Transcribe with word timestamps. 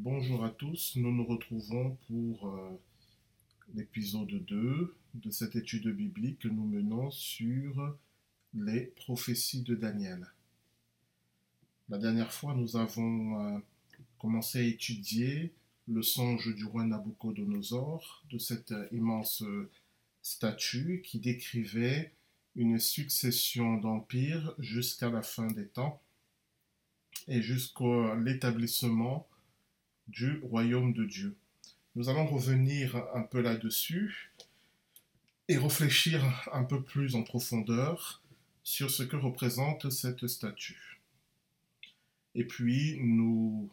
Bonjour 0.00 0.44
à 0.44 0.50
tous, 0.50 0.92
nous 0.94 1.10
nous 1.10 1.26
retrouvons 1.26 1.98
pour 2.06 2.48
euh, 2.48 2.80
l'épisode 3.74 4.28
2 4.28 4.94
de 5.14 5.30
cette 5.32 5.56
étude 5.56 5.88
biblique 5.88 6.38
que 6.38 6.48
nous 6.48 6.64
menons 6.64 7.10
sur 7.10 7.96
les 8.54 8.82
prophéties 8.82 9.62
de 9.62 9.74
Daniel. 9.74 10.24
La 11.88 11.98
dernière 11.98 12.32
fois, 12.32 12.54
nous 12.54 12.76
avons 12.76 13.40
euh, 13.40 13.58
commencé 14.18 14.60
à 14.60 14.62
étudier 14.62 15.52
le 15.88 16.02
songe 16.02 16.54
du 16.54 16.64
roi 16.64 16.84
Nabucodonosor, 16.84 18.24
de 18.30 18.38
cette 18.38 18.72
immense 18.92 19.42
statue 20.22 21.02
qui 21.04 21.18
décrivait 21.18 22.12
une 22.54 22.78
succession 22.78 23.78
d'empires 23.78 24.54
jusqu'à 24.60 25.10
la 25.10 25.22
fin 25.22 25.48
des 25.48 25.66
temps 25.66 26.00
et 27.26 27.42
jusqu'à 27.42 28.14
l'établissement 28.14 29.26
du 30.08 30.40
royaume 30.40 30.92
de 30.92 31.04
Dieu. 31.04 31.36
Nous 31.94 32.08
allons 32.08 32.26
revenir 32.26 32.96
un 33.14 33.22
peu 33.22 33.40
là-dessus 33.40 34.32
et 35.48 35.56
réfléchir 35.56 36.22
un 36.52 36.64
peu 36.64 36.82
plus 36.82 37.14
en 37.14 37.22
profondeur 37.22 38.22
sur 38.62 38.90
ce 38.90 39.02
que 39.02 39.16
représente 39.16 39.90
cette 39.90 40.26
statue. 40.26 41.00
Et 42.34 42.44
puis, 42.44 42.98
nous 43.00 43.70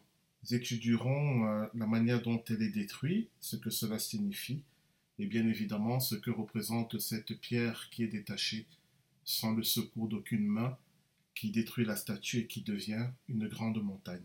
étudierons 0.50 1.46
euh, 1.46 1.66
la 1.74 1.86
manière 1.86 2.22
dont 2.22 2.42
elle 2.48 2.62
est 2.62 2.70
détruite, 2.70 3.28
ce 3.40 3.56
que 3.56 3.70
cela 3.70 3.98
signifie, 3.98 4.62
et 5.18 5.26
bien 5.26 5.46
évidemment 5.46 6.00
ce 6.00 6.14
que 6.14 6.30
représente 6.30 6.98
cette 6.98 7.38
pierre 7.40 7.88
qui 7.90 8.04
est 8.04 8.08
détachée 8.08 8.66
sans 9.24 9.52
le 9.52 9.62
secours 9.62 10.08
d'aucune 10.08 10.46
main, 10.46 10.76
qui 11.34 11.50
détruit 11.50 11.84
la 11.84 11.96
statue 11.96 12.38
et 12.38 12.46
qui 12.46 12.62
devient 12.62 13.08
une 13.28 13.48
grande 13.48 13.82
montagne. 13.82 14.22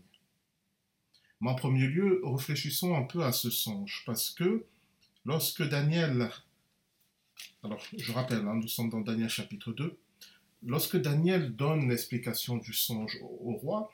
Mais 1.42 1.50
en 1.50 1.56
premier 1.56 1.88
lieu, 1.88 2.20
réfléchissons 2.22 2.94
un 2.94 3.02
peu 3.02 3.24
à 3.24 3.32
ce 3.32 3.50
songe, 3.50 4.04
parce 4.06 4.30
que 4.30 4.64
lorsque 5.24 5.68
Daniel, 5.68 6.30
alors 7.64 7.84
je 7.98 8.12
rappelle, 8.12 8.46
hein, 8.46 8.54
nous 8.54 8.68
sommes 8.68 8.90
dans 8.90 9.00
Daniel 9.00 9.28
chapitre 9.28 9.72
2, 9.72 9.98
lorsque 10.62 10.96
Daniel 10.96 11.56
donne 11.56 11.88
l'explication 11.88 12.58
du 12.58 12.72
songe 12.72 13.18
au, 13.22 13.54
roi, 13.54 13.92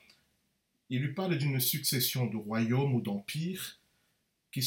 il 0.91 1.01
lui 1.01 1.15
parle 1.15 1.39
d'une 1.39 1.59
succession 1.59 2.27
de 2.27 2.37
royaumes 2.37 2.95
ou 2.95 3.01
d'empires 3.01 3.81
qui, 4.53 4.61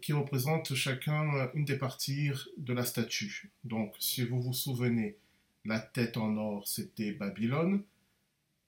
qui 0.00 0.12
représentent 0.12 0.74
chacun 0.76 1.50
une 1.54 1.64
des 1.64 1.78
parties 1.78 2.30
de 2.56 2.72
la 2.72 2.84
statue. 2.84 3.50
Donc, 3.64 3.96
si 3.98 4.24
vous 4.24 4.40
vous 4.40 4.54
souvenez, 4.54 5.16
la 5.64 5.80
tête 5.80 6.16
en 6.16 6.36
or, 6.36 6.68
c'était 6.68 7.10
Babylone, 7.10 7.82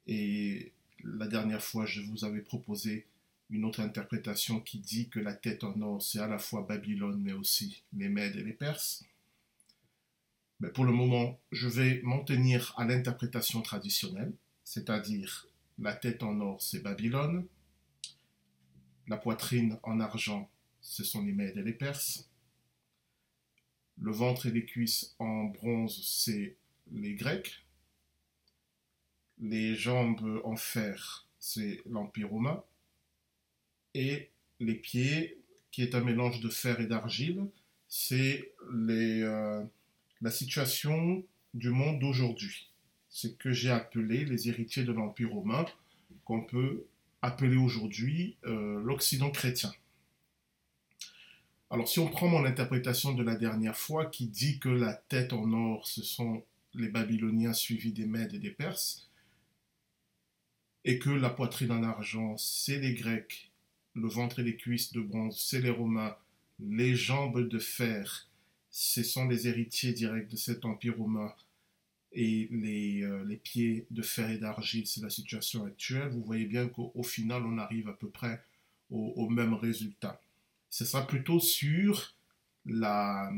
et 0.09 0.73
la 1.05 1.29
dernière 1.29 1.63
fois, 1.63 1.87
je 1.87 2.01
vous 2.01 2.25
avais 2.25 2.41
proposé 2.41 3.07
une 3.53 3.67
autre 3.67 3.81
interprétation 3.81 4.61
qui 4.61 4.79
dit 4.79 5.11
que 5.11 5.21
la 5.21 5.35
tête 5.35 5.63
en 5.63 5.79
or, 5.83 6.01
c'est 6.01 6.19
à 6.19 6.27
la 6.27 6.39
fois 6.39 6.63
Babylone, 6.63 7.21
mais 7.23 7.35
aussi 7.35 7.85
les 7.93 8.09
Mèdes 8.09 8.37
et 8.37 8.43
les 8.43 8.55
Perses. 8.55 9.05
Mais 10.59 10.71
pour 10.71 10.87
le 10.87 10.93
moment, 10.93 11.39
je 11.53 11.69
vais 11.69 12.01
m'en 12.03 12.25
tenir 12.25 12.73
à 12.79 12.87
l'interprétation 12.87 13.61
traditionnelle, 13.61 14.33
c'est-à-dire 14.65 15.47
la 15.79 15.95
tête 15.95 16.23
en 16.23 16.41
or, 16.41 16.63
c'est 16.63 16.83
Babylone, 16.83 17.47
la 19.07 19.19
poitrine 19.19 19.79
en 19.83 20.01
argent, 20.01 20.51
ce 20.81 21.05
sont 21.05 21.23
les 21.23 21.33
Mèdes 21.33 21.59
et 21.59 21.63
les 21.63 21.75
Perses, 21.75 22.31
le 24.01 24.13
ventre 24.13 24.47
et 24.47 24.51
les 24.51 24.65
cuisses 24.65 25.15
en 25.19 25.45
bronze, 25.45 26.03
c'est 26.07 26.57
les 26.91 27.15
Grecs, 27.15 27.67
les 29.39 29.75
jambes 29.75 30.41
en 30.45 30.57
fer, 30.57 31.29
c'est 31.39 31.83
l'Empire 31.85 32.31
romain, 32.31 32.65
et 33.95 34.31
les 34.61 34.75
pieds, 34.75 35.39
qui 35.71 35.83
est 35.83 35.95
un 35.95 36.03
mélange 36.03 36.41
de 36.41 36.49
fer 36.49 36.81
et 36.81 36.87
d'argile, 36.87 37.47
c'est 37.89 38.53
euh, 38.71 39.63
la 40.21 40.31
situation 40.31 41.25
du 41.55 41.71
monde 41.71 41.99
d'aujourd'hui. 41.99 42.71
Ce 43.09 43.29
que 43.29 43.53
j'ai 43.53 43.71
appelé 43.71 44.25
les 44.25 44.49
héritiers 44.49 44.85
de 44.85 44.93
l'Empire 44.93 45.31
romain, 45.31 45.67
qu'on 46.25 46.43
peut 46.43 46.87
appeler 47.21 47.57
aujourd'hui 47.57 48.37
euh, 48.47 48.81
l'Occident 48.83 49.31
chrétien. 49.31 49.73
Alors 51.71 51.89
si 51.89 52.01
on 52.01 52.09
prend 52.09 52.29
mon 52.29 52.45
interprétation 52.45 53.13
de 53.15 53.23
la 53.23 53.35
dernière 53.35 53.77
fois 53.77 54.07
qui 54.07 54.27
dit 54.27 54.59
que 54.59 54.69
la 54.69 54.95
tête 54.95 55.33
en 55.33 55.53
or, 55.53 55.87
ce 55.87 56.03
sont 56.03 56.45
les 56.75 56.89
Babyloniens 56.89 57.53
suivis 57.53 57.93
des 57.93 58.07
Mèdes 58.07 58.35
et 58.35 58.39
des 58.39 58.51
Perses, 58.51 59.11
et 60.85 60.99
que 60.99 61.11
la 61.11 61.31
poitrine 61.31 61.73
en 61.73 61.83
argent, 61.83 62.37
c'est 62.37 62.79
les 62.79 62.95
Grecs 62.95 63.52
le 63.95 64.09
ventre 64.09 64.41
et 64.41 64.43
les 64.43 64.57
cuisses 64.57 64.93
de 64.93 65.01
bronze, 65.01 65.39
c'est 65.39 65.61
les 65.61 65.71
Romains, 65.71 66.17
les 66.61 66.95
jambes 66.95 67.49
de 67.49 67.59
fer, 67.59 68.29
ce 68.71 69.03
sont 69.03 69.29
les 69.29 69.49
héritiers 69.49 69.93
directs 69.93 70.31
de 70.31 70.37
cet 70.37 70.65
empire 70.65 70.97
romain, 70.97 71.35
et 72.15 72.49
les, 72.51 73.03
euh, 73.03 73.37
pieds 73.43 73.87
de 73.91 74.03
fer 74.03 74.31
et 74.31 74.39
d'argile, 74.39 74.87
c'est 74.87 75.03
la 75.03 75.11
situation 75.11 75.65
actuelle. 75.65 76.11
Vous 76.11 76.23
voyez 76.23 76.47
bien 76.47 76.69
qu'au 76.69 77.03
final, 77.03 77.43
on 77.45 77.59
arrive 77.59 77.89
à 77.89 77.95
peu 77.95 78.09
près 78.09 78.43
au, 78.91 79.29
même 79.31 79.55
résultat. 79.55 80.21
Ce 80.69 80.85
sera 80.85 81.07
plutôt 81.07 81.41
sur 81.41 82.15
la 82.67 83.31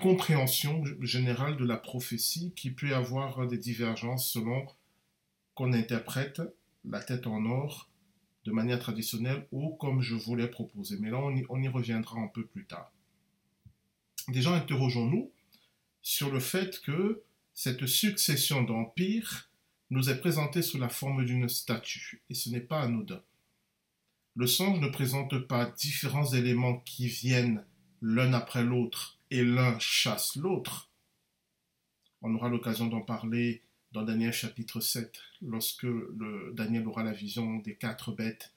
compréhension 0.00 0.84
générale 1.00 1.56
de 1.56 1.64
la 1.64 1.76
prophétie 1.76 2.52
qui 2.54 2.70
peut 2.70 2.94
avoir 2.94 3.48
des 3.48 3.58
divergences 3.58 4.30
selon 4.30 4.64
qu'on 5.56 5.72
interprète 5.72 6.42
la 6.84 7.02
tête 7.02 7.26
en 7.26 7.44
or 7.46 7.88
de 8.46 8.52
manière 8.52 8.78
traditionnelle 8.78 9.46
ou 9.50 9.74
comme 9.74 10.00
je 10.00 10.14
vous 10.14 10.36
l'ai 10.36 10.46
proposé. 10.46 10.96
Mais 11.00 11.10
là, 11.10 11.18
on 11.18 11.62
y, 11.62 11.68
reviendra 11.68 12.20
un 12.20 12.28
peu 12.28 12.46
plus 12.46 12.64
tard. 12.64 12.92
Déjà, 14.28 14.54
interrogeons-nous 14.54 15.32
sur 16.00 16.32
le 16.32 16.40
fait 16.40 16.80
que 16.82 17.22
cette 17.54 17.86
succession 17.86 18.62
d'empires 18.62 19.50
nous 19.90 20.08
est 20.08 20.20
présentée 20.20 20.62
sous 20.62 20.78
la 20.78 20.88
forme 20.88 21.24
d'une 21.24 21.48
statue, 21.48 22.22
et 22.30 22.34
ce 22.34 22.50
n'est 22.50 22.60
pas 22.60 22.82
anodin. 22.82 23.22
Le 24.36 24.46
songe 24.46 24.80
ne 24.80 24.88
présente 24.88 25.38
pas 25.46 25.66
différents 25.66 26.32
éléments 26.32 26.78
qui 26.80 27.08
viennent 27.08 27.64
l'un 28.00 28.32
après 28.32 28.62
l'autre 28.62 29.18
et 29.30 29.42
l'un 29.42 29.78
chasse 29.78 30.36
l'autre. 30.36 30.90
On 32.22 32.34
aura 32.34 32.48
l'occasion 32.48 32.86
d'en 32.86 33.00
parler 33.00 33.62
dans 33.92 34.02
Daniel 34.02 34.32
chapitre 34.32 34.80
7, 34.80 35.18
lorsque 35.42 35.86
Daniel 36.54 36.86
aura 36.86 37.02
la 37.02 37.12
vision 37.12 37.58
des 37.58 37.76
quatre 37.76 38.12
bêtes 38.12 38.52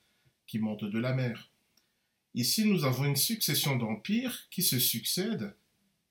qui 0.48 0.60
montent 0.60 0.86
de 0.86 1.00
la 1.00 1.14
mer. 1.14 1.50
Ici, 2.36 2.66
nous 2.66 2.86
avons 2.86 3.06
une 3.06 3.16
succession 3.16 3.76
d'empires 3.76 4.48
qui 4.50 4.64
se 4.64 4.80
succèdent, 4.80 5.56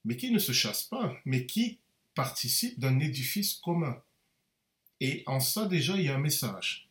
mais 0.04 0.16
qui 0.16 0.30
ne 0.30 0.38
se 0.38 0.52
chassent 0.52 0.84
pas, 0.84 1.16
mais 1.24 1.46
qui 1.46 1.78
participent 2.14 2.80
d'un 2.80 2.98
édifice 3.00 3.54
commun. 3.54 4.00
Et 5.00 5.22
en 5.26 5.40
ça, 5.40 5.66
déjà, 5.66 5.96
il 5.96 6.04
y 6.04 6.08
a 6.08 6.16
un 6.16 6.20
message. 6.20 6.88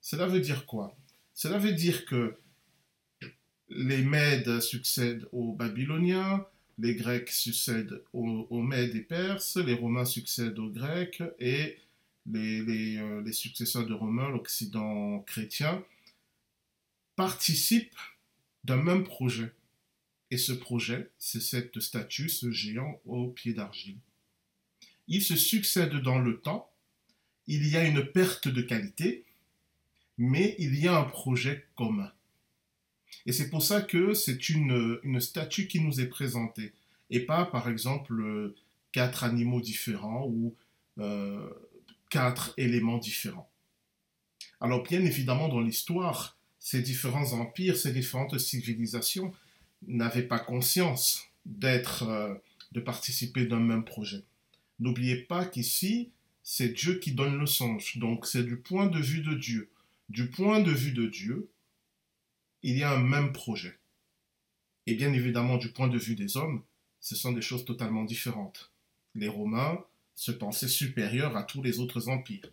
Cela 0.00 0.26
veut 0.26 0.40
dire 0.40 0.66
quoi? 0.66 0.96
Cela 1.34 1.58
veut 1.58 1.72
dire 1.72 2.06
que 2.06 2.38
les 3.68 4.02
Mèdes 4.02 4.60
succèdent 4.60 5.26
aux 5.32 5.52
Babyloniens, 5.52 6.46
les 6.78 6.94
Grecs 6.94 7.30
succèdent 7.30 8.02
aux, 8.12 8.62
Mèdes 8.62 8.94
et 8.96 9.02
Perses, 9.02 9.56
les 9.56 9.74
Romains 9.74 10.04
succèdent 10.04 10.58
aux 10.58 10.70
Grecs 10.70 11.22
et 11.38 11.78
les, 12.26 12.96
euh, 12.98 13.22
les, 13.22 13.32
successeurs 13.32 13.86
de 13.86 13.94
Romains, 13.94 14.30
l'Occident 14.30 15.20
chrétien, 15.20 15.84
participent 17.16 17.96
d'un 18.64 18.82
même 18.82 19.04
projet. 19.04 19.52
Et 20.30 20.38
ce 20.38 20.52
projet, 20.52 21.10
c'est 21.18 21.42
cette 21.42 21.78
statue, 21.80 22.28
ce 22.28 22.50
géant 22.50 23.00
au 23.04 23.28
pied 23.28 23.52
d'argile. 23.52 23.98
Ils 25.06 25.22
se 25.22 25.36
succèdent 25.36 26.00
dans 26.00 26.18
le 26.18 26.40
temps, 26.40 26.70
il 27.46 27.68
y 27.68 27.76
a 27.76 27.84
une 27.84 28.04
perte 28.04 28.48
de 28.48 28.62
qualité, 28.62 29.24
mais 30.16 30.56
il 30.58 30.78
y 30.78 30.88
a 30.88 30.98
un 30.98 31.04
projet 31.04 31.66
commun. 31.76 32.10
Et 33.26 33.32
c'est 33.32 33.50
pour 33.50 33.62
ça 33.62 33.80
que 33.80 34.14
c'est 34.14 34.48
une, 34.48 34.98
une 35.02 35.20
statue 35.20 35.66
qui 35.66 35.80
nous 35.80 36.00
est 36.00 36.08
présentée, 36.08 36.72
et 37.10 37.20
pas 37.20 37.44
par 37.46 37.68
exemple 37.68 38.54
quatre 38.92 39.24
animaux 39.24 39.60
différents 39.60 40.26
ou 40.26 40.54
euh, 40.98 41.48
quatre 42.10 42.54
éléments 42.56 42.98
différents. 42.98 43.48
Alors 44.60 44.82
bien 44.82 45.04
évidemment 45.04 45.48
dans 45.48 45.60
l'histoire, 45.60 46.38
ces 46.58 46.80
différents 46.80 47.32
empires, 47.32 47.76
ces 47.76 47.92
différentes 47.92 48.38
civilisations 48.38 49.32
n'avaient 49.86 50.22
pas 50.22 50.38
conscience 50.38 51.24
d'être, 51.44 52.04
euh, 52.04 52.34
de 52.72 52.80
participer 52.80 53.46
d'un 53.46 53.60
même 53.60 53.84
projet. 53.84 54.22
N'oubliez 54.80 55.16
pas 55.16 55.44
qu'ici, 55.44 56.10
c'est 56.42 56.70
Dieu 56.70 56.98
qui 56.98 57.12
donne 57.12 57.38
le 57.38 57.46
songe, 57.46 57.98
donc 57.98 58.26
c'est 58.26 58.44
du 58.44 58.56
point 58.56 58.86
de 58.86 58.98
vue 58.98 59.20
de 59.20 59.34
Dieu. 59.34 59.68
Du 60.08 60.28
point 60.28 60.60
de 60.60 60.70
vue 60.70 60.92
de 60.92 61.06
Dieu, 61.06 61.48
il 62.64 62.78
y 62.78 62.82
a 62.82 62.90
un 62.90 62.98
même 62.98 63.34
projet. 63.34 63.78
Et 64.86 64.94
bien 64.94 65.12
évidemment, 65.12 65.58
du 65.58 65.68
point 65.68 65.88
de 65.88 65.98
vue 65.98 66.14
des 66.14 66.38
hommes, 66.38 66.62
ce 66.98 67.14
sont 67.14 67.32
des 67.32 67.42
choses 67.42 67.66
totalement 67.66 68.04
différentes. 68.04 68.72
Les 69.14 69.28
Romains 69.28 69.84
se 70.14 70.32
pensaient 70.32 70.66
supérieurs 70.66 71.36
à 71.36 71.42
tous 71.42 71.62
les 71.62 71.78
autres 71.78 72.08
empires. 72.08 72.50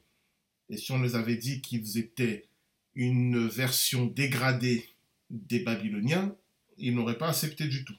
Et 0.69 0.75
si 0.75 0.91
on 0.91 1.01
les 1.01 1.15
avait 1.15 1.37
dit 1.37 1.61
qu'ils 1.61 1.97
étaient 1.97 2.49
une 2.93 3.47
version 3.47 4.05
dégradée 4.05 4.85
des 5.29 5.61
Babyloniens, 5.61 6.35
il 6.77 6.93
n'aurait 6.93 7.17
pas 7.17 7.29
accepté 7.29 7.69
du 7.69 7.85
tout. 7.85 7.97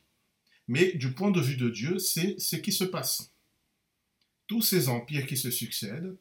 Mais 0.68 0.92
du 0.92 1.14
point 1.14 1.30
de 1.30 1.40
vue 1.40 1.56
de 1.56 1.70
Dieu, 1.70 1.98
c'est 1.98 2.38
ce 2.38 2.56
qui 2.56 2.72
se 2.72 2.84
passe. 2.84 3.32
Tous 4.46 4.60
ces 4.60 4.90
empires 4.90 5.26
qui 5.26 5.38
se 5.38 5.50
succèdent 5.50 6.14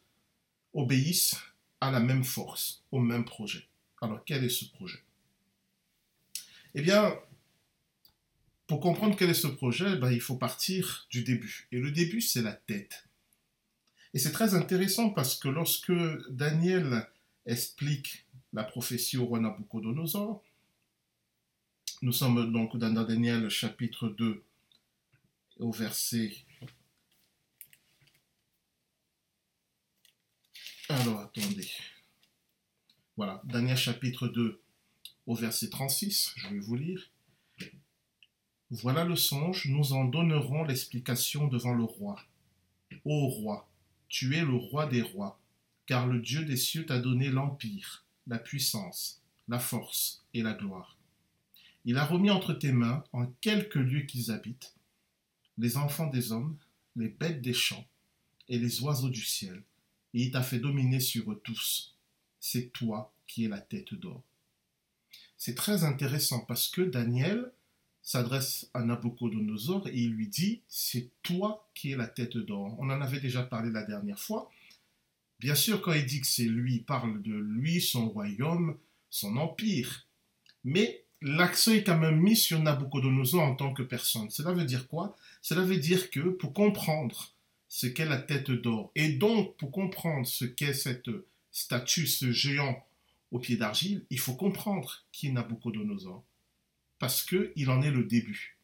obéissent 0.74 1.36
à 1.82 1.92
la 1.92 2.00
même 2.00 2.24
force, 2.24 2.82
au 2.92 3.00
même 3.00 3.26
projet. 3.26 3.68
Alors 4.02 4.24
quel 4.24 4.46
est 4.46 4.50
ce 4.50 4.64
projet? 4.66 5.00
Eh 6.74 6.82
bien, 6.82 7.14
pour 8.68 8.80
comprendre 8.80 9.18
quel 9.18 9.30
est 9.30 9.34
ce 9.34 9.48
projet, 9.48 9.98
ben, 9.98 10.12
il 10.12 10.22
faut 10.22 10.38
partir 10.38 11.06
du 11.10 11.24
début. 11.24 11.68
Et 11.72 11.80
le 11.80 11.92
début, 11.92 12.22
c'est 12.22 12.42
la 12.42 12.54
tête. 12.54 13.08
Et 14.14 14.20
c'est 14.20 14.32
très 14.32 14.56
intéressant 14.56 15.10
parce 15.10 15.36
que 15.36 15.50
lorsque 15.50 15.92
Daniel 16.30 17.08
explique 17.46 18.26
la 18.54 18.64
prophétie 18.64 19.18
au 19.18 19.26
roi 19.26 19.40
Nabucodonosor, 19.40 20.42
nous 22.02 22.14
sommes 22.14 22.52
donc 22.52 22.78
dans 22.78 23.04
Daniel 23.04 23.50
chapitre 23.50 24.08
2 24.08 24.44
au 25.60 25.72
verset... 25.72 26.34
Alors 30.88 31.20
attendez. 31.20 31.70
Voilà, 33.16 33.42
Daniel 33.46 33.78
chapitre 33.78 34.28
2 34.28 34.61
au 35.32 35.36
verset 35.36 35.70
36, 35.70 36.34
je 36.36 36.48
vais 36.50 36.60
vous 36.60 36.76
lire. 36.76 37.10
Voilà 38.70 39.06
le 39.06 39.16
songe, 39.16 39.66
nous 39.68 39.94
en 39.94 40.04
donnerons 40.04 40.66
l'explication 40.66 41.48
devant 41.48 41.74
le 41.74 41.86
roi. 41.86 42.22
Ô 43.06 43.28
roi, 43.30 43.70
tu 44.10 44.36
es 44.36 44.42
le 44.42 44.56
roi 44.56 44.88
des 44.88 45.02
rois, 45.02 45.40
car 45.86 46.06
le 46.06 46.20
Dieu 46.20 46.44
des 46.44 46.58
cieux 46.58 46.86
t'a 46.86 47.00
donné 47.00 47.30
l'empire, 47.30 48.04
la 48.28 48.40
puissance, 48.40 49.22
la 49.48 49.58
force 49.58 50.26
et 50.34 50.44
la 50.44 50.54
gloire. 50.54 50.98
Il 51.86 51.98
a 51.98 52.04
remis 52.04 52.30
entre 52.30 52.52
tes 52.52 52.74
mains, 52.74 53.06
en 53.14 53.28
quelques 53.40 53.76
lieux 53.76 54.02
qu'ils 54.02 54.32
habitent, 54.32 54.76
les 55.58 55.78
enfants 55.78 56.08
des 56.08 56.34
hommes, 56.34 56.58
les 56.98 57.08
bêtes 57.08 57.42
des 57.42 57.54
champs 57.54 57.88
et 58.50 58.60
les 58.60 58.82
oiseaux 58.82 59.10
du 59.10 59.24
ciel, 59.24 59.64
et 60.14 60.24
il 60.24 60.32
t'a 60.32 60.44
fait 60.44 60.60
dominer 60.60 61.00
sur 61.00 61.32
eux 61.32 61.42
tous. 61.42 61.96
C'est 62.42 62.74
toi 62.74 63.14
qui 63.28 63.46
es 63.46 63.48
la 63.48 63.62
tête 63.62 63.94
d'or. 63.94 64.26
C'est 65.44 65.56
très 65.56 65.86
intéressant 65.86 66.42
parce 66.42 66.68
que 66.68 66.84
Daniel 66.84 67.52
s'adresse 68.04 68.70
à 68.76 68.84
Nabucodonosor 68.84 69.88
et 69.88 69.98
il 69.98 70.12
lui 70.12 70.28
dit 70.28 70.62
C'est 70.68 71.10
toi 71.24 71.68
qui 71.74 71.92
es 71.92 71.96
la 71.96 72.06
tête 72.06 72.38
d'or. 72.38 72.76
On 72.78 72.92
en 72.92 73.02
avait 73.02 73.20
déjà 73.20 73.42
parlé 73.42 73.72
la 73.72 73.82
dernière 73.82 74.20
fois. 74.20 74.52
Bien 75.40 75.56
sûr, 75.56 75.82
quand 75.82 75.94
il 75.94 76.06
dit 76.06 76.22
que 76.22 76.28
c'est 76.28 76.44
lui, 76.44 76.76
il 76.76 76.84
parle 76.84 77.24
de 77.24 77.34
lui, 77.34 77.82
son 77.82 78.10
royaume, 78.10 78.78
son 79.10 79.36
empire. 79.36 80.06
Mais 80.64 81.06
l'accent 81.24 81.72
est 81.72 81.84
quand 81.84 81.98
même 81.98 82.22
mis 82.22 82.36
sur 82.36 82.60
Nabucodonosor 82.60 83.42
en 83.42 83.56
tant 83.56 83.74
que 83.74 83.82
personne. 83.82 84.30
Cela 84.30 84.52
veut 84.52 84.66
dire 84.66 84.88
quoi? 84.88 85.18
Cela 85.42 85.64
veut 85.64 85.78
dire 85.78 86.12
que 86.12 86.20
pour 86.20 86.54
comprendre 86.54 87.32
ce 87.68 87.88
qu'est 87.88 88.06
la 88.06 88.20
tête 88.20 88.52
d'or, 88.52 88.92
et 88.94 89.14
donc 89.14 89.58
pour 89.58 89.72
comprendre 89.72 90.28
ce 90.28 90.46
qu'est 90.46 90.76
cette 90.76 91.10
statue, 91.50 92.06
ce 92.06 92.32
géant 92.32 92.86
au 93.32 93.40
pied 93.40 93.58
d'argile, 93.58 94.06
il 94.10 94.20
faut 94.20 94.36
comprendre 94.36 95.06
qui 95.12 95.28
est 95.28 95.32
Nabucodonosor, 95.32 96.24
parce 97.00 97.24
qu'il 97.24 97.70
en 97.70 97.82
est 97.82 97.92
le 97.92 98.04
début. 98.04 98.58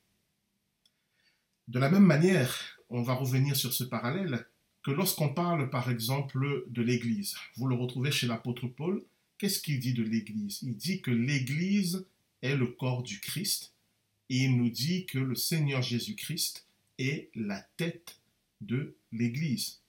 De 1.67 1.79
la 1.79 1.89
même 1.89 2.05
manière, 2.05 2.79
on 2.89 3.01
va 3.01 3.13
revenir 3.13 3.55
sur 3.55 3.73
ce 3.73 3.83
parallèle, 3.83 4.45
que 4.83 4.91
lorsqu'on 4.91 5.33
parle 5.33 5.69
par 5.69 5.89
exemple 5.89 6.65
de 6.69 6.81
l'Église, 6.81 7.35
vous 7.57 7.67
le 7.67 7.75
retrouvez 7.75 8.11
chez 8.11 8.27
l'apôtre 8.27 8.67
Paul, 8.67 9.03
qu'est-ce 9.37 9.61
qu'il 9.61 9.79
dit 9.79 9.93
de 9.93 10.03
l'Église? 10.03 10.59
Il 10.63 10.77
dit 10.77 11.01
que 11.01 11.11
l'Église 11.11 12.05
est 12.41 12.55
le 12.55 12.67
corps 12.67 13.03
du 13.03 13.19
Christ 13.19 13.73
et 14.29 14.43
il 14.43 14.57
nous 14.57 14.69
dit 14.69 15.05
que 15.05 15.19
le 15.19 15.35
Seigneur 15.35 15.81
Jésus-Christ 15.81 16.67
est 16.99 17.29
la 17.35 17.61
tête 17.75 18.17
de 18.61 18.95
l'Église. 19.11 19.81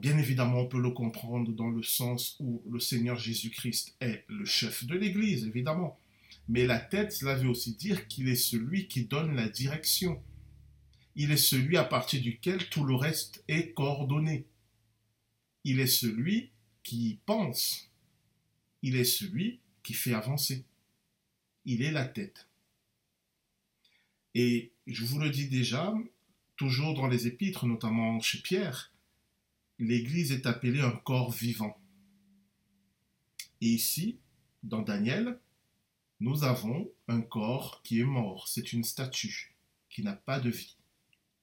Bien 0.00 0.18
évidemment, 0.18 0.60
on 0.60 0.66
peut 0.66 0.80
le 0.80 0.90
comprendre 0.90 1.52
dans 1.52 1.70
le 1.70 1.82
sens 1.82 2.36
où 2.40 2.62
le 2.70 2.80
Seigneur 2.80 3.18
Jésus-Christ 3.18 3.96
est 4.00 4.24
le 4.28 4.44
chef 4.44 4.84
de 4.84 4.96
l'Église, 4.96 5.46
évidemment. 5.46 5.98
Mais 6.48 6.66
la 6.66 6.78
tête, 6.78 7.12
cela 7.12 7.34
veut 7.34 7.48
aussi 7.48 7.74
dire 7.74 8.06
qu'il 8.08 8.28
est 8.28 8.34
celui 8.34 8.88
qui 8.88 9.06
donne 9.06 9.34
la 9.34 9.48
direction. 9.48 10.22
Il 11.16 11.30
est 11.30 11.36
celui 11.36 11.76
à 11.76 11.84
partir 11.84 12.20
duquel 12.20 12.68
tout 12.68 12.84
le 12.84 12.94
reste 12.94 13.44
est 13.48 13.72
coordonné. 13.72 14.46
Il 15.64 15.80
est 15.80 15.86
celui 15.86 16.50
qui 16.82 17.18
pense. 17.24 17.90
Il 18.82 18.96
est 18.96 19.04
celui 19.04 19.60
qui 19.82 19.94
fait 19.94 20.12
avancer 20.12 20.64
il 21.64 21.82
est 21.82 21.90
la 21.90 22.04
tête. 22.04 22.48
Et 24.34 24.72
je 24.86 25.04
vous 25.04 25.18
le 25.18 25.30
dis 25.30 25.48
déjà, 25.48 25.94
toujours 26.56 26.94
dans 26.94 27.06
les 27.06 27.26
épîtres, 27.26 27.66
notamment 27.66 28.20
chez 28.20 28.38
Pierre, 28.40 28.92
l'Église 29.78 30.32
est 30.32 30.46
appelée 30.46 30.80
un 30.80 30.90
corps 30.90 31.32
vivant. 31.32 31.76
Et 33.60 33.68
ici, 33.68 34.18
dans 34.62 34.82
Daniel, 34.82 35.38
nous 36.20 36.44
avons 36.44 36.90
un 37.08 37.20
corps 37.20 37.82
qui 37.82 38.00
est 38.00 38.04
mort, 38.04 38.48
c'est 38.48 38.72
une 38.72 38.84
statue 38.84 39.56
qui 39.90 40.02
n'a 40.02 40.14
pas 40.14 40.40
de 40.40 40.50
vie. 40.50 40.76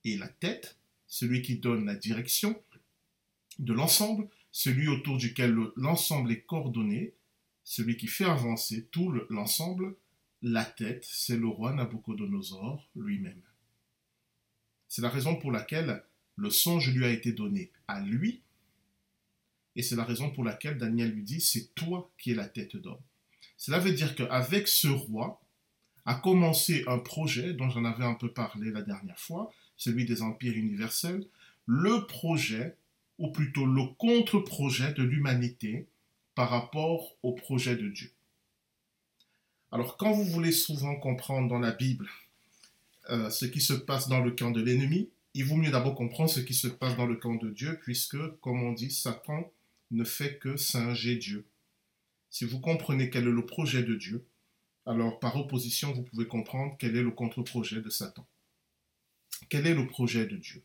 Et 0.03 0.17
la 0.17 0.27
tête, 0.27 0.77
celui 1.07 1.41
qui 1.41 1.57
donne 1.57 1.85
la 1.85 1.95
direction 1.95 2.61
de 3.59 3.73
l'ensemble, 3.73 4.27
celui 4.51 4.87
autour 4.87 5.17
duquel 5.17 5.55
l'ensemble 5.75 6.31
est 6.31 6.41
coordonné, 6.41 7.13
celui 7.63 7.97
qui 7.97 8.07
fait 8.07 8.25
avancer 8.25 8.87
tout 8.91 9.11
l'ensemble, 9.29 9.95
la 10.41 10.65
tête, 10.65 11.05
c'est 11.07 11.37
le 11.37 11.47
roi 11.47 11.73
Nabucodonosor 11.73 12.89
lui-même. 12.95 13.41
C'est 14.87 15.01
la 15.01 15.09
raison 15.09 15.35
pour 15.35 15.51
laquelle 15.51 16.03
le 16.35 16.49
songe 16.49 16.93
lui 16.93 17.05
a 17.05 17.09
été 17.09 17.31
donné 17.31 17.71
à 17.87 18.01
lui, 18.01 18.41
et 19.75 19.83
c'est 19.83 19.95
la 19.95 20.03
raison 20.03 20.29
pour 20.29 20.43
laquelle 20.43 20.77
Daniel 20.77 21.11
lui 21.11 21.23
dit, 21.23 21.41
c'est 21.41 21.73
toi 21.75 22.11
qui 22.17 22.31
es 22.31 22.35
la 22.35 22.47
tête 22.47 22.75
d'homme. 22.75 22.99
Cela 23.57 23.79
veut 23.79 23.93
dire 23.93 24.15
qu'avec 24.15 24.67
ce 24.67 24.87
roi 24.87 25.41
a 26.05 26.15
commencé 26.15 26.83
un 26.87 26.97
projet 26.97 27.53
dont 27.53 27.69
j'en 27.69 27.85
avais 27.85 28.03
un 28.03 28.15
peu 28.15 28.31
parlé 28.31 28.71
la 28.71 28.81
dernière 28.81 29.19
fois, 29.19 29.51
celui 29.77 30.05
des 30.05 30.21
empires 30.21 30.55
universels, 30.55 31.25
le 31.67 32.05
projet, 32.07 32.75
ou 33.17 33.31
plutôt 33.31 33.65
le 33.65 33.85
contre-projet 33.97 34.93
de 34.93 35.03
l'humanité 35.03 35.87
par 36.33 36.49
rapport 36.49 37.15
au 37.21 37.33
projet 37.33 37.75
de 37.75 37.87
Dieu. 37.87 38.11
Alors, 39.71 39.95
quand 39.95 40.11
vous 40.11 40.25
voulez 40.25 40.51
souvent 40.51 40.95
comprendre 40.95 41.47
dans 41.47 41.59
la 41.59 41.71
Bible 41.71 42.09
euh, 43.09 43.29
ce 43.29 43.45
qui 43.45 43.61
se 43.61 43.73
passe 43.73 44.09
dans 44.09 44.21
le 44.21 44.31
camp 44.31 44.51
de 44.51 44.61
l'ennemi, 44.61 45.09
il 45.33 45.45
vaut 45.45 45.55
mieux 45.55 45.71
d'abord 45.71 45.95
comprendre 45.95 46.29
ce 46.29 46.41
qui 46.41 46.53
se 46.53 46.67
passe 46.67 46.97
dans 46.97 47.05
le 47.05 47.15
camp 47.15 47.35
de 47.35 47.49
Dieu, 47.49 47.79
puisque, 47.81 48.17
comme 48.39 48.63
on 48.63 48.73
dit, 48.73 48.91
Satan 48.91 49.51
ne 49.91 50.03
fait 50.03 50.37
que 50.37 50.57
singer 50.57 51.15
Dieu. 51.15 51.45
Si 52.29 52.45
vous 52.45 52.59
comprenez 52.59 53.09
quel 53.09 53.27
est 53.27 53.31
le 53.31 53.45
projet 53.45 53.83
de 53.83 53.95
Dieu, 53.95 54.25
alors 54.85 55.19
par 55.19 55.35
opposition, 55.35 55.93
vous 55.93 56.03
pouvez 56.03 56.27
comprendre 56.27 56.75
quel 56.79 56.95
est 56.95 57.03
le 57.03 57.11
contre-projet 57.11 57.81
de 57.81 57.89
Satan. 57.89 58.25
Quel 59.49 59.67
est 59.67 59.75
le 59.75 59.87
projet 59.87 60.25
de 60.25 60.37
Dieu? 60.37 60.63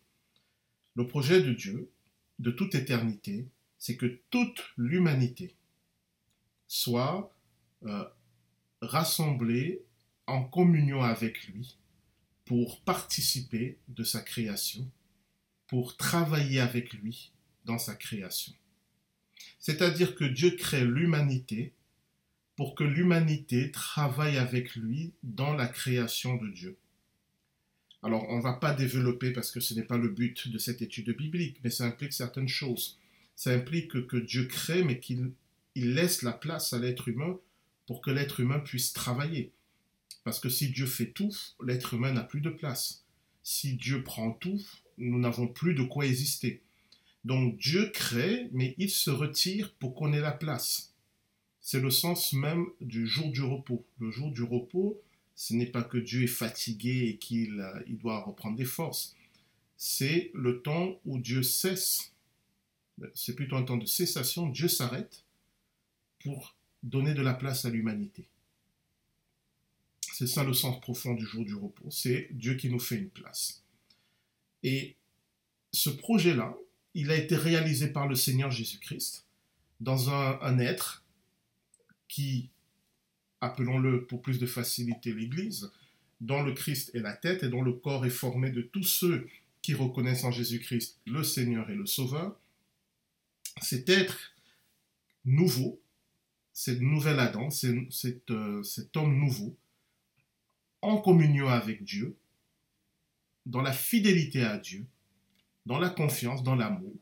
Le 0.94 1.06
projet 1.06 1.42
de 1.42 1.52
Dieu, 1.52 1.90
de 2.38 2.50
toute 2.50 2.74
éternité, 2.74 3.46
c'est 3.78 3.96
que 3.96 4.20
toute 4.30 4.72
l'humanité 4.76 5.54
soit 6.66 7.32
euh, 7.84 8.04
rassemblés 8.80 9.82
en 10.26 10.44
communion 10.44 11.02
avec 11.02 11.46
lui 11.48 11.76
pour 12.46 12.80
participer 12.80 13.78
de 13.88 14.04
sa 14.04 14.22
création, 14.22 14.90
pour 15.66 15.96
travailler 15.96 16.60
avec 16.60 16.94
lui 16.94 17.32
dans 17.64 17.78
sa 17.78 17.94
création. 17.94 18.54
C'est-à-dire 19.58 20.14
que 20.14 20.24
Dieu 20.24 20.52
crée 20.52 20.84
l'humanité 20.84 21.74
pour 22.56 22.74
que 22.74 22.84
l'humanité 22.84 23.70
travaille 23.70 24.38
avec 24.38 24.76
lui 24.76 25.12
dans 25.22 25.52
la 25.52 25.66
création 25.66 26.36
de 26.36 26.48
Dieu. 26.48 26.78
Alors, 28.02 28.26
on 28.30 28.38
ne 28.38 28.42
va 28.42 28.54
pas 28.54 28.72
développer 28.72 29.32
parce 29.32 29.50
que 29.50 29.60
ce 29.60 29.74
n'est 29.74 29.82
pas 29.82 29.98
le 29.98 30.08
but 30.08 30.48
de 30.48 30.58
cette 30.58 30.80
étude 30.80 31.14
biblique, 31.16 31.58
mais 31.62 31.70
ça 31.70 31.84
implique 31.84 32.12
certaines 32.12 32.48
choses. 32.48 32.98
Ça 33.34 33.50
implique 33.50 34.06
que, 34.06 34.16
Dieu 34.16 34.44
crée, 34.44 34.84
mais 34.84 35.00
qu'il 35.00 35.34
laisse 35.74 36.22
la 36.22 36.32
place 36.32 36.72
à 36.72 36.78
l'être 36.78 37.08
humain 37.08 37.38
pour 37.86 38.00
que 38.00 38.10
l'être 38.10 38.40
humain 38.40 38.60
puisse 38.60 38.92
travailler. 38.92 39.52
Parce 40.26 40.40
que 40.40 40.48
si 40.48 40.70
Dieu 40.70 40.86
fait 40.86 41.12
tout, 41.12 41.30
l'être 41.64 41.94
humain 41.94 42.12
n'a 42.12 42.24
plus 42.24 42.40
de 42.40 42.50
place. 42.50 43.04
Si 43.44 43.74
Dieu 43.74 44.02
prend 44.02 44.32
tout, 44.32 44.60
nous 44.98 45.20
n'avons 45.20 45.46
plus 45.46 45.72
de 45.72 45.84
quoi 45.84 46.04
exister. 46.04 46.64
Donc 47.24 47.56
Dieu 47.58 47.90
crée, 47.90 48.48
mais 48.50 48.74
il 48.76 48.90
se 48.90 49.10
retire 49.10 49.72
pour 49.74 49.94
qu'on 49.94 50.12
ait 50.12 50.20
la 50.20 50.32
place. 50.32 50.92
C'est 51.60 51.78
le 51.78 51.92
sens 51.92 52.32
même 52.32 52.66
du 52.80 53.06
jour 53.06 53.30
du 53.30 53.42
repos. 53.42 53.86
Le 54.00 54.10
jour 54.10 54.32
du 54.32 54.42
repos, 54.42 55.00
ce 55.36 55.54
n'est 55.54 55.66
pas 55.66 55.84
que 55.84 55.96
Dieu 55.96 56.24
est 56.24 56.26
fatigué 56.26 57.06
et 57.06 57.18
qu'il 57.18 57.60
euh, 57.60 57.80
doit 57.90 58.24
reprendre 58.24 58.56
des 58.56 58.64
forces. 58.64 59.14
C'est 59.76 60.32
le 60.34 60.60
temps 60.60 60.98
où 61.04 61.20
Dieu 61.20 61.44
cesse. 61.44 62.12
C'est 63.14 63.36
plutôt 63.36 63.54
un 63.54 63.62
temps 63.62 63.76
de 63.76 63.86
cessation. 63.86 64.48
Dieu 64.48 64.66
s'arrête 64.66 65.24
pour 66.18 66.56
donner 66.82 67.14
de 67.14 67.22
la 67.22 67.34
place 67.34 67.64
à 67.64 67.70
l'humanité. 67.70 68.26
C'est 70.18 70.26
ça 70.26 70.44
le 70.44 70.54
sens 70.54 70.80
profond 70.80 71.12
du 71.12 71.26
jour 71.26 71.44
du 71.44 71.54
repos. 71.54 71.90
C'est 71.90 72.28
Dieu 72.30 72.54
qui 72.54 72.70
nous 72.70 72.78
fait 72.78 72.96
une 72.96 73.10
place. 73.10 73.62
Et 74.62 74.96
ce 75.72 75.90
projet-là, 75.90 76.56
il 76.94 77.10
a 77.10 77.16
été 77.16 77.36
réalisé 77.36 77.88
par 77.88 78.08
le 78.08 78.14
Seigneur 78.14 78.50
Jésus-Christ 78.50 79.26
dans 79.80 80.08
un, 80.08 80.58
être 80.58 81.04
qui, 82.08 82.48
appelons-le 83.42 84.06
pour 84.06 84.22
plus 84.22 84.38
de 84.38 84.46
facilité 84.46 85.12
l'Église, 85.12 85.70
dont 86.22 86.42
le 86.42 86.54
Christ 86.54 86.94
est 86.94 87.00
la 87.00 87.12
tête 87.14 87.42
et 87.42 87.50
dont 87.50 87.60
le 87.60 87.74
corps 87.74 88.06
est 88.06 88.08
formé 88.08 88.48
de 88.48 88.62
tous 88.62 88.84
ceux 88.84 89.28
qui 89.60 89.74
reconnaissent 89.74 90.24
en 90.24 90.30
Jésus-Christ 90.30 90.98
le 91.04 91.24
Seigneur 91.24 91.68
et 91.68 91.74
le 91.74 91.84
Sauveur. 91.84 92.40
Cet 93.60 93.90
être 93.90 94.32
nouveau, 95.26 95.78
cette 96.54 96.80
nouvelle 96.80 97.20
Adam, 97.20 97.50
cet, 97.50 98.30
euh, 98.30 98.62
cet 98.62 98.96
homme 98.96 99.14
nouveau, 99.18 99.54
en 100.86 100.98
communion 100.98 101.48
avec 101.48 101.84
Dieu, 101.84 102.16
dans 103.44 103.62
la 103.62 103.72
fidélité 103.72 104.42
à 104.42 104.58
Dieu, 104.58 104.86
dans 105.66 105.78
la 105.78 105.90
confiance, 105.90 106.42
dans 106.42 106.54
l'amour, 106.54 106.94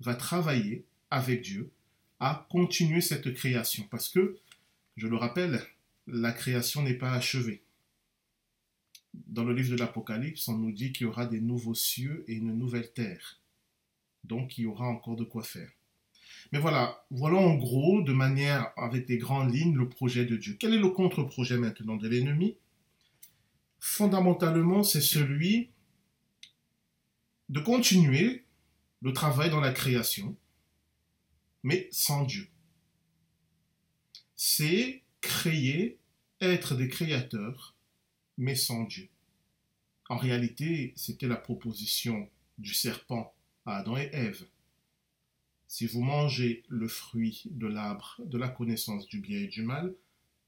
va 0.00 0.14
travailler 0.14 0.84
avec 1.10 1.42
Dieu 1.42 1.70
à 2.20 2.46
continuer 2.50 3.00
cette 3.00 3.32
création. 3.34 3.84
Parce 3.90 4.08
que, 4.08 4.36
je 4.96 5.06
le 5.06 5.16
rappelle, 5.16 5.62
la 6.06 6.32
création 6.32 6.82
n'est 6.82 6.94
pas 6.94 7.12
achevée. 7.12 7.62
Dans 9.14 9.44
le 9.44 9.54
livre 9.54 9.70
de 9.70 9.80
l'Apocalypse, 9.80 10.48
on 10.48 10.58
nous 10.58 10.72
dit 10.72 10.92
qu'il 10.92 11.06
y 11.06 11.10
aura 11.10 11.26
des 11.26 11.40
nouveaux 11.40 11.74
cieux 11.74 12.24
et 12.28 12.34
une 12.34 12.56
nouvelle 12.56 12.92
terre. 12.92 13.40
Donc 14.24 14.58
il 14.58 14.64
y 14.64 14.66
aura 14.66 14.86
encore 14.86 15.16
de 15.16 15.24
quoi 15.24 15.42
faire. 15.42 15.70
Mais 16.52 16.58
voilà, 16.58 17.04
voilà 17.10 17.38
en 17.38 17.54
gros, 17.54 18.02
de 18.02 18.12
manière 18.12 18.72
avec 18.76 19.06
des 19.06 19.18
grandes 19.18 19.54
lignes, 19.54 19.76
le 19.76 19.88
projet 19.88 20.24
de 20.24 20.36
Dieu. 20.36 20.56
Quel 20.58 20.74
est 20.74 20.78
le 20.78 20.88
contre-projet 20.88 21.58
maintenant 21.58 21.96
de 21.96 22.08
l'ennemi? 22.08 22.56
Fondamentalement, 23.78 24.82
c'est 24.82 25.00
celui 25.00 25.70
de 27.48 27.60
continuer 27.60 28.44
le 29.00 29.12
travail 29.12 29.50
dans 29.50 29.60
la 29.60 29.72
création, 29.72 30.36
mais 31.62 31.88
sans 31.92 32.24
Dieu. 32.24 32.48
C'est 34.36 35.02
créer, 35.20 35.98
être 36.40 36.74
des 36.74 36.88
créateurs, 36.88 37.74
mais 38.36 38.54
sans 38.54 38.84
Dieu. 38.84 39.08
En 40.08 40.16
réalité, 40.16 40.92
c'était 40.96 41.28
la 41.28 41.36
proposition 41.36 42.28
du 42.56 42.74
serpent 42.74 43.34
à 43.66 43.78
Adam 43.78 43.96
et 43.96 44.10
Ève. 44.12 44.46
Si 45.66 45.86
vous 45.86 46.00
mangez 46.00 46.64
le 46.68 46.88
fruit 46.88 47.42
de 47.46 47.66
l'arbre 47.66 48.16
de 48.24 48.38
la 48.38 48.48
connaissance 48.48 49.06
du 49.06 49.20
bien 49.20 49.40
et 49.40 49.48
du 49.48 49.62
mal, 49.62 49.94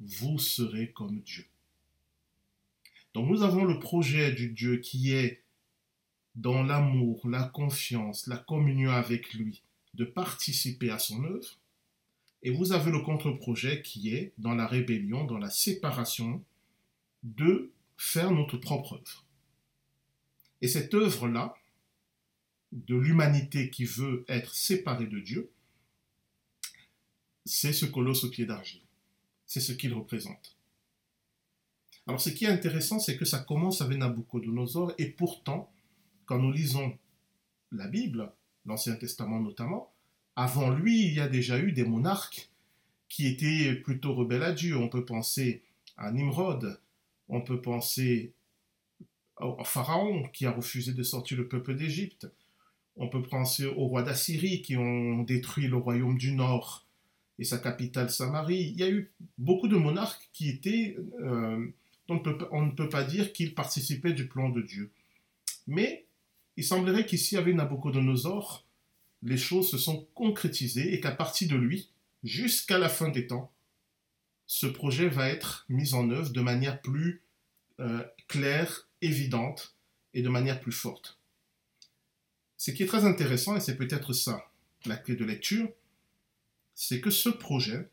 vous 0.00 0.38
serez 0.38 0.92
comme 0.92 1.20
Dieu. 1.20 1.44
Donc 3.14 3.28
nous 3.28 3.42
avons 3.42 3.64
le 3.64 3.78
projet 3.78 4.32
du 4.32 4.50
Dieu 4.50 4.78
qui 4.78 5.12
est 5.12 5.42
dans 6.36 6.62
l'amour, 6.62 7.28
la 7.28 7.44
confiance, 7.44 8.26
la 8.26 8.36
communion 8.36 8.90
avec 8.90 9.34
lui, 9.34 9.62
de 9.94 10.04
participer 10.04 10.90
à 10.90 10.98
son 10.98 11.24
œuvre. 11.24 11.58
Et 12.42 12.50
vous 12.50 12.72
avez 12.72 12.90
le 12.90 13.00
contre-projet 13.00 13.82
qui 13.82 14.14
est 14.14 14.32
dans 14.38 14.54
la 14.54 14.66
rébellion, 14.66 15.24
dans 15.24 15.38
la 15.38 15.50
séparation, 15.50 16.42
de 17.22 17.70
faire 17.96 18.30
notre 18.30 18.56
propre 18.56 18.94
œuvre. 18.94 19.24
Et 20.62 20.68
cette 20.68 20.94
œuvre-là, 20.94 21.54
de 22.72 22.94
l'humanité 22.94 23.68
qui 23.70 23.84
veut 23.84 24.24
être 24.28 24.54
séparée 24.54 25.06
de 25.06 25.18
Dieu, 25.18 25.50
c'est 27.44 27.72
ce 27.72 27.86
colosse 27.86 28.24
au 28.24 28.30
pied 28.30 28.46
d'argile. 28.46 28.82
C'est 29.46 29.60
ce 29.60 29.72
qu'il 29.72 29.92
représente. 29.92 30.56
Alors 32.10 32.20
ce 32.20 32.30
qui 32.30 32.44
est 32.44 32.48
intéressant, 32.48 32.98
c'est 32.98 33.16
que 33.16 33.24
ça 33.24 33.38
commence 33.38 33.82
avec 33.82 33.96
Nabucodonosor, 33.96 34.94
et 34.98 35.06
pourtant, 35.06 35.70
quand 36.24 36.40
nous 36.40 36.50
lisons 36.50 36.92
la 37.70 37.86
Bible, 37.86 38.32
l'Ancien 38.66 38.96
Testament 38.96 39.38
notamment, 39.38 39.92
avant 40.34 40.70
lui, 40.70 41.06
il 41.06 41.14
y 41.14 41.20
a 41.20 41.28
déjà 41.28 41.60
eu 41.60 41.70
des 41.70 41.84
monarques 41.84 42.50
qui 43.08 43.28
étaient 43.28 43.76
plutôt 43.76 44.12
rebelles 44.12 44.42
à 44.42 44.50
Dieu. 44.50 44.76
On 44.76 44.88
peut 44.88 45.04
penser 45.04 45.62
à 45.96 46.10
Nimrod, 46.10 46.80
on 47.28 47.42
peut 47.42 47.62
penser 47.62 48.32
au 49.38 49.62
Pharaon 49.62 50.28
qui 50.32 50.46
a 50.46 50.50
refusé 50.50 50.92
de 50.92 51.04
sortir 51.04 51.38
le 51.38 51.46
peuple 51.46 51.76
d'Égypte, 51.76 52.26
on 52.96 53.06
peut 53.06 53.22
penser 53.22 53.66
aux 53.66 53.86
rois 53.86 54.02
d'Assyrie 54.02 54.62
qui 54.62 54.76
ont 54.76 55.22
détruit 55.22 55.68
le 55.68 55.76
royaume 55.76 56.18
du 56.18 56.32
Nord 56.32 56.88
et 57.38 57.44
sa 57.44 57.58
capitale 57.58 58.10
Samarie. 58.10 58.72
Il 58.72 58.80
y 58.80 58.82
a 58.82 58.90
eu 58.90 59.12
beaucoup 59.38 59.68
de 59.68 59.76
monarques 59.76 60.28
qui 60.32 60.48
étaient... 60.48 60.96
Euh, 61.20 61.72
on, 62.10 62.66
ne 62.66 62.72
peut 62.72 62.88
pas 62.88 63.04
dire 63.04 63.32
qu'ils 63.32 63.54
participaient 63.54 64.12
du 64.12 64.26
plan 64.26 64.48
de 64.48 64.62
Dieu. 64.62 64.90
Mais 65.66 66.06
il 66.56 66.64
semblerait 66.64 67.06
qu'ici, 67.06 67.36
avec 67.36 67.54
Nabucodonosor, 67.54 68.66
les 69.22 69.36
choses 69.36 69.70
se 69.70 69.78
sont 69.78 70.06
concrétisées 70.14 70.94
et 70.94 71.00
qu'à 71.00 71.12
partir 71.12 71.48
de 71.48 71.56
lui, 71.56 71.90
jusqu'à 72.24 72.78
la 72.78 72.88
fin 72.88 73.08
des 73.08 73.26
temps, 73.26 73.52
ce 74.46 74.66
projet 74.66 75.08
va 75.08 75.28
être 75.28 75.64
mis 75.68 75.94
en 75.94 76.10
œuvre 76.10 76.30
de 76.30 76.40
manière 76.40 76.80
plus 76.80 77.22
euh, 77.78 78.02
claire, 78.28 78.88
évidente 79.00 79.76
et 80.12 80.22
de 80.22 80.28
manière 80.28 80.60
plus 80.60 80.72
forte. 80.72 81.18
Ce 82.56 82.70
qui 82.70 82.82
est 82.82 82.86
très 82.86 83.04
intéressant, 83.04 83.56
et 83.56 83.60
c'est 83.60 83.76
peut-être 83.76 84.12
ça 84.12 84.50
la 84.86 84.96
clé 84.96 85.14
de 85.14 85.24
lecture, 85.24 85.68
c'est 86.74 87.00
que 87.00 87.10
ce 87.10 87.28
projet 87.28 87.88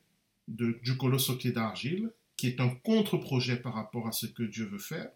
de, 0.48 0.80
du 0.84 0.98
colosse 0.98 1.30
au 1.30 1.36
pied 1.36 1.52
d'argile, 1.52 2.12
qui 2.38 2.48
est 2.48 2.62
un 2.62 2.70
contre-projet 2.70 3.58
par 3.58 3.74
rapport 3.74 4.08
à 4.08 4.12
ce 4.12 4.28
que 4.28 4.44
Dieu 4.44 4.66
veut 4.66 4.78
faire, 4.78 5.12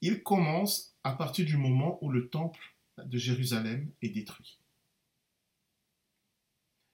il 0.00 0.22
commence 0.22 0.94
à 1.04 1.12
partir 1.12 1.44
du 1.44 1.56
moment 1.56 1.98
où 2.02 2.10
le 2.10 2.28
temple 2.28 2.74
de 2.98 3.18
Jérusalem 3.18 3.90
est 4.02 4.08
détruit. 4.08 4.58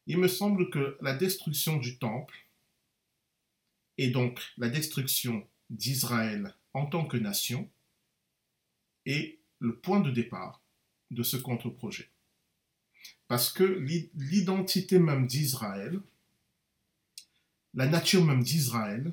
Il 0.07 0.19
me 0.19 0.29
semble 0.29 0.69
que 0.71 0.99
la 1.01 1.15
destruction 1.15 1.77
du 1.77 1.99
temple 1.99 2.37
et 3.99 4.11
donc 4.11 4.41
la 4.59 4.69
destruction 4.69 5.47
d'Israël 5.71 6.55
en 6.75 6.87
tant 6.87 7.07
que 7.07 7.17
nation 7.17 7.71
est 9.07 9.39
le 9.61 9.77
point 9.77 10.01
de 10.01 10.11
départ 10.11 10.61
de 11.13 11.23
ce 11.23 11.37
contre-projet. 11.37 12.09
Parce 13.29 13.53
que 13.53 13.65
l'identité 14.15 14.99
même 14.99 15.27
d'Israël, 15.27 16.01
la 17.75 17.87
nature 17.87 18.25
même 18.25 18.43
d'Israël, 18.43 19.13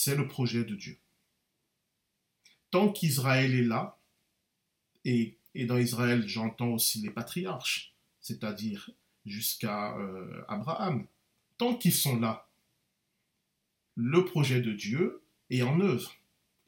c'est 0.00 0.14
le 0.14 0.28
projet 0.28 0.62
de 0.62 0.76
Dieu. 0.76 0.96
Tant 2.70 2.92
qu'Israël 2.92 3.52
est 3.52 3.64
là, 3.64 3.98
et 5.04 5.38
et 5.56 5.66
dans 5.66 5.76
Israël, 5.76 6.22
j'entends 6.28 6.68
aussi 6.68 7.00
les 7.00 7.10
patriarches, 7.10 7.92
c'est-à-dire 8.20 8.90
jusqu'à 9.26 9.98
euh, 9.98 10.44
Abraham. 10.46 11.04
Tant 11.56 11.74
qu'ils 11.74 11.94
sont 11.94 12.20
là, 12.20 12.48
le 13.96 14.24
projet 14.24 14.60
de 14.60 14.72
Dieu 14.72 15.20
est 15.50 15.62
en 15.62 15.80
œuvre 15.80 16.14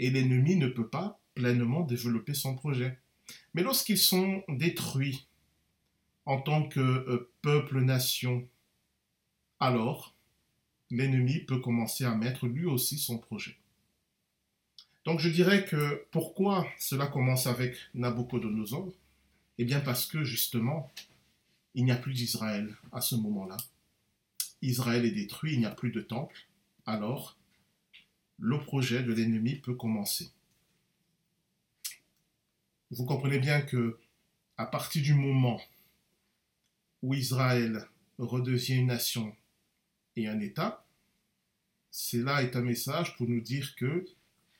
et 0.00 0.10
l'ennemi 0.10 0.56
ne 0.56 0.66
peut 0.66 0.88
pas 0.88 1.20
pleinement 1.34 1.82
développer 1.82 2.34
son 2.34 2.56
projet. 2.56 2.98
Mais 3.54 3.62
lorsqu'ils 3.62 3.96
sont 3.96 4.42
détruits 4.48 5.28
en 6.26 6.40
tant 6.40 6.66
que 6.66 6.80
euh, 6.80 7.32
peuple, 7.42 7.80
nation, 7.80 8.48
alors 9.60 10.16
l'ennemi 10.90 11.40
peut 11.40 11.60
commencer 11.60 12.04
à 12.04 12.14
mettre 12.14 12.46
lui 12.46 12.66
aussi 12.66 12.98
son 12.98 13.18
projet. 13.18 13.56
Donc 15.04 15.20
je 15.20 15.28
dirais 15.28 15.64
que 15.64 16.04
pourquoi 16.10 16.66
cela 16.78 17.06
commence 17.06 17.46
avec 17.46 17.76
Nabucodonosor? 17.94 18.92
Eh 19.58 19.64
bien 19.64 19.80
parce 19.80 20.06
que 20.06 20.24
justement, 20.24 20.90
il 21.74 21.84
n'y 21.84 21.92
a 21.92 21.96
plus 21.96 22.14
d'Israël 22.14 22.74
à 22.92 23.00
ce 23.00 23.14
moment-là. 23.14 23.56
Israël 24.62 25.04
est 25.04 25.10
détruit, 25.10 25.54
il 25.54 25.60
n'y 25.60 25.66
a 25.66 25.70
plus 25.70 25.90
de 25.90 26.00
temple. 26.00 26.36
Alors, 26.86 27.36
le 28.38 28.58
projet 28.58 29.02
de 29.02 29.12
l'ennemi 29.12 29.56
peut 29.56 29.74
commencer. 29.74 30.30
Vous 32.90 33.04
comprenez 33.04 33.38
bien 33.38 33.62
que 33.62 33.98
à 34.56 34.66
partir 34.66 35.02
du 35.02 35.14
moment 35.14 35.60
où 37.02 37.14
Israël 37.14 37.86
redevient 38.18 38.76
une 38.76 38.88
nation 38.88 39.34
et 40.16 40.28
un 40.28 40.40
État, 40.40 40.84
cela 41.90 42.42
est 42.42 42.56
un 42.56 42.62
message 42.62 43.16
pour 43.16 43.28
nous 43.28 43.40
dire 43.40 43.74
que 43.76 44.04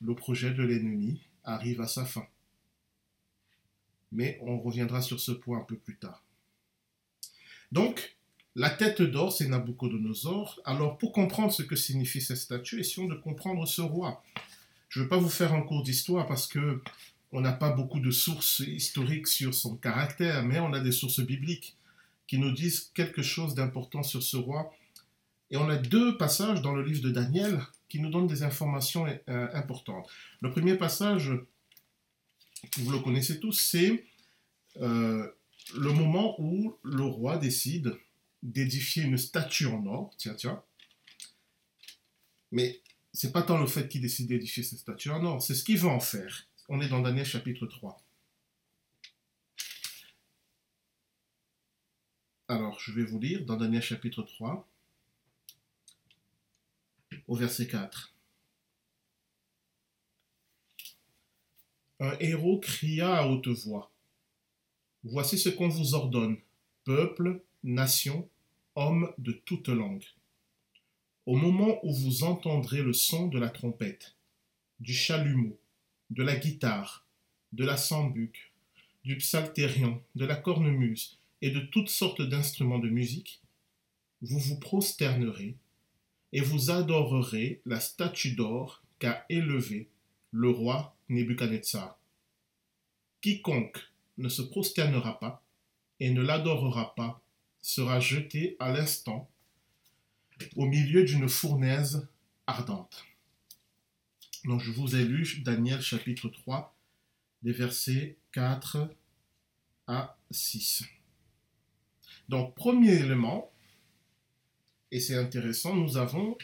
le 0.01 0.15
projet 0.15 0.51
de 0.51 0.63
l'ennemi 0.63 1.21
arrive 1.43 1.81
à 1.81 1.87
sa 1.87 2.05
fin. 2.05 2.25
Mais 4.11 4.39
on 4.41 4.59
reviendra 4.59 5.01
sur 5.01 5.19
ce 5.19 5.31
point 5.31 5.59
un 5.59 5.63
peu 5.63 5.77
plus 5.77 5.97
tard. 5.97 6.23
Donc, 7.71 8.17
la 8.55 8.69
tête 8.69 9.01
d'or, 9.01 9.31
c'est 9.31 9.47
Nabucodonosor. 9.47 10.59
Alors, 10.65 10.97
pour 10.97 11.13
comprendre 11.13 11.53
ce 11.53 11.63
que 11.63 11.77
signifie 11.77 12.19
cette 12.19 12.37
statue, 12.37 12.81
essayons 12.81 13.07
de 13.07 13.15
comprendre 13.15 13.65
ce 13.65 13.81
roi. 13.81 14.21
Je 14.89 14.99
ne 14.99 15.03
veux 15.03 15.09
pas 15.09 15.17
vous 15.17 15.29
faire 15.29 15.53
un 15.53 15.61
cours 15.61 15.83
d'histoire 15.83 16.27
parce 16.27 16.47
que 16.47 16.81
on 17.31 17.39
n'a 17.39 17.53
pas 17.53 17.71
beaucoup 17.71 18.01
de 18.01 18.11
sources 18.11 18.59
historiques 18.59 19.27
sur 19.27 19.53
son 19.53 19.77
caractère, 19.77 20.43
mais 20.43 20.59
on 20.59 20.73
a 20.73 20.81
des 20.81 20.91
sources 20.91 21.21
bibliques 21.21 21.77
qui 22.27 22.37
nous 22.37 22.51
disent 22.51 22.91
quelque 22.93 23.21
chose 23.21 23.55
d'important 23.55 24.03
sur 24.03 24.21
ce 24.21 24.35
roi. 24.35 24.73
Et 25.51 25.57
on 25.57 25.69
a 25.69 25.75
deux 25.75 26.17
passages 26.17 26.61
dans 26.61 26.73
le 26.73 26.81
livre 26.81 27.01
de 27.01 27.11
Daniel 27.11 27.61
qui 27.89 27.99
nous 27.99 28.09
donnent 28.09 28.27
des 28.27 28.43
informations 28.43 29.05
euh, 29.05 29.47
importantes. 29.53 30.09
Le 30.39 30.49
premier 30.49 30.75
passage, 30.75 31.33
vous 32.77 32.91
le 32.91 32.99
connaissez 32.99 33.39
tous, 33.39 33.59
c'est 33.59 34.05
euh, 34.77 35.29
le 35.75 35.91
moment 35.91 36.39
où 36.39 36.77
le 36.83 37.03
roi 37.03 37.37
décide 37.37 37.97
d'édifier 38.41 39.03
une 39.03 39.17
statue 39.17 39.67
en 39.67 39.85
or. 39.85 40.13
Tiens, 40.17 40.35
tiens. 40.35 40.63
Mais 42.51 42.81
c'est 43.13 43.33
pas 43.33 43.43
tant 43.43 43.57
le 43.57 43.67
fait 43.67 43.89
qu'il 43.89 44.01
décide 44.01 44.29
d'édifier 44.29 44.63
cette 44.63 44.79
statue 44.79 45.09
en 45.09 45.23
or, 45.25 45.41
c'est 45.41 45.53
ce 45.53 45.65
qu'il 45.65 45.77
veut 45.77 45.89
en 45.89 45.99
faire. 45.99 46.47
On 46.69 46.79
est 46.79 46.87
dans 46.87 47.01
Daniel 47.01 47.25
chapitre 47.25 47.65
3. 47.65 48.01
Alors, 52.47 52.79
je 52.79 52.91
vais 52.93 53.03
vous 53.03 53.19
lire 53.19 53.45
dans 53.45 53.57
Daniel 53.57 53.81
chapitre 53.81 54.23
3, 54.23 54.67
verset 57.35 57.67
4. 57.67 58.13
Un 61.99 62.17
héros 62.19 62.59
cria 62.59 63.15
à 63.15 63.27
haute 63.27 63.47
voix. 63.47 63.91
Voici 65.03 65.37
ce 65.37 65.49
qu'on 65.49 65.69
vous 65.69 65.93
ordonne, 65.93 66.37
peuple, 66.83 67.43
nation, 67.63 68.27
hommes 68.75 69.13
de 69.17 69.31
toute 69.31 69.69
langue. 69.69 70.05
Au 71.25 71.35
moment 71.35 71.79
où 71.85 71.93
vous 71.93 72.23
entendrez 72.23 72.81
le 72.81 72.93
son 72.93 73.27
de 73.27 73.39
la 73.39 73.49
trompette, 73.49 74.15
du 74.79 74.93
chalumeau, 74.93 75.59
de 76.09 76.23
la 76.23 76.35
guitare, 76.35 77.05
de 77.53 77.63
la 77.63 77.77
sambuc, 77.77 78.51
du 79.03 79.17
psalterion, 79.17 80.01
de 80.15 80.25
la 80.25 80.35
cornemuse 80.35 81.19
et 81.41 81.51
de 81.51 81.59
toutes 81.59 81.89
sortes 81.89 82.21
d'instruments 82.21 82.79
de 82.79 82.89
musique, 82.89 83.41
vous 84.21 84.39
vous 84.39 84.59
prosternerez 84.59 85.55
et 86.33 86.41
vous 86.41 86.71
adorerez 86.71 87.61
la 87.65 87.79
statue 87.79 88.31
d'or 88.31 88.81
qu'a 88.99 89.25
élevée 89.29 89.89
le 90.31 90.49
roi 90.49 90.95
Nebuchadnezzar. 91.09 91.97
Quiconque 93.21 93.79
ne 94.17 94.29
se 94.29 94.41
prosternera 94.41 95.19
pas 95.19 95.43
et 95.99 96.11
ne 96.11 96.21
l'adorera 96.21 96.95
pas 96.95 97.21
sera 97.61 97.99
jeté 97.99 98.55
à 98.59 98.71
l'instant 98.71 99.29
au 100.55 100.65
milieu 100.65 101.03
d'une 101.03 101.29
fournaise 101.29 102.07
ardente. 102.47 103.05
Donc 104.45 104.61
je 104.61 104.71
vous 104.71 104.95
ai 104.95 105.05
lu 105.05 105.41
Daniel 105.43 105.81
chapitre 105.81 106.29
3, 106.29 106.75
des 107.43 107.51
versets 107.51 108.17
4 108.31 108.89
à 109.87 110.17
6. 110.31 110.83
Donc 112.29 112.55
premier 112.55 112.93
élément, 112.93 113.50
et 114.91 114.99
c'est 114.99 115.15
intéressant, 115.15 115.75
nous 115.75 115.97
avons 115.97 116.37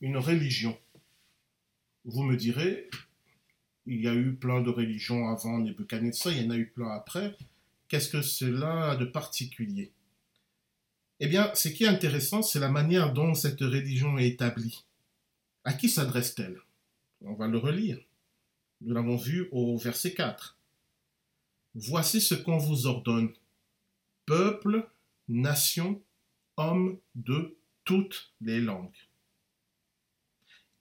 une 0.00 0.18
religion. 0.18 0.78
Vous 2.04 2.22
me 2.22 2.36
direz, 2.36 2.88
il 3.86 4.02
y 4.02 4.08
a 4.08 4.14
eu 4.14 4.34
plein 4.34 4.60
de 4.60 4.70
religions 4.70 5.28
avant 5.28 5.58
Nebuchadnezzar, 5.58 6.32
il 6.32 6.42
y 6.42 6.46
en 6.46 6.50
a 6.50 6.56
eu 6.56 6.66
plein 6.66 6.90
après. 6.90 7.36
Qu'est-ce 7.88 8.10
que 8.10 8.22
cela 8.22 8.90
a 8.90 8.96
de 8.96 9.06
particulier? 9.06 9.90
Eh 11.20 11.26
bien, 11.26 11.50
ce 11.54 11.68
qui 11.68 11.84
est 11.84 11.88
intéressant, 11.88 12.42
c'est 12.42 12.60
la 12.60 12.68
manière 12.68 13.12
dont 13.12 13.34
cette 13.34 13.60
religion 13.60 14.18
est 14.18 14.28
établie. 14.28 14.84
À 15.64 15.72
qui 15.72 15.88
s'adresse-t-elle? 15.88 16.60
On 17.22 17.34
va 17.34 17.48
le 17.48 17.58
relire. 17.58 17.98
Nous 18.82 18.94
l'avons 18.94 19.16
vu 19.16 19.48
au 19.50 19.76
verset 19.76 20.14
4. 20.14 20.56
Voici 21.74 22.20
ce 22.20 22.34
qu'on 22.34 22.58
vous 22.58 22.86
ordonne. 22.86 23.30
Peuple, 24.26 24.88
nation, 25.28 26.00
hommes 26.56 26.98
de 27.16 27.56
toutes 27.88 28.34
les 28.42 28.60
langues. 28.60 28.92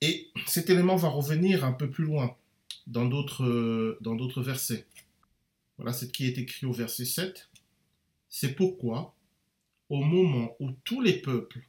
Et 0.02 0.30
cet 0.46 0.70
élément 0.70 0.98
va 0.98 1.08
revenir 1.08 1.64
un 1.64 1.72
peu 1.72 1.90
plus 1.90 2.04
loin 2.04 2.36
dans 2.86 3.06
d'autres, 3.06 4.42
versets. 4.42 4.86
Voilà 5.78 5.94
ce 5.94 6.04
qui 6.04 6.26
est 6.26 6.38
écrit 6.38 6.66
au 6.66 6.74
verset 6.74 7.06
7. 7.06 7.50
C'est 8.28 8.56
pourquoi 8.56 9.16
au 9.88 10.04
moment 10.04 10.58
où 10.60 10.72
tous 10.84 11.00
les 11.00 11.22
peuples 11.22 11.66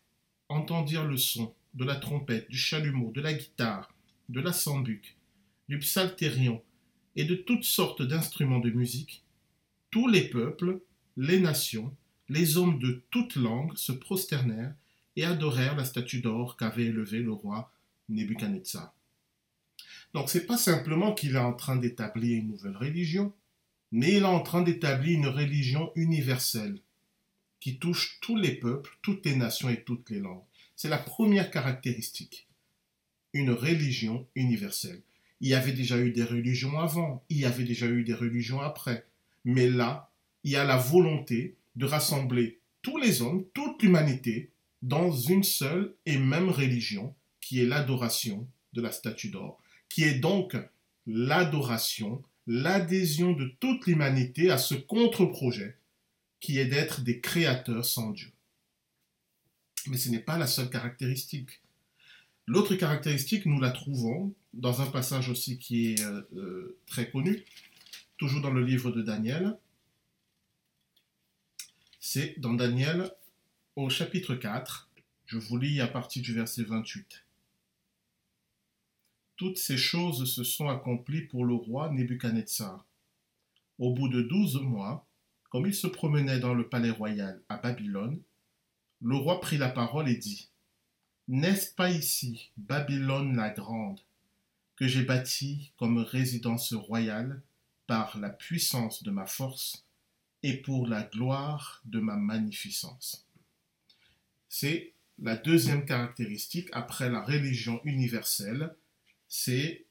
entendirent 0.49 1.07
le 1.07 1.17
son 1.17 1.55
de 1.75 1.85
la 1.85 1.95
trompette, 1.95 2.51
du 2.51 2.59
chalumeau, 2.59 3.13
de 3.13 3.21
la 3.21 3.33
guitare, 3.33 3.95
de 4.29 4.41
la 4.41 4.53
sambuc, 4.53 5.17
du 5.69 5.79
psalterion 5.79 6.65
et 7.15 7.25
de 7.25 7.37
toutes 7.37 7.63
sortes 7.63 8.03
d'instruments 8.03 8.59
de 8.59 8.71
musique, 8.71 9.23
tous 9.93 10.09
les 10.09 10.29
peuples, 10.29 10.81
les 11.17 11.39
nations, 11.39 11.97
les 12.29 12.57
hommes 12.57 12.81
de 12.81 13.05
toutes 13.13 13.37
langues 13.37 13.77
se 13.77 13.93
prosternèrent 13.93 14.75
et 15.19 15.25
adorèrent 15.25 15.75
la 15.75 15.85
statue 15.85 16.21
d'or 16.21 16.57
qu'avait 16.57 16.85
élevée 16.85 17.19
le 17.19 17.33
roi 17.33 17.73
Nebuchadnezzar. 18.09 18.95
Donc 20.15 20.31
c'est 20.31 20.47
pas 20.47 20.57
simplement 20.57 21.13
qu'il 21.13 21.35
est 21.35 21.41
en 21.41 21.55
train 21.55 21.75
d'établir 21.75 22.39
une 22.39 22.47
nouvelle 22.47 22.77
religion, 22.77 23.35
mais 23.91 24.13
il 24.13 24.23
est 24.23 24.37
en 24.37 24.41
train 24.41 24.63
d'établir 24.63 25.19
une 25.19 25.27
religion 25.27 25.91
universelle 25.97 26.79
qui 27.59 27.81
touche 27.81 28.21
tous 28.21 28.37
les 28.37 28.53
peuples, 28.53 28.97
toutes 29.03 29.27
les 29.27 29.35
nations 29.35 29.69
et 29.69 29.83
toutes 29.83 30.09
les 30.11 30.21
langues. 30.21 30.45
C'est 30.77 30.89
la 30.89 30.99
première 30.99 31.51
caractéristique. 31.51 32.47
Une 33.33 33.51
religion 33.51 34.25
universelle. 34.37 35.03
Il 35.41 35.49
y 35.49 35.55
avait 35.55 35.73
déjà 35.73 35.99
eu 35.99 36.13
des 36.13 36.23
religions 36.23 36.79
avant, 36.79 37.25
il 37.29 37.39
y 37.39 37.45
avait 37.45 37.65
déjà 37.65 37.87
eu 37.87 38.05
des 38.05 38.15
religions 38.15 38.61
après. 38.61 39.05
Mais 39.45 39.69
là, 39.69 40.13
il 40.45 40.53
y 40.53 40.57
a 40.57 40.65
la 40.65 40.77
volonté 40.77 41.57
de 41.75 41.87
rassembler 41.87 42.61
tous 42.83 42.99
les 42.99 43.21
hommes, 43.21 43.45
toute 43.53 43.83
l'humanité, 43.83 44.53
dans 44.83 45.11
une 45.11 45.43
seule 45.43 45.95
et 46.07 46.19
même 46.19 46.49
religion, 46.49 47.15
qui 47.41 47.61
est 47.61 47.67
l'adoration 47.67 48.49
de 48.73 48.83
la 48.83 48.93
statue 48.93 49.31
d'or, 49.31 49.61
qui 49.89 50.05
est 50.05 50.19
donc 50.19 50.57
l'adoration, 51.07 52.23
l'adhésion 52.47 53.33
de 53.33 53.53
toute 53.61 53.87
l'humanité 53.87 54.51
à 54.51 54.59
ce 54.59 54.75
contre-projet 54.75 55.77
qui 56.41 56.59
est 56.59 56.67
d'être 56.67 57.01
des 57.01 57.21
créateurs 57.21 57.85
sans 57.85 58.11
Dieu. 58.11 58.31
Mais 59.87 59.97
ce 59.97 60.11
n'est 60.11 60.21
pas 60.21 60.39
la 60.39 60.47
seule 60.47 60.71
caractéristique. 60.71 61.61
L'autre 62.47 62.75
caractéristique, 62.75 63.47
nous 63.47 63.61
la 63.61 63.71
trouvons 63.71 64.35
dans 64.55 64.81
un 64.81 64.87
passage 64.87 65.29
aussi 65.29 65.59
qui 65.59 65.93
est 65.93 66.03
euh, 66.03 66.23
euh, 66.37 66.79
très 66.87 67.11
connu, 67.11 67.45
toujours 68.17 68.41
dans 68.41 68.51
le 68.51 68.65
livre 68.65 68.91
de 68.91 69.03
Daniel. 69.03 69.59
C'est 72.01 72.39
dans 72.39 72.55
Daniel 72.55 73.11
au 73.79 73.89
chapitre 73.89 74.35
4. 74.35 74.91
Je 75.27 75.39
vous 75.39 75.57
lis 75.57 75.81
à 75.81 75.87
partir 75.87 76.21
du 76.21 76.35
verset 76.35 76.65
28. 76.65 77.25
Toutes 79.37 79.57
ces 79.57 79.77
choses 79.77 80.29
se 80.29 80.43
sont 80.43 80.69
accomplies 80.69 81.29
pour 81.29 81.45
le 81.45 81.55
roi 81.55 81.89
Nebuchadnezzar. 81.93 82.85
Au 83.79 83.95
bout 83.95 84.09
de 84.09 84.21
douze 84.21 84.61
mois, 84.61 85.07
comme 85.49 85.67
il 85.67 85.75
se 85.75 85.87
promenait 85.87 86.41
dans 86.41 86.55
le 86.55 86.69
palais 86.69 86.91
royal 86.91 87.41
à 87.49 87.57
Babylone, 87.57 88.21
le 89.01 89.15
roi 89.15 89.41
prit 89.41 89.59
la 89.59 89.69
parole 89.69 90.09
et 90.09 90.17
dit 90.17 90.49
N'est-ce 91.29 91.73
pas 91.73 91.93
ici, 91.93 92.51
Babylone 92.57 93.37
la 93.37 93.51
grande, 93.51 94.01
que 94.75 94.89
j'ai 94.89 95.05
bâtie 95.05 95.71
comme 95.77 95.99
résidence 95.99 96.75
royale 96.75 97.43
par 97.87 98.19
la 98.19 98.31
puissance 98.31 99.05
de 99.05 99.13
ma 99.13 99.27
force 99.27 99.87
et 100.43 100.57
pour 100.57 100.89
la 100.89 101.05
gloire 101.05 101.81
de 101.85 102.01
ma 102.01 102.17
magnificence? 102.17 103.28
C'est 104.49 104.93
la 105.19 105.37
deuxième 105.37 105.85
caractéristique 105.85 106.69
après 106.73 107.11
la 107.11 107.23
religion 107.23 107.81
universelle, 107.85 108.75
c'est 109.29 109.85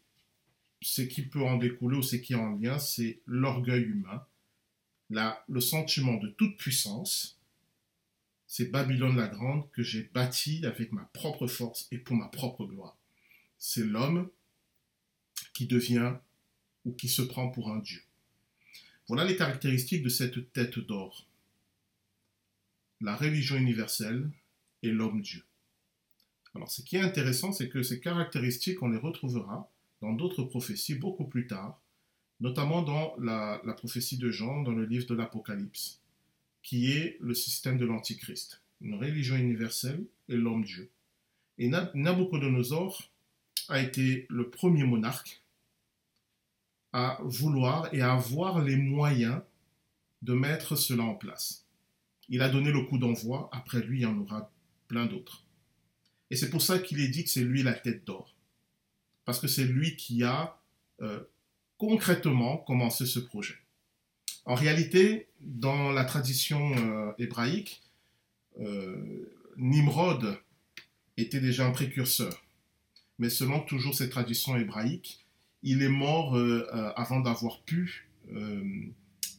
ce 0.82 1.02
qui 1.02 1.24
peut 1.24 1.44
en 1.44 1.58
découler 1.58 1.98
ou 1.98 2.04
ce 2.04 2.16
qui 2.16 2.34
est 2.34 2.38
en 2.38 2.56
lien, 2.56 2.80
c'est 2.80 3.20
l'orgueil 3.26 3.84
humain 3.84 4.26
le 5.10 5.62
sentiment 5.62 6.18
de 6.18 6.30
toute 6.30 6.58
puissance, 6.58 7.40
c'est 8.46 8.72
Babylone 8.72 9.18
la 9.18 9.28
Grande 9.28 9.70
que 9.72 9.84
j'ai 9.84 10.04
bâtie 10.14 10.66
avec 10.66 10.92
ma 10.92 11.04
propre 11.14 11.48
force 11.48 11.88
et 11.92 11.98
pour 11.98 12.16
ma 12.16 12.28
propre 12.28 12.66
gloire. 12.66 12.98
C'est 13.58 13.86
l'homme 13.86 14.30
qui 15.54 15.68
devient 15.68 16.16
ou 16.86 16.94
qui 16.94 17.10
se 17.10 17.22
prend 17.22 17.50
pour 17.50 17.72
un 17.72 17.80
Dieu. 17.80 18.02
Voilà 19.08 19.26
les 19.26 19.36
caractéristiques 19.36 20.04
de 20.04 20.10
cette 20.10 20.52
tête 20.54 20.80
d'or. 20.80 21.26
La 23.02 23.16
religion 23.16 23.58
universelle 23.58 24.30
l'homme-dieu. 24.92 25.44
Alors 26.56 26.72
ce 26.72 26.82
qui 26.82 26.98
est 26.98 27.02
intéressant, 27.02 27.52
c'est 27.52 27.70
que 27.70 27.84
ces 27.84 28.00
caractéristiques, 28.00 28.82
on 28.82 28.90
les 28.90 28.98
retrouvera 28.98 29.70
dans 30.02 30.14
d'autres 30.14 30.44
prophéties 30.44 30.96
beaucoup 30.96 31.26
plus 31.26 31.48
tard, 31.48 31.80
notamment 32.40 32.82
dans 32.82 33.16
la, 33.20 33.62
prophétie 33.78 34.18
de 34.18 34.30
Jean, 34.30 34.64
dans 34.64 34.72
le 34.72 34.86
livre 34.86 35.08
de 35.08 35.16
l'Apocalypse, 35.16 36.02
qui 36.64 36.92
est 36.92 37.18
le 37.20 37.34
système 37.34 37.78
de 37.78 37.86
l'Antichrist, 37.86 38.62
une 38.82 38.96
religion 38.96 39.36
universelle 39.36 40.04
et 40.30 40.36
l'homme-dieu. 40.36 40.90
Et 41.58 41.70
Nabucodonosor 41.70 43.10
a 43.70 43.82
été 43.82 44.26
le 44.30 44.50
premier 44.50 44.84
monarque 44.84 45.42
à 46.94 47.20
vouloir 47.24 47.94
et 47.94 48.02
à 48.02 48.14
avoir 48.14 48.64
les 48.64 48.76
moyens 48.76 49.42
de 50.22 50.34
mettre 50.34 50.76
cela 50.76 51.04
en 51.04 51.16
place. 51.16 51.66
Il 52.30 52.42
a 52.42 52.50
donné 52.50 52.72
le 52.72 52.82
coup 52.84 52.98
d'envoi, 52.98 53.50
après 53.52 53.82
lui 53.82 54.00
il 54.00 54.04
y 54.04 54.06
en 54.06 54.18
aura 54.18 54.52
plein 54.88 55.06
d'autres. 55.06 55.44
Et 56.30 56.36
c'est 56.36 56.50
pour 56.50 56.62
ça 56.62 56.80
qu'il 56.80 57.00
est 57.00 57.08
dit 57.08 57.24
que 57.24 57.30
c'est 57.30 57.44
lui 57.44 57.64
la 57.64 57.74
tête 57.74 58.06
d'or. 58.06 58.36
Parce 59.26 59.40
que 59.40 59.48
c'est 59.48 59.66
lui 59.66 59.96
qui 59.96 60.24
a 60.24 60.60
euh, 61.02 61.20
concrètement 61.78 62.58
commencé 62.58 63.06
ce 63.06 63.20
projet. 63.20 63.56
En 64.46 64.56
réalité, 64.56 65.28
dans 65.42 65.92
la 65.92 66.06
tradition 66.06 66.76
euh, 66.78 67.12
hébraïque, 67.18 67.84
euh, 68.60 69.32
Nimrod 69.58 70.40
était 71.18 71.40
déjà 71.40 71.66
un 71.66 71.72
précurseur. 71.72 72.44
Mais 73.20 73.30
selon 73.30 73.62
toujours 73.62 73.96
cette 73.96 74.12
tradition 74.12 74.56
hébraïque, 74.56 75.26
il 75.64 75.82
est 75.82 75.90
mort 75.90 76.38
avant 76.96 77.20
d'avoir 77.20 77.64
pu 77.64 78.08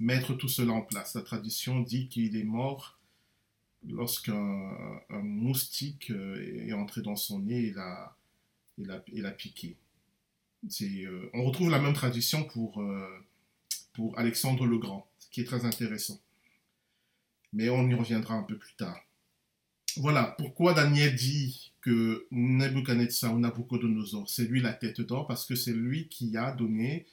mettre 0.01 0.35
tout 0.35 0.49
cela 0.49 0.73
en 0.73 0.83
place. 0.83 1.15
La 1.15 1.23
tradition 1.23 1.79
dit 1.79 2.09
qu'il 2.09 2.37
est 2.37 2.45
mort 2.45 2.98
lorsqu'un 3.89 5.01
moustique 5.11 6.11
euh, 6.11 6.67
est 6.67 6.73
entré 6.73 7.03
dans 7.03 7.17
son 7.17 7.41
nez 7.41 7.67
et 7.67 7.73
l'a, 7.73 8.17
l'a, 8.79 9.31
piqué. 9.31 9.77
Euh, 10.83 11.31
on 11.35 11.45
retrouve 11.45 11.71
la 11.71 11.81
même 11.81 11.95
tradition 11.95 12.45
pour, 12.45 12.81
euh, 12.81 13.09
pour 13.95 14.19
Alexandre 14.19 14.67
le 14.67 14.79
Grand, 14.79 15.09
ce 15.19 15.29
qui 15.31 15.41
est 15.41 15.45
très 15.45 15.65
intéressant. 15.65 16.21
Mais 17.53 17.71
on 17.71 17.89
y 17.89 17.95
reviendra 17.95 18.35
un 18.35 18.43
peu 18.43 18.59
plus 18.59 18.75
tard. 18.75 19.01
Voilà 19.97 20.35
pourquoi 20.39 20.75
Daniel 20.75 21.15
dit 21.15 21.73
que 21.81 22.27
Nebuchadnezzar 22.31 23.35
ou 23.35 23.39
Nabucodonosor, 23.39 24.29
c'est 24.29 24.45
lui 24.45 24.61
la 24.61 24.75
tête 24.75 25.01
d'or, 25.01 25.27
parce 25.27 25.47
que 25.47 25.55
c'est 25.55 25.73
lui 25.73 26.09
qui 26.09 26.37
a 26.37 26.53
donné 26.53 27.07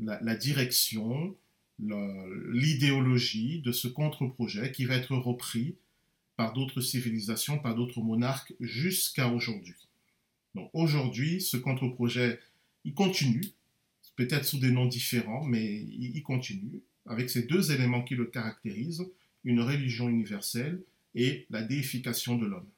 la, 0.00 0.20
la 0.20 0.34
direction, 0.34 1.36
l'idéologie 1.78 3.60
de 3.60 3.70
ce 3.70 3.86
contre-projet 3.86 4.72
qui 4.72 4.86
va 4.86 4.96
être 4.96 5.14
repris 5.14 5.76
par 6.36 6.52
d'autres 6.52 6.80
civilisations, 6.80 7.58
par 7.58 7.74
d'autres 7.74 8.00
monarques 8.00 8.54
jusqu'à 8.60 9.28
aujourd'hui. 9.28 9.74
Donc 10.54 10.70
aujourd'hui, 10.72 11.40
ce 11.40 11.56
contre-projet, 11.56 12.38
il 12.84 12.94
continue, 12.94 13.44
peut-être 14.16 14.44
sous 14.44 14.58
des 14.58 14.70
noms 14.70 14.86
différents, 14.86 15.44
mais 15.44 15.64
il, 15.64 16.22
continue, 16.22 16.80
avec 17.06 17.30
ces 17.30 17.42
deux 17.42 17.72
éléments 17.72 18.02
qui 18.02 18.14
le 18.14 18.26
caractérisent, 18.26 19.06
une 19.44 19.60
religion 19.60 20.08
universelle 20.08 20.82
et 21.14 21.46
la 21.50 21.62
déification 21.62 22.36
de 22.36 22.46
l'homme. 22.46 22.68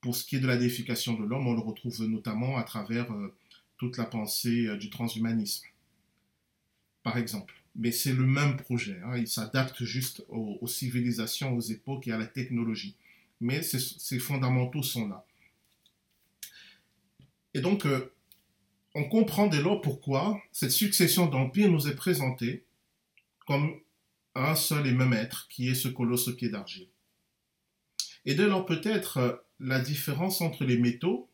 Pour 0.00 0.16
ce 0.16 0.24
qui 0.24 0.36
est 0.36 0.40
de 0.40 0.46
la 0.46 0.56
déification 0.56 1.14
de 1.14 1.24
l'homme, 1.24 1.46
on 1.46 1.54
le 1.54 1.60
retrouve 1.60 2.02
notamment 2.06 2.56
à 2.56 2.62
travers 2.62 3.12
euh, 3.12 3.34
toute 3.76 3.98
la 3.98 4.04
pensée 4.04 4.66
euh, 4.66 4.76
du 4.76 4.90
transhumanisme, 4.90 5.66
par 7.02 7.18
exemple 7.18 7.59
mais 7.76 7.92
c'est 7.92 8.12
le 8.12 8.24
même 8.24 8.56
projet. 8.56 9.00
Hein. 9.04 9.16
Il 9.16 9.28
s'adapte 9.28 9.84
juste 9.84 10.24
aux, 10.28 10.66
civilisations, 10.66 11.54
aux 11.54 11.60
époques 11.60 12.08
et 12.08 12.12
à 12.12 12.18
la 12.18 12.26
technologie. 12.26 12.96
Mais 13.40 13.62
ces 13.62 14.18
fondamentaux 14.18 14.82
sont 14.82 15.08
là. 15.08 15.24
Et 17.54 17.60
donc, 17.60 17.86
euh, 17.86 18.12
on 18.94 19.04
comprend 19.04 19.46
dès 19.46 19.62
lors 19.62 19.80
pourquoi 19.80 20.40
cette 20.52 20.72
succession 20.72 21.26
d'empires 21.26 21.70
nous 21.70 21.88
est 21.88 21.94
présentée 21.94 22.64
comme 23.46 23.74
un 24.34 24.54
seul 24.54 24.86
et 24.86 24.92
même 24.92 25.12
être, 25.12 25.48
qui 25.48 25.68
est 25.68 25.74
ce 25.74 25.88
colosse 25.88 26.28
au 26.28 26.34
pied 26.34 26.48
d'argile. 26.48 26.88
Et 28.24 28.34
dès 28.34 28.46
lors, 28.46 28.66
peut-être, 28.66 29.16
euh, 29.16 29.32
la 29.58 29.80
différence 29.80 30.40
entre 30.40 30.64
les 30.64 30.76
métaux 30.76 31.29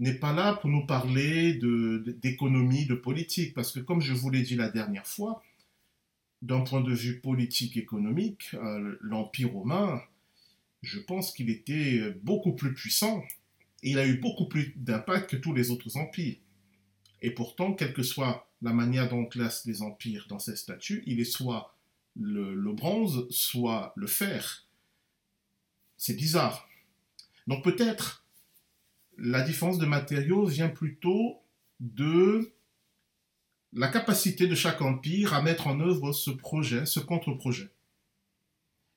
n'est 0.00 0.14
pas 0.14 0.32
là 0.32 0.54
pour 0.54 0.70
nous 0.70 0.86
parler 0.86 1.54
d'économie, 1.54 2.86
de, 2.86 2.94
politique, 2.94 3.54
parce 3.54 3.70
que 3.70 3.80
comme 3.80 4.00
je 4.00 4.14
vous 4.14 4.30
l'ai 4.30 4.42
dit 4.42 4.56
la 4.56 4.70
dernière 4.70 5.06
fois, 5.06 5.42
d'un 6.42 6.62
point 6.62 6.80
de 6.80 6.92
vue 6.92 7.20
politique 7.20 7.76
économique, 7.76 8.54
euh, 8.54 8.96
l'Empire 9.02 9.52
romain, 9.52 10.02
je 10.82 10.98
pense 10.98 11.32
qu'il 11.32 11.50
était 11.50 12.12
beaucoup 12.22 12.54
plus 12.54 12.72
puissant 12.72 13.22
et 13.82 13.90
il 13.90 13.98
a 13.98 14.06
eu 14.06 14.18
beaucoup 14.18 14.48
plus 14.48 14.72
d'impact 14.76 15.30
que 15.30 15.36
tous 15.36 15.52
les 15.52 15.70
autres 15.70 15.98
empires. 15.98 16.38
Et 17.20 17.30
pourtant, 17.30 17.74
quelle 17.74 17.92
que 17.92 18.02
soit 18.02 18.50
la 18.62 18.72
manière 18.72 19.10
dont 19.10 19.20
on 19.20 19.26
classe 19.26 19.66
les 19.66 19.82
empires 19.82 20.26
dans 20.30 20.38
ces 20.38 20.56
statuts, 20.56 21.02
il 21.06 21.20
est 21.20 21.24
soit 21.24 21.76
le 22.16 22.72
bronze, 22.72 23.26
soit 23.30 23.92
le 23.96 24.06
fer. 24.06 24.66
C'est 25.98 26.16
bizarre. 26.16 26.66
Donc 27.46 27.62
peut-être 27.62 28.24
la 29.20 29.42
différence 29.42 29.78
de 29.78 29.86
matériaux 29.86 30.46
vient 30.46 30.70
plutôt 30.70 31.42
de 31.78 32.52
la 33.72 33.88
capacité 33.88 34.46
de 34.46 34.54
chaque 34.54 34.80
empire 34.80 35.34
à 35.34 35.42
mettre 35.42 35.66
en 35.66 35.78
œuvre 35.80 36.12
ce 36.12 36.30
projet, 36.30 36.86
ce 36.86 37.00
contre-projet. 37.00 37.68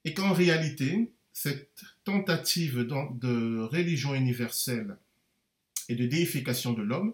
Et 0.05 0.13
qu'en 0.13 0.33
réalité, 0.33 1.13
cette 1.33 1.83
tentative 2.03 2.79
de 2.79 3.59
religion 3.59 4.15
universelle 4.15 4.97
et 5.89 5.95
de 5.95 6.05
déification 6.05 6.73
de 6.73 6.81
l'homme, 6.81 7.13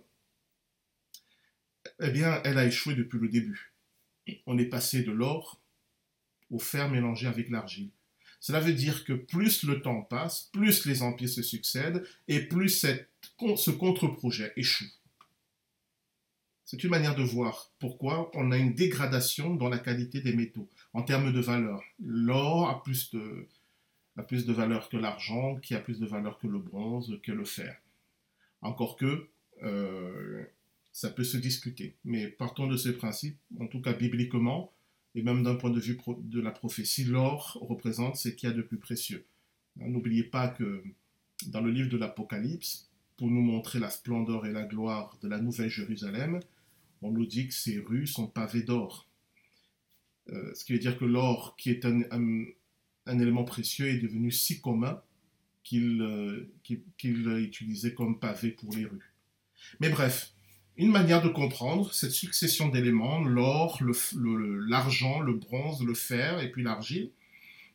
eh 2.00 2.12
bien, 2.12 2.42
elle 2.46 2.58
a 2.58 2.66
échoué 2.66 2.94
depuis 2.94 3.20
le 3.20 3.28
début. 3.28 3.74
On 4.46 4.58
est 4.58 4.66
passé 4.66 5.02
de 5.02 5.12
l'or 5.12 5.60
au 6.52 6.60
fer 6.60 6.90
mélangé 6.90 7.28
avec 7.28 7.50
l'argile. 7.50 7.90
Cela 8.40 8.60
veut 8.60 8.74
dire 8.74 9.04
que 9.04 9.14
plus 9.14 9.64
le 9.64 9.82
temps 9.82 10.02
passe, 10.02 10.50
plus 10.54 10.86
les 10.86 11.02
empires 11.02 11.30
se 11.30 11.42
succèdent 11.42 12.06
et 12.28 12.40
plus 12.40 12.86
ce 13.58 13.72
contre-projet 13.72 14.54
échoue. 14.56 14.90
C'est 16.64 16.84
une 16.84 16.92
manière 16.92 17.16
de 17.16 17.24
voir 17.24 17.72
pourquoi 17.80 18.30
on 18.36 18.52
a 18.52 18.58
une 18.58 18.76
dégradation 18.76 19.56
dans 19.56 19.70
la 19.70 19.80
qualité 19.80 20.22
des 20.22 20.36
métaux 20.36 20.70
en 20.94 21.02
termes 21.02 21.34
de 21.34 21.40
valeur. 21.40 21.84
L'or 22.00 22.70
a 22.70 22.84
plus 22.84 23.10
de, 23.12 23.48
plus 24.28 24.46
de 24.46 24.54
valeur 24.54 24.88
que 24.88 24.98
l'argent, 24.98 25.56
qui 25.58 25.74
a 25.74 25.80
plus 25.80 26.00
de 26.00 26.06
valeur 26.06 26.38
que 26.38 26.48
le 26.48 26.60
bronze, 26.60 27.20
que 27.24 27.32
le 27.32 27.44
fer. 27.44 27.82
Encore 28.62 28.98
que 28.98 29.30
euh, 29.64 30.44
ça 30.92 31.10
peut 31.10 31.24
se 31.24 31.38
discuter. 31.38 31.96
Mais 32.06 32.28
partons 32.28 32.68
de 32.68 32.78
ce 32.78 32.90
principe, 32.90 33.38
en 33.60 33.66
tout 33.66 33.82
cas 33.82 33.94
bibliquement, 33.94 34.72
et 35.20 35.22
même 35.22 35.44
d'un 35.44 35.56
point 35.56 35.70
de 35.70 35.82
vue 35.82 35.98
de 36.20 36.40
la 36.40 36.52
prophétie, 36.52 37.04
l'or 37.04 37.58
représente 37.62 38.16
ce 38.16 38.30
qu'il 38.30 38.48
y 38.48 38.52
a 38.52 38.56
de 38.56 38.62
plus 38.62 38.78
précieux. 38.78 39.26
Hein, 39.82 39.90
n'oubliez 39.90 40.24
pas 40.24 40.48
que 40.48 40.82
dans 41.48 41.60
le 41.60 41.72
livre 41.72 41.90
de 41.90 41.98
l'Apocalypse, 41.98 42.90
pour 43.18 43.30
nous 43.30 43.42
montrer 43.42 43.80
la 43.80 43.90
splendeur 43.90 44.46
et 44.46 44.52
la 44.54 44.64
gloire 44.64 45.18
de 45.22 45.28
la 45.28 45.40
Nouvelle 45.40 45.70
Jérusalem, 45.70 46.40
on 47.02 47.12
nous 47.12 47.26
dit 47.26 47.50
que 47.50 47.54
ces 47.54 47.80
rues 47.80 48.08
sont 48.08 48.28
pavées 48.28 48.64
d'or. 48.64 49.10
Euh, 50.30 50.54
ce 50.56 50.64
qui 50.64 50.72
veut 50.72 50.80
dire 50.80 50.98
que 50.98 51.04
l'or, 51.04 51.58
qui 51.58 51.70
est 51.70 51.86
un, 51.86 52.46
élément 53.06 53.44
précieux, 53.44 53.90
est 53.90 54.00
devenu 54.00 54.32
si 54.32 54.62
commun 54.62 55.02
qu'il 55.64 56.02
euh, 56.02 57.40
utilisé 57.40 57.94
comme 57.94 58.20
pavé 58.20 58.52
pour 58.52 58.74
les 58.74 58.86
rues. 58.86 59.14
Mais 59.82 59.90
bref, 59.90 60.34
une 60.80 60.92
manière 60.92 61.22
de 61.22 61.28
comprendre 61.28 61.94
cette 61.94 62.14
succession 62.14 62.70
d'éléments, 62.70 63.20
l'or, 63.20 63.84
l'argent, 63.84 65.20
le, 65.20 65.34
bronze, 65.34 65.84
le 65.84 65.94
fer 65.94 66.40
et 66.40 66.50
puis 66.50 66.64
l'argile, 66.64 67.12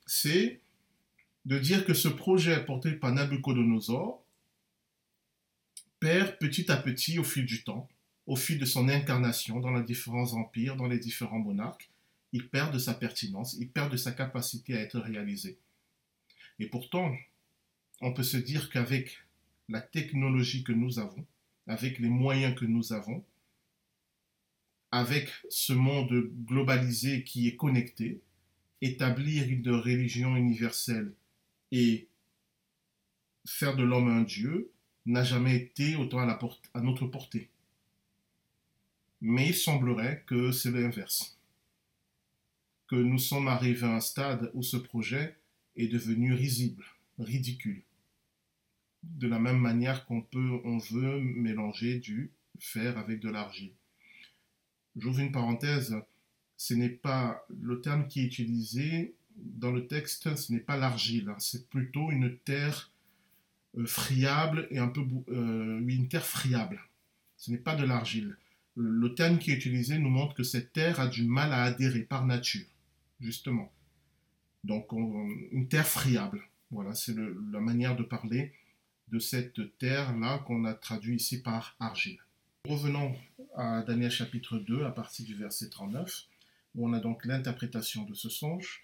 c'est 0.06 0.62
de 1.44 1.58
dire 1.58 1.84
que 1.84 1.92
ce 1.92 2.08
projet 2.08 2.64
porté 2.64 2.92
par 2.92 3.12
Nabucodonosor 3.12 4.24
perd 6.00 6.38
petit 6.38 6.72
à 6.72 6.78
petit 6.78 7.18
au 7.18 7.24
fil 7.24 7.44
du 7.44 7.62
temps, 7.62 7.90
au 8.26 8.36
fil 8.36 8.58
de 8.58 8.64
son 8.64 8.88
incarnation 8.88 9.60
dans 9.60 9.74
les 9.74 9.82
différents 9.82 10.32
empires, 10.32 10.76
dans 10.76 10.88
les 10.88 10.98
différents 10.98 11.38
monarques, 11.38 11.90
il 12.32 12.48
perd 12.48 12.72
de 12.72 12.78
sa 12.78 12.94
pertinence, 12.94 13.54
il 13.60 13.68
perd 13.68 13.92
de 13.92 13.98
sa 13.98 14.12
capacité 14.12 14.78
à 14.78 14.80
être 14.80 14.98
réalisé. 14.98 15.58
Et 16.58 16.68
pourtant, 16.68 17.14
on 18.00 18.14
peut 18.14 18.22
se 18.22 18.38
dire 18.38 18.70
qu'avec 18.70 19.18
la 19.68 19.82
technologie 19.82 20.64
que 20.64 20.72
nous 20.72 20.98
avons, 20.98 21.26
avec 21.66 21.98
les 21.98 22.08
moyens 22.08 22.54
que 22.58 22.64
nous 22.64 22.92
avons, 22.92 23.24
avec 24.90 25.30
ce 25.48 25.72
monde 25.72 26.30
globalisé 26.46 27.24
qui 27.24 27.48
est 27.48 27.56
connecté, 27.56 28.20
établir 28.80 29.48
une 29.48 29.70
religion 29.70 30.36
universelle 30.36 31.12
et 31.72 32.06
faire 33.46 33.76
de 33.76 33.82
l'homme 33.82 34.08
un 34.08 34.22
Dieu 34.22 34.70
n'a 35.06 35.24
jamais 35.24 35.56
été 35.56 35.96
autant 35.96 36.20
à, 36.20 36.80
notre 36.80 37.06
portée. 37.06 37.50
Mais 39.20 39.48
il 39.48 39.54
semblerait 39.54 40.22
que 40.26 40.52
c'est 40.52 40.70
l'inverse. 40.70 41.38
Que 42.86 42.96
nous 42.96 43.18
sommes 43.18 43.48
arrivés 43.48 43.86
à 43.86 43.96
un 43.96 44.00
stade 44.00 44.50
où 44.54 44.62
ce 44.62 44.76
projet 44.76 45.36
est 45.76 45.88
devenu 45.88 46.34
risible, 46.34 46.84
ridicule 47.18 47.82
de 49.18 49.28
la 49.28 49.38
même 49.38 49.58
manière 49.58 50.06
qu'on 50.06 50.22
peut, 50.22 50.60
on 50.64 50.78
veut 50.78 51.20
mélanger 51.20 51.98
du 51.98 52.30
fer 52.58 52.98
avec 52.98 53.20
de 53.20 53.30
l'argile. 53.30 53.72
J'ouvre 54.96 55.20
une 55.20 55.32
parenthèse, 55.32 55.96
ce 56.56 56.74
n'est 56.74 56.88
pas 56.88 57.44
le 57.48 57.80
terme 57.80 58.06
qui 58.06 58.20
est 58.20 58.24
utilisé 58.24 59.14
dans 59.36 59.72
le 59.72 59.86
texte, 59.86 60.34
ce 60.36 60.52
n'est 60.52 60.60
pas 60.60 60.76
l'argile, 60.76 61.28
hein. 61.28 61.36
c'est 61.38 61.68
plutôt 61.68 62.10
une 62.10 62.38
terre 62.38 62.92
euh, 63.76 63.86
friable 63.86 64.68
et 64.70 64.78
un 64.78 64.88
peu 64.88 65.02
euh, 65.28 65.82
une 65.86 66.08
terre 66.08 66.24
friable. 66.24 66.80
Ce 67.36 67.50
n'est 67.50 67.58
pas 67.58 67.74
de 67.74 67.84
l'argile. 67.84 68.36
Le 68.76 69.14
terme 69.14 69.38
qui 69.38 69.50
est 69.50 69.56
utilisé 69.56 69.98
nous 69.98 70.10
montre 70.10 70.34
que 70.34 70.42
cette 70.42 70.72
terre 70.72 71.00
a 71.00 71.08
du 71.08 71.24
mal 71.24 71.52
à 71.52 71.64
adhérer 71.64 72.02
par 72.02 72.24
nature, 72.24 72.66
justement. 73.20 73.72
Donc 74.62 74.92
une 74.92 75.68
terre 75.68 75.86
friable. 75.86 76.42
Voilà, 76.70 76.94
c'est 76.94 77.14
la 77.16 77.60
manière 77.60 77.96
de 77.96 78.02
parler 78.02 78.52
de 79.08 79.18
cette 79.18 79.76
terre-là 79.78 80.38
qu'on 80.46 80.64
a 80.64 80.74
traduit 80.74 81.16
ici 81.16 81.42
par 81.42 81.76
argile. 81.78 82.18
Revenons 82.66 83.14
à 83.54 83.82
Daniel 83.82 84.10
chapitre 84.10 84.58
2 84.58 84.84
à 84.84 84.90
partir 84.90 85.26
du 85.26 85.34
verset 85.34 85.68
39, 85.68 86.24
où 86.74 86.88
on 86.88 86.92
a 86.92 87.00
donc 87.00 87.24
l'interprétation 87.24 88.04
de 88.04 88.14
ce 88.14 88.28
songe. 88.28 88.82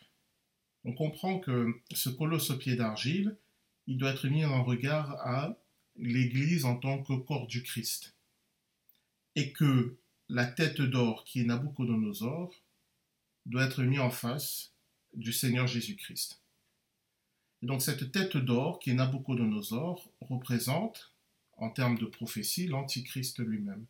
On 0.85 0.93
comprend 0.93 1.39
que 1.39 1.75
ce 1.93 2.09
colosse 2.11 2.51
au 2.51 2.59
pied 2.59 2.77
d'argile, 2.77 3.37
il 3.87 3.99
doit 3.99 4.11
être 4.11 4.29
mis 4.29 4.45
en 4.45 4.63
regard 4.65 5.13
à 5.27 5.57
l'Église 5.97 6.65
en 6.65 6.77
tant 6.77 7.03
que 7.03 7.15
corps 7.15 7.47
du 7.47 7.63
Christ. 7.63 8.15
Et 9.37 9.53
que 9.53 9.97
la 10.29 10.47
tête 10.47 10.81
d'or 10.81 11.25
qui 11.25 11.41
est 11.41 11.45
Nabucodonosor 11.45 12.55
doit 13.47 13.65
être 13.65 13.83
mis 13.83 13.99
en 13.99 14.11
face 14.11 14.75
du 15.15 15.33
Seigneur 15.33 15.67
Jésus-Christ. 15.67 16.40
Donc 17.63 17.83
cette 17.83 18.11
tête 18.11 18.37
d'or 18.37 18.79
qui 18.79 18.91
est 18.91 18.95
Nabucodonosor 18.95 20.11
représente, 20.21 21.13
en 21.57 21.71
termes 21.71 21.99
de 21.99 22.07
prophétie, 22.07 22.67
l'Antichrist 22.67 23.39
lui-même. 23.39 23.85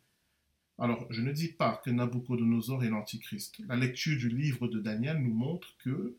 Alors, 0.77 1.05
je 1.09 1.21
ne 1.21 1.31
dis 1.31 1.49
pas 1.49 1.79
que 1.85 1.89
Nabucodonosor 1.89 2.83
est 2.83 2.89
l'Antichrist. 2.89 3.59
La 3.67 3.75
lecture 3.75 4.17
du 4.17 4.29
livre 4.29 4.67
de 4.67 4.79
Daniel 4.79 5.19
nous 5.19 5.33
montre 5.33 5.75
que 5.77 6.17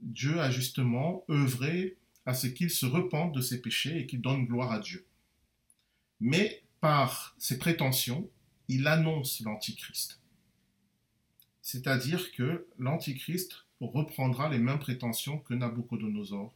Dieu 0.00 0.40
a 0.40 0.50
justement 0.50 1.24
œuvré 1.30 1.96
à 2.26 2.34
ce 2.34 2.46
qu'il 2.46 2.70
se 2.70 2.86
repente 2.86 3.34
de 3.34 3.40
ses 3.40 3.62
péchés 3.62 3.98
et 3.98 4.06
qu'il 4.06 4.20
donne 4.20 4.46
gloire 4.46 4.72
à 4.72 4.80
Dieu. 4.80 5.06
Mais 6.20 6.62
par 6.80 7.34
ses 7.38 7.58
prétentions, 7.58 8.28
il 8.68 8.86
annonce 8.86 9.40
l'Antichrist. 9.40 10.20
C'est-à-dire 11.62 12.32
que 12.32 12.66
l'Antichrist 12.78 13.64
reprendra 13.80 14.48
les 14.48 14.58
mêmes 14.58 14.78
prétentions 14.78 15.38
que 15.38 15.54
Nabucodonosor, 15.54 16.52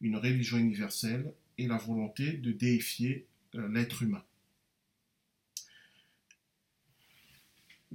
une 0.00 0.16
religion 0.16 0.58
universelle 0.58 1.32
et 1.56 1.66
la 1.66 1.76
volonté 1.76 2.32
de 2.32 2.52
déifier 2.52 3.26
euh, 3.54 3.68
l'être 3.68 4.02
humain. 4.02 4.24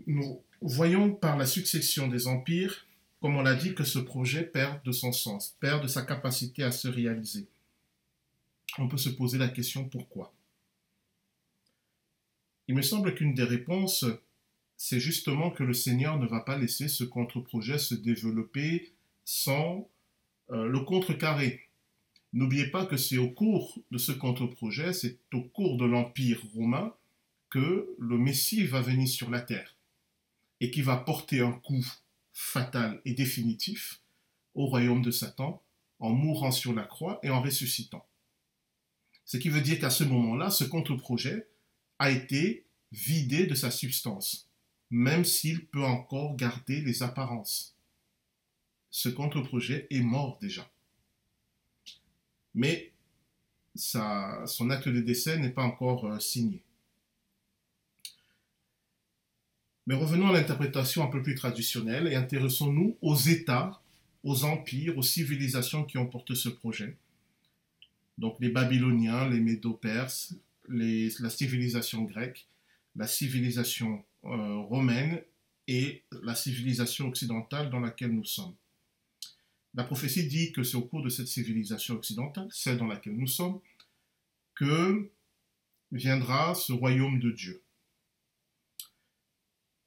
Nous 0.07 0.41
voyons 0.61 1.13
par 1.13 1.37
la 1.37 1.45
succession 1.45 2.07
des 2.07 2.27
empires, 2.27 2.85
comme 3.21 3.35
on 3.35 3.41
l'a 3.41 3.55
dit, 3.55 3.75
que 3.75 3.83
ce 3.83 3.99
projet 3.99 4.43
perd 4.43 4.83
de 4.83 4.91
son 4.91 5.11
sens, 5.11 5.55
perd 5.59 5.83
de 5.83 5.87
sa 5.87 6.01
capacité 6.01 6.63
à 6.63 6.71
se 6.71 6.87
réaliser. 6.87 7.47
On 8.79 8.87
peut 8.87 8.97
se 8.97 9.09
poser 9.09 9.37
la 9.37 9.49
question 9.49 9.87
pourquoi? 9.87 10.33
Il 12.67 12.75
me 12.75 12.81
semble 12.81 13.13
qu'une 13.13 13.33
des 13.33 13.43
réponses, 13.43 14.05
c'est 14.77 14.99
justement 14.99 15.51
que 15.51 15.63
le 15.63 15.73
Seigneur 15.73 16.17
ne 16.17 16.25
va 16.25 16.39
pas 16.39 16.57
laisser 16.57 16.87
ce 16.87 17.03
contre-projet 17.03 17.77
se 17.77 17.93
développer 17.93 18.93
sans 19.25 19.87
euh, 20.51 20.65
le 20.67 20.79
contrecarrer. 20.79 21.62
N'oubliez 22.33 22.67
pas 22.67 22.87
que 22.87 22.97
c'est 22.97 23.19
au 23.19 23.29
cours 23.29 23.79
de 23.91 23.99
ce 23.99 24.11
contre-projet, 24.11 24.91
c'est 24.91 25.19
au 25.33 25.41
cours 25.41 25.77
de 25.77 25.85
l'Empire 25.85 26.41
romain 26.55 26.93
que 27.51 27.95
le 27.99 28.17
Messie 28.17 28.65
va 28.65 28.81
venir 28.81 29.07
sur 29.07 29.29
la 29.29 29.39
terre 29.39 29.77
et 30.59 30.71
qui 30.71 30.81
va 30.81 30.97
porter 30.97 31.41
un 31.41 31.51
coup 31.51 31.85
fatal 32.31 32.99
et 33.05 33.13
définitif 33.13 34.01
au 34.55 34.65
royaume 34.65 35.03
de 35.03 35.11
Satan 35.11 35.61
en 35.99 36.09
mourant 36.09 36.51
sur 36.51 36.73
la 36.73 36.83
croix 36.83 37.19
et 37.21 37.29
en 37.29 37.41
ressuscitant. 37.41 38.03
Ce 39.25 39.37
qui 39.37 39.49
veut 39.49 39.61
dire 39.61 39.79
qu'à 39.79 39.91
ce 39.91 40.03
moment-là, 40.03 40.49
ce 40.49 40.63
contre-projet 40.63 41.47
a 41.99 42.09
été 42.09 42.65
vidé 42.91 43.45
de 43.45 43.53
sa 43.53 43.69
substance, 43.69 44.49
même 44.89 45.23
s'il 45.23 45.67
peut 45.67 45.83
encore 45.83 46.35
garder 46.35 46.81
les 46.81 47.03
apparences. 47.03 47.77
Ce 48.89 49.09
contre-projet 49.09 49.85
est 49.91 50.01
mort 50.01 50.39
déjà. 50.41 50.72
Mais 52.55 52.91
son 53.75 54.69
acte 54.69 54.87
de 54.87 55.01
décès 55.01 55.37
n'est 55.39 55.49
pas 55.49 55.63
encore 55.63 56.05
euh, 56.05 56.19
signé. 56.19 56.61
Mais 59.87 59.95
revenons 59.95 60.29
à 60.29 60.33
l'interprétation 60.33 61.03
un 61.03 61.07
peu 61.07 61.21
plus 61.21 61.35
traditionnelle 61.35 62.07
et 62.07 62.15
intéressons-nous 62.15 62.97
aux 63.01 63.15
États, 63.15 63.81
aux 64.23 64.45
empires, 64.45 64.97
aux 64.97 65.03
civilisations 65.03 65.83
qui 65.83 65.97
ont 65.97 66.07
porté 66.07 66.35
ce 66.35 66.49
projet. 66.49 66.95
Donc 68.17 68.37
les 68.39 68.49
Babyloniens, 68.49 69.27
les 69.27 69.39
Médo-Perses, 69.39 70.35
la 70.69 71.29
civilisation 71.29 72.03
grecque, 72.03 72.47
la 72.95 73.07
civilisation 73.07 74.03
euh, 74.23 74.57
romaine 74.59 75.21
et 75.67 76.03
la 76.21 76.35
civilisation 76.35 77.07
occidentale 77.07 77.69
dans 77.69 77.79
laquelle 77.79 78.11
nous 78.11 78.23
sommes. 78.23 78.53
La 79.75 79.83
prophétie 79.83 80.27
dit 80.27 80.51
que 80.51 80.63
c'est 80.63 80.77
au 80.77 80.83
cours 80.83 81.01
de 81.01 81.09
cette 81.09 81.27
civilisation 81.27 81.95
occidentale, 81.95 82.47
celle 82.51 82.77
dans 82.77 82.87
laquelle 82.87 83.15
nous 83.15 83.27
sommes, 83.27 83.59
que 84.55 85.11
viendra 85.91 86.53
ce 86.53 86.73
royaume 86.73 87.19
de 87.19 87.31
Dieu. 87.31 87.63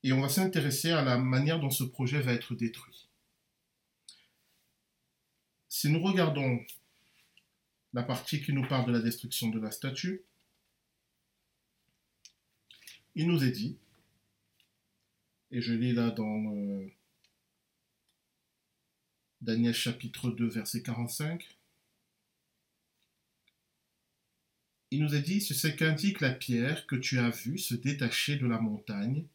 Et 0.02 0.12
on 0.12 0.20
va 0.20 0.28
s'intéresser 0.28 0.90
à 0.90 1.02
la 1.02 1.18
manière 1.18 1.60
dont 1.60 1.70
ce 1.70 1.84
projet 1.84 2.20
va 2.20 2.32
être 2.32 2.54
détruit. 2.54 3.08
Si 5.68 5.88
nous 5.88 6.02
regardons 6.02 6.64
la 7.92 8.02
partie 8.02 8.42
qui 8.42 8.52
nous 8.52 8.66
parle 8.66 8.86
de 8.86 8.92
la 8.92 9.00
destruction 9.00 9.48
de 9.50 9.60
la 9.60 9.70
statue, 9.70 10.22
il 13.14 13.26
nous 13.26 13.42
est 13.44 13.50
dit, 13.50 13.78
et 15.50 15.60
je 15.60 15.72
lis 15.72 15.92
là 15.92 16.10
dans 16.10 16.54
euh, 16.54 16.86
Daniel 19.42 19.74
chapitre 19.74 20.30
2 20.30 20.46
verset 20.46 20.82
45, 20.82 21.46
il 24.90 25.02
nous 25.02 25.14
est 25.14 25.22
dit, 25.22 25.40
c'est 25.40 25.54
ce 25.54 25.68
qu'indique 25.68 26.20
la 26.20 26.30
pierre 26.30 26.86
que 26.86 26.96
tu 26.96 27.18
as 27.18 27.30
vue 27.30 27.58
se 27.58 27.74
détacher 27.74 28.36
de 28.36 28.46
la 28.46 28.58
montagne 28.58 29.26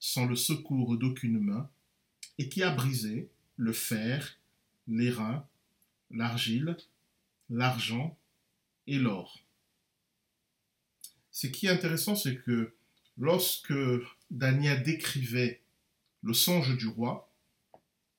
sans 0.00 0.26
le 0.26 0.36
secours 0.36 0.96
d'aucune 0.96 1.40
main, 1.40 1.68
et 2.38 2.48
qui 2.48 2.62
a 2.62 2.70
brisé 2.70 3.30
le 3.56 3.72
fer, 3.72 4.38
l'airain, 4.86 5.46
l'argile, 6.10 6.76
l'argent 7.50 8.16
et 8.86 8.98
l'or. 8.98 9.42
Ce 11.32 11.46
qui 11.46 11.66
est 11.66 11.70
intéressant, 11.70 12.16
c'est 12.16 12.36
que 12.36 12.74
lorsque 13.16 13.74
Daniel 14.30 14.82
décrivait 14.82 15.62
le 16.22 16.34
songe 16.34 16.76
du 16.76 16.86
roi, 16.86 17.27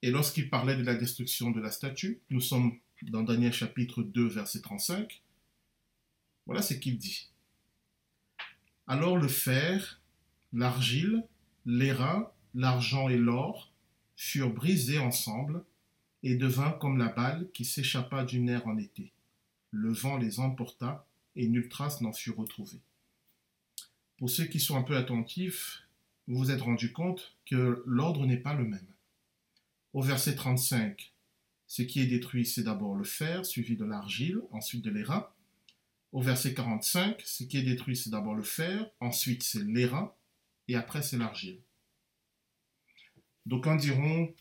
et 0.01 0.11
lorsqu'il 0.11 0.49
parlait 0.49 0.77
de 0.77 0.83
la 0.83 0.95
destruction 0.95 1.51
de 1.51 1.59
la 1.59 1.71
statue, 1.71 2.21
nous 2.29 2.39
sommes 2.39 2.77
dans 3.03 3.23
Daniel 3.23 3.53
chapitre 3.53 4.03
2, 4.03 4.27
verset 4.27 4.61
35, 4.61 5.21
voilà 6.45 6.61
ce 6.61 6.73
qu'il 6.73 6.97
dit. 6.97 7.29
Alors 8.87 9.17
le 9.17 9.27
fer, 9.27 10.01
l'argile, 10.53 11.23
l'airain, 11.65 12.31
l'argent 12.53 13.09
et 13.09 13.17
l'or 13.17 13.71
furent 14.15 14.53
brisés 14.53 14.99
ensemble 14.99 15.63
et 16.23 16.35
devinrent 16.35 16.79
comme 16.79 16.97
la 16.97 17.09
balle 17.09 17.49
qui 17.53 17.65
s'échappa 17.65 18.25
du 18.25 18.39
nerf 18.39 18.67
en 18.67 18.77
été. 18.77 19.13
Le 19.71 19.91
vent 19.91 20.17
les 20.17 20.39
emporta 20.39 21.05
et 21.35 21.47
nulle 21.47 21.69
trace 21.69 22.01
n'en 22.01 22.11
fut 22.11 22.31
retrouvée. 22.31 22.81
Pour 24.17 24.29
ceux 24.29 24.45
qui 24.45 24.59
sont 24.59 24.77
un 24.77 24.83
peu 24.83 24.97
attentifs, 24.97 25.83
vous 26.27 26.37
vous 26.37 26.51
êtes 26.51 26.61
rendu 26.61 26.91
compte 26.91 27.37
que 27.45 27.83
l'ordre 27.85 28.25
n'est 28.25 28.37
pas 28.37 28.53
le 28.53 28.65
même. 28.65 28.87
Au 29.93 30.01
verset 30.01 30.35
35, 30.35 31.13
ce 31.65 31.81
qui 31.81 31.99
est 31.99 32.05
détruit, 32.05 32.45
c'est 32.45 32.63
d'abord 32.63 32.95
le 32.95 33.03
fer, 33.03 33.45
suivi 33.45 33.75
de 33.75 33.85
l'argile, 33.85 34.39
ensuite 34.51 34.83
de 34.83 34.91
l'airain. 34.91 35.27
Au 36.11 36.21
verset 36.21 36.53
45, 36.53 37.19
ce 37.23 37.43
qui 37.43 37.57
est 37.57 37.63
détruit, 37.63 37.95
c'est 37.95 38.11
d'abord 38.11 38.35
le 38.35 38.43
fer, 38.43 38.87
ensuite 38.99 39.41
c'est 39.41 39.63
l'airain, 39.63 40.13
et 40.67 40.75
après 40.75 41.01
c'est 41.01 41.17
l'argile. 41.17 41.59
D'aucuns 43.47 43.77
diront 43.77 44.31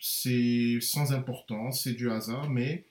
c'est 0.00 0.80
sans 0.80 1.12
importance, 1.12 1.84
c'est 1.84 1.94
du 1.94 2.10
hasard, 2.10 2.50
mais 2.50 2.84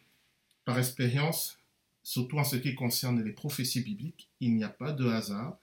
par 0.64 0.78
expérience, 0.78 1.60
surtout 2.04 2.38
en 2.38 2.44
ce 2.46 2.56
qui 2.56 2.76
concerne 2.76 3.22
les 3.22 3.34
prophéties 3.34 3.82
bibliques, 3.82 4.30
il 4.40 4.56
n'y 4.56 4.64
a 4.64 4.70
pas 4.70 4.94
de 4.94 5.08
hasard, 5.08 5.58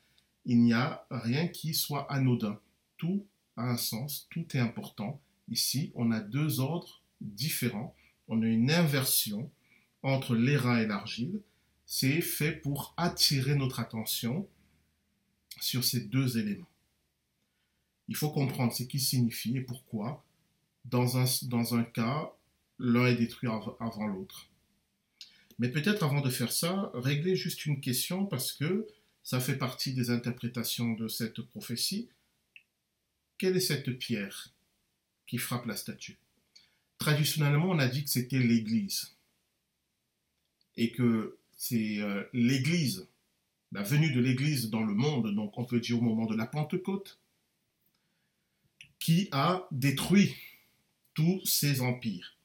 il 0.44 0.62
n'y 0.62 0.75
a 0.75 1.07
rien 1.11 1.49
qui 1.49 1.72
soit 1.72 2.11
anodin. 2.12 2.61
Tout 2.99 3.27
a 3.57 3.62
un 3.62 3.77
sens, 3.77 4.27
tout 4.31 4.44
est 4.55 4.61
important. 4.61 5.20
Ici, 5.49 5.93
on 5.95 6.11
a 6.11 6.21
deux 6.21 6.61
ordres 6.61 7.03
différents. 7.21 7.95
On 8.29 8.43
a 8.43 8.47
une 8.47 8.71
inversion 8.71 9.51
entre 10.03 10.35
l'airain 10.35 10.81
et 10.81 10.87
l'argile. 10.87 11.41
C'est 11.87 12.21
fait 12.21 12.53
pour 12.53 12.95
attirer 12.97 13.55
notre 13.55 13.81
attention 13.81 14.49
sur 15.61 15.85
ces 15.85 16.01
deux 16.01 16.39
éléments. 16.39 16.69
Il 18.09 18.17
faut 18.17 18.31
comprendre 18.31 18.73
ce 18.73 18.83
qui 18.83 19.01
signifie 19.01 19.57
et 19.57 19.61
pourquoi. 19.61 20.25
Dans 20.85 21.17
un, 21.19 21.25
dans 21.43 21.75
un 21.75 21.83
cas, 21.83 22.33
l'un 22.79 23.07
est 23.07 23.17
détruit 23.17 23.49
avant 23.49 24.07
l'autre. 24.07 24.49
Mais 25.59 25.71
peut-être 25.71 26.05
avant 26.05 26.21
de 26.21 26.31
faire 26.31 26.53
ça, 26.53 26.91
régler 26.95 27.35
juste 27.35 27.67
une 27.67 27.81
question 27.81 28.27
parce 28.27 28.53
que 28.53 28.87
ça 29.23 29.41
fait 29.41 29.57
partie 29.57 29.95
des 29.95 30.11
interprétations 30.11 30.93
de 30.93 31.09
cette 31.09 31.41
prophétie. 31.41 32.09
Quelle 33.39 33.57
est 33.57 33.61
cette 33.61 33.99
pierre? 33.99 34.53
Qui 35.27 35.39
frappe 35.39 35.67
la 35.67 35.77
statue 35.77 36.19
Traditionnellement, 36.99 37.71
on 37.71 37.79
a 37.79 37.89
dit 37.89 38.05
que 38.05 38.11
c'était 38.11 38.39
l'Église. 38.39 39.17
et 40.77 40.93
que 40.93 41.39
c'est 41.57 41.99
euh, 42.01 42.23
l'Église, 42.33 43.09
la 43.73 43.83
venue 43.83 44.12
de 44.12 44.21
l'Église 44.21 44.71
dans 44.71 44.85
le 44.85 44.95
monde, 44.95 45.35
donc 45.35 45.57
on 45.59 45.65
peut 45.65 45.81
dire 45.81 45.99
au 45.99 46.03
moment 46.03 46.27
de 46.27 46.37
la 46.37 46.47
Pentecôte, 46.47 47.19
qui 48.99 49.29
a 49.33 49.67
détruit 49.71 50.35
tous 51.15 51.45
ces 51.45 51.81
empires. 51.81 52.37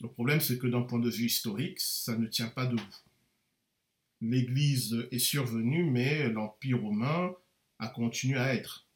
Le 0.00 0.08
problème, 0.08 0.40
c'est 0.40 0.58
que 0.58 0.66
d'un 0.66 0.82
point 0.82 0.98
de 0.98 1.10
vue 1.10 1.26
historique, 1.26 1.80
ça 1.80 2.16
ne 2.16 2.26
tient 2.26 2.48
pas 2.48 2.66
debout. 2.66 2.96
L'Église 4.20 5.08
est 5.10 5.18
survenue, 5.18 5.84
mais 5.84 6.28
l'Empire 6.28 6.80
romain 6.80 7.34
a 7.78 7.88
continué 7.88 8.38
à 8.38 8.54
être. 8.54 8.86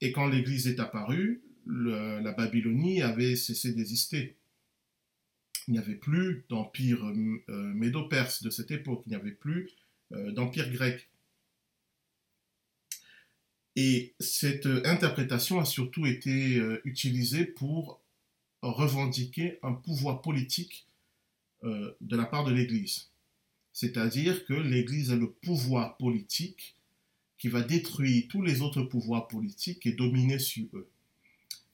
Et 0.00 0.12
quand 0.12 0.26
l'Église 0.26 0.66
est 0.66 0.80
apparue, 0.80 1.42
la 1.66 2.32
Babylonie 2.32 3.02
avait 3.02 3.36
cessé 3.36 3.72
d'exister. 3.72 4.36
Il 5.68 5.72
n'y 5.72 5.78
avait 5.78 5.94
plus 5.94 6.44
d'empire 6.48 7.04
euh, 7.06 7.74
médo-perse 7.74 8.42
de 8.42 8.50
cette 8.50 8.70
époque, 8.70 9.02
il 9.06 9.10
n'y 9.10 9.14
avait 9.14 9.30
plus 9.30 9.70
euh, 10.12 10.32
d'empire 10.32 10.70
grec. 10.72 11.08
Et 13.76 14.14
cette 14.18 14.66
interprétation 14.66 15.60
a 15.60 15.64
surtout 15.64 16.06
été 16.06 16.56
euh, 16.56 16.80
utilisée 16.84 17.44
pour 17.44 18.00
revendiquer 18.62 19.58
un 19.62 19.72
pouvoir 19.72 20.20
politique 20.20 20.86
de 21.62 22.16
la 22.16 22.24
part 22.24 22.44
de 22.44 22.52
l'Église. 22.52 23.10
C'est-à-dire 23.72 24.44
que 24.44 24.54
l'Église 24.54 25.12
a 25.12 25.16
le 25.16 25.30
pouvoir 25.30 25.96
politique 25.98 26.74
qui 27.38 27.48
va 27.48 27.62
détruire 27.62 28.28
tous 28.28 28.42
les 28.42 28.60
autres 28.60 28.82
pouvoirs 28.82 29.28
politiques 29.28 29.86
et 29.86 29.92
dominer 29.92 30.38
sur 30.38 30.66
eux. 30.74 30.90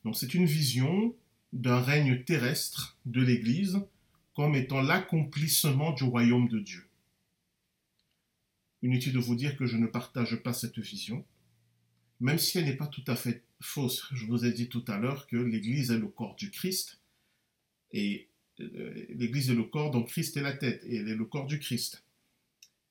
Donc 0.06 0.14
c'est 0.14 0.34
une 0.34 0.46
vision 0.46 1.16
d'un 1.52 1.80
règne 1.80 2.22
terrestre 2.22 2.96
de 3.06 3.20
l'Église 3.20 3.80
comme 4.36 4.54
étant 4.54 4.80
l'accomplissement 4.80 5.92
du 5.94 6.04
royaume 6.04 6.46
de 6.46 6.60
Dieu. 6.60 6.86
Inutile 8.82 9.14
de 9.14 9.18
vous 9.18 9.34
dire 9.34 9.56
que 9.56 9.66
je 9.66 9.76
ne 9.76 9.88
partage 9.88 10.36
pas 10.44 10.52
cette 10.52 10.78
vision, 10.78 11.24
même 12.20 12.38
si 12.38 12.56
elle 12.56 12.66
n'est 12.66 12.76
pas 12.76 12.86
tout 12.86 13.02
à 13.08 13.16
fait 13.16 13.42
fausse. 13.60 14.06
Je 14.12 14.26
vous 14.26 14.44
ai 14.44 14.52
dit 14.52 14.68
tout 14.68 14.84
à 14.86 14.96
l'heure 14.96 15.26
que 15.26 15.38
l'Église 15.38 15.90
est 15.90 15.98
le 15.98 16.06
corps 16.06 16.36
du 16.36 16.52
Christ, 16.52 17.00
et 17.90 18.28
euh, 18.60 19.06
l'Église 19.08 19.50
est 19.50 19.56
le 19.56 19.64
corps 19.64 19.90
dont 19.90 20.04
Christ 20.04 20.36
est 20.36 20.42
la 20.42 20.52
tête, 20.52 20.84
et 20.84 20.98
elle 20.98 21.08
est 21.08 21.16
le 21.16 21.24
corps 21.24 21.46
du 21.46 21.58
Christ. 21.58 22.04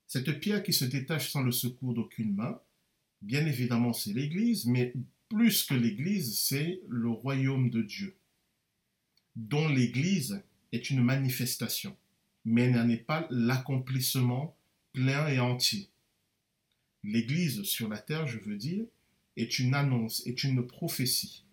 Cette 0.05 0.37
pierre 0.41 0.63
qui 0.63 0.73
se 0.73 0.83
détache 0.83 1.31
sans 1.31 1.43
le 1.43 1.53
secours 1.53 1.93
d'aucune 1.93 2.35
main, 2.35 2.59
bien 3.21 3.45
évidemment 3.45 3.93
c'est 3.93 4.11
l'Église, 4.11 4.65
mais 4.65 4.91
plus 5.35 5.63
que 5.63 5.73
l'Église, 5.73 6.39
c'est 6.39 6.79
le 6.87 7.09
royaume 7.09 7.69
de 7.69 7.81
Dieu, 7.81 8.15
dont 9.35 9.67
l'Église 9.67 10.41
est 10.71 10.89
une 10.89 11.03
manifestation, 11.03 11.97
mais 12.45 12.71
n'en 12.71 12.87
est 12.87 13.05
pas 13.05 13.27
l'accomplissement 13.29 14.55
plein 14.93 15.27
et 15.27 15.41
entier. 15.41 15.89
L'Église 17.03 17.63
sur 17.63 17.89
la 17.89 17.97
terre, 17.97 18.27
je 18.27 18.39
veux 18.39 18.55
dire, 18.55 18.85
est 19.35 19.59
une 19.59 19.73
annonce, 19.73 20.25
est 20.25 20.45
une 20.45 20.65
prophétie 20.65 21.43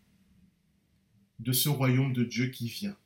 de 1.41 1.51
ce 1.51 1.69
royaume 1.69 2.13
de 2.13 2.23
Dieu 2.23 2.51
qui 2.51 2.69
vient. 2.69 2.97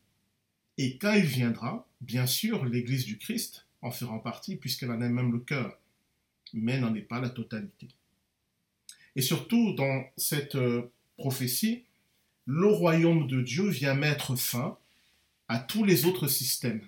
Et 0.76 0.98
quand 0.98 1.14
il 1.14 1.24
viendra, 1.24 1.88
bien 2.02 2.26
sûr, 2.26 2.66
l'Église 2.66 3.06
du 3.06 3.16
Christ 3.16 3.66
en 3.80 3.90
fera 3.90 4.22
partie, 4.22 4.56
puisqu'elle 4.56 4.90
en 4.90 5.00
a 5.00 5.08
même 5.08 5.32
le 5.32 5.40
cœur, 5.40 5.80
mais 6.52 6.78
n'en 6.78 6.94
est 6.94 7.00
pas 7.00 7.22
la 7.22 7.30
totalité. 7.30 7.88
Et 9.16 9.22
surtout, 9.22 9.72
dans 9.72 10.04
cette 10.16 10.54
euh, 10.54 10.92
prophétie, 11.16 11.84
le 12.44 12.66
royaume 12.66 13.26
de 13.26 13.42
Dieu 13.42 13.68
vient 13.68 13.94
mettre 13.94 14.36
fin 14.36 14.78
à 15.48 15.58
tous 15.58 15.84
les 15.84 16.04
autres 16.04 16.28
systèmes 16.28 16.86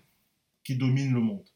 qui 0.62 0.76
dominent 0.76 1.14
le 1.14 1.20
monde. 1.20 1.48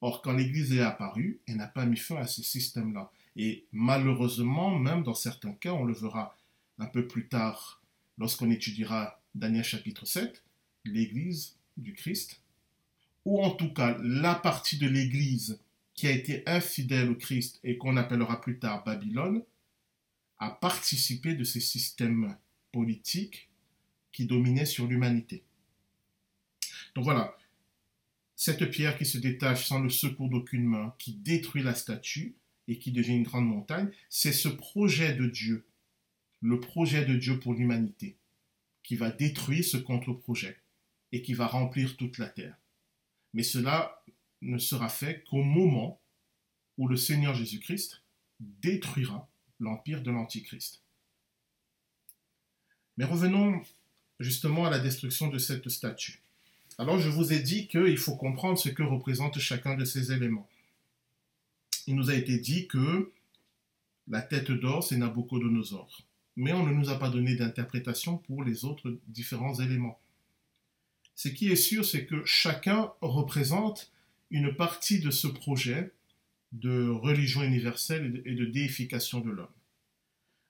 Or, 0.00 0.22
quand 0.22 0.32
l'Église 0.32 0.72
est 0.72 0.80
apparue, 0.80 1.40
elle 1.46 1.56
n'a 1.56 1.66
pas 1.66 1.84
mis 1.84 1.96
fin 1.96 2.16
à 2.16 2.26
ces 2.26 2.42
systèmes-là. 2.42 3.10
Et 3.36 3.64
malheureusement, 3.72 4.78
même 4.78 5.02
dans 5.02 5.14
certains 5.14 5.52
cas, 5.52 5.72
on 5.72 5.84
le 5.84 5.94
verra 5.94 6.36
un 6.78 6.86
peu 6.86 7.06
plus 7.06 7.28
tard 7.28 7.82
lorsqu'on 8.18 8.50
étudiera 8.50 9.20
Daniel 9.34 9.64
chapitre 9.64 10.06
7, 10.06 10.42
l'Église 10.84 11.56
du 11.76 11.94
Christ, 11.94 12.40
ou 13.24 13.42
en 13.42 13.50
tout 13.50 13.72
cas 13.72 13.96
la 14.02 14.34
partie 14.34 14.78
de 14.78 14.88
l'Église 14.88 15.60
qui 15.94 16.06
a 16.06 16.10
été 16.10 16.42
infidèle 16.46 17.10
au 17.10 17.14
Christ 17.14 17.60
et 17.64 17.78
qu'on 17.78 17.96
appellera 17.96 18.40
plus 18.40 18.58
tard 18.58 18.84
Babylone, 18.84 19.42
a 20.42 20.50
participé 20.50 21.36
de 21.36 21.44
ces 21.44 21.60
systèmes 21.60 22.36
politiques 22.72 23.48
qui 24.10 24.26
dominaient 24.26 24.66
sur 24.66 24.88
l'humanité. 24.88 25.44
Donc 26.96 27.04
voilà, 27.04 27.36
cette 28.34 28.68
pierre 28.68 28.98
qui 28.98 29.06
se 29.06 29.18
détache 29.18 29.68
sans 29.68 29.78
le 29.78 29.88
secours 29.88 30.28
d'aucune 30.28 30.64
main, 30.64 30.96
qui 30.98 31.14
détruit 31.14 31.62
la 31.62 31.76
statue 31.76 32.34
et 32.66 32.80
qui 32.80 32.90
devient 32.90 33.14
une 33.14 33.22
grande 33.22 33.46
montagne, 33.46 33.92
c'est 34.08 34.32
ce 34.32 34.48
projet 34.48 35.14
de 35.14 35.26
Dieu, 35.26 35.64
le 36.40 36.58
projet 36.58 37.04
de 37.04 37.14
Dieu 37.14 37.38
pour 37.38 37.54
l'humanité, 37.54 38.16
qui 38.82 38.96
va 38.96 39.12
détruire 39.12 39.64
ce 39.64 39.76
contre-projet 39.76 40.58
et 41.12 41.22
qui 41.22 41.34
va 41.34 41.46
remplir 41.46 41.96
toute 41.96 42.18
la 42.18 42.28
terre. 42.28 42.56
Mais 43.32 43.44
cela 43.44 44.04
ne 44.40 44.58
sera 44.58 44.88
fait 44.88 45.22
qu'au 45.22 45.44
moment 45.44 46.00
où 46.78 46.88
le 46.88 46.96
Seigneur 46.96 47.32
Jésus-Christ 47.32 48.02
détruira 48.40 49.31
l'empire 49.62 50.02
de 50.02 50.10
l'Antichrist. 50.10 50.82
Mais 52.96 53.04
revenons 53.04 53.62
justement 54.20 54.66
à 54.66 54.70
la 54.70 54.78
destruction 54.78 55.28
de 55.28 55.38
cette 55.38 55.68
statue. 55.68 56.20
Alors 56.78 56.98
je 56.98 57.08
vous 57.08 57.32
ai 57.32 57.40
dit 57.40 57.68
qu'il 57.68 57.98
faut 57.98 58.16
comprendre 58.16 58.58
ce 58.58 58.68
que 58.68 58.82
représente 58.82 59.38
chacun 59.38 59.74
de 59.74 59.84
ces 59.84 60.12
éléments. 60.12 60.48
Il 61.86 61.96
nous 61.96 62.10
a 62.10 62.14
été 62.14 62.38
dit 62.38 62.66
que 62.66 63.10
la 64.08 64.22
tête 64.22 64.50
d'or, 64.50 64.82
c'est 64.82 64.96
Nabucodonosor. 64.96 66.02
Mais 66.36 66.52
on 66.52 66.66
ne 66.66 66.72
nous 66.72 66.90
a 66.90 66.98
pas 66.98 67.10
donné 67.10 67.36
d'interprétation 67.36 68.16
pour 68.18 68.42
les 68.42 68.64
autres 68.64 68.98
différents 69.08 69.58
éléments. 69.60 69.98
Ce 71.14 71.28
qui 71.28 71.50
est 71.50 71.56
sûr, 71.56 71.84
c'est 71.84 72.06
que 72.06 72.24
chacun 72.24 72.92
représente 73.00 73.92
une 74.30 74.54
partie 74.54 74.98
de 74.98 75.10
ce 75.10 75.26
projet 75.26 75.92
de 76.52 76.88
religion 76.88 77.42
universelle 77.42 78.22
et 78.24 78.34
de 78.34 78.44
déification 78.44 79.20
de 79.20 79.30
l'homme. 79.30 79.46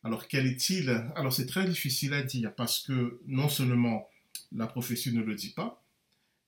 Alors 0.05 0.27
quel 0.27 0.47
est-il? 0.47 0.91
Alors 1.15 1.33
c'est 1.33 1.47
très 1.47 1.65
difficile 1.65 2.13
à 2.13 2.23
dire 2.23 2.55
parce 2.55 2.81
que 2.81 3.21
non 3.27 3.49
seulement 3.49 4.09
la 4.51 4.67
prophétie 4.67 5.13
ne 5.13 5.23
le 5.23 5.35
dit 5.35 5.51
pas, 5.51 5.83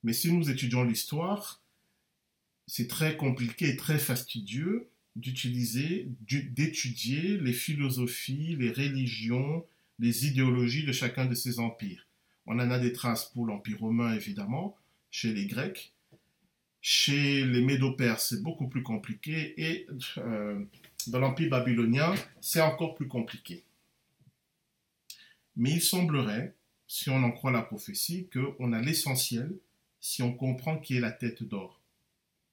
mais 0.03 0.13
si 0.13 0.31
nous 0.31 0.49
étudions 0.49 0.83
l'histoire, 0.83 1.61
c'est 2.67 2.87
très 2.87 3.15
compliqué 3.15 3.69
et 3.69 3.75
très 3.75 3.99
fastidieux 3.99 4.89
d'utiliser, 5.15 6.07
d'étudier 6.29 7.37
les 7.37 7.53
philosophies, 7.53 8.57
les 8.57 8.71
religions, 8.71 9.65
les 9.99 10.27
idéologies 10.27 10.83
de 10.83 10.91
chacun 10.91 11.25
de 11.25 11.35
ces 11.35 11.59
empires. 11.59 12.07
On 12.45 12.59
en 12.59 12.69
a 12.69 12.77
des 12.77 12.91
traces 12.91 13.31
pour 13.33 13.45
l'Empire 13.45 13.79
romain, 13.79 14.13
évidemment, 14.13 14.77
chez 15.09 15.33
les 15.33 15.47
Grecs. 15.47 15.93
Chez 16.87 17.43
les 17.43 17.61
Médo-Perses, 17.61 18.27
c'est 18.29 18.43
beaucoup 18.43 18.67
plus 18.67 18.83
compliqué. 18.83 19.55
Et 19.59 19.87
euh, 20.19 20.63
dans 21.07 21.19
l'Empire 21.19 21.49
babylonien, 21.49 22.13
c'est 22.41 22.61
encore 22.61 22.93
plus 22.93 23.07
compliqué. 23.07 23.63
Mais 25.55 25.71
il 25.71 25.81
semblerait, 25.81 26.53
si 26.85 27.09
on 27.09 27.23
en 27.23 27.31
croit 27.31 27.51
la 27.51 27.63
prophétie, 27.63 28.29
qu'on 28.31 28.71
a 28.71 28.79
l'essentiel 28.81 29.51
si 29.99 30.21
on 30.21 30.31
comprend 30.31 30.77
qui 30.77 30.95
est 30.95 30.99
la 30.99 31.09
tête 31.09 31.41
d'or. 31.41 31.81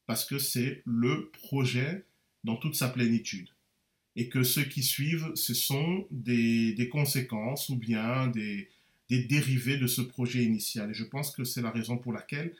Parce 0.06 0.24
que 0.24 0.38
c'est 0.38 0.82
le 0.86 1.30
projet 1.42 2.06
dans 2.42 2.56
toute 2.56 2.74
sa 2.74 2.88
plénitude. 2.88 3.50
Et 4.16 4.30
que 4.30 4.44
ceux 4.44 4.64
qui 4.64 4.82
suivent, 4.82 5.30
ce 5.34 5.52
sont 5.52 6.06
des, 6.10 6.88
conséquences 6.90 7.68
ou 7.68 7.76
bien 7.76 8.28
des, 8.28 8.70
des 9.10 9.24
dérivés 9.24 9.76
de 9.76 9.86
ce 9.86 10.00
projet 10.00 10.42
initial. 10.42 10.90
Et 10.90 10.94
je 10.94 11.04
pense 11.04 11.33
que 11.33 11.44
c'est 11.44 11.60
la 11.60 11.70
raison 11.70 11.98
pour 11.98 12.14
laquelle 12.14 12.54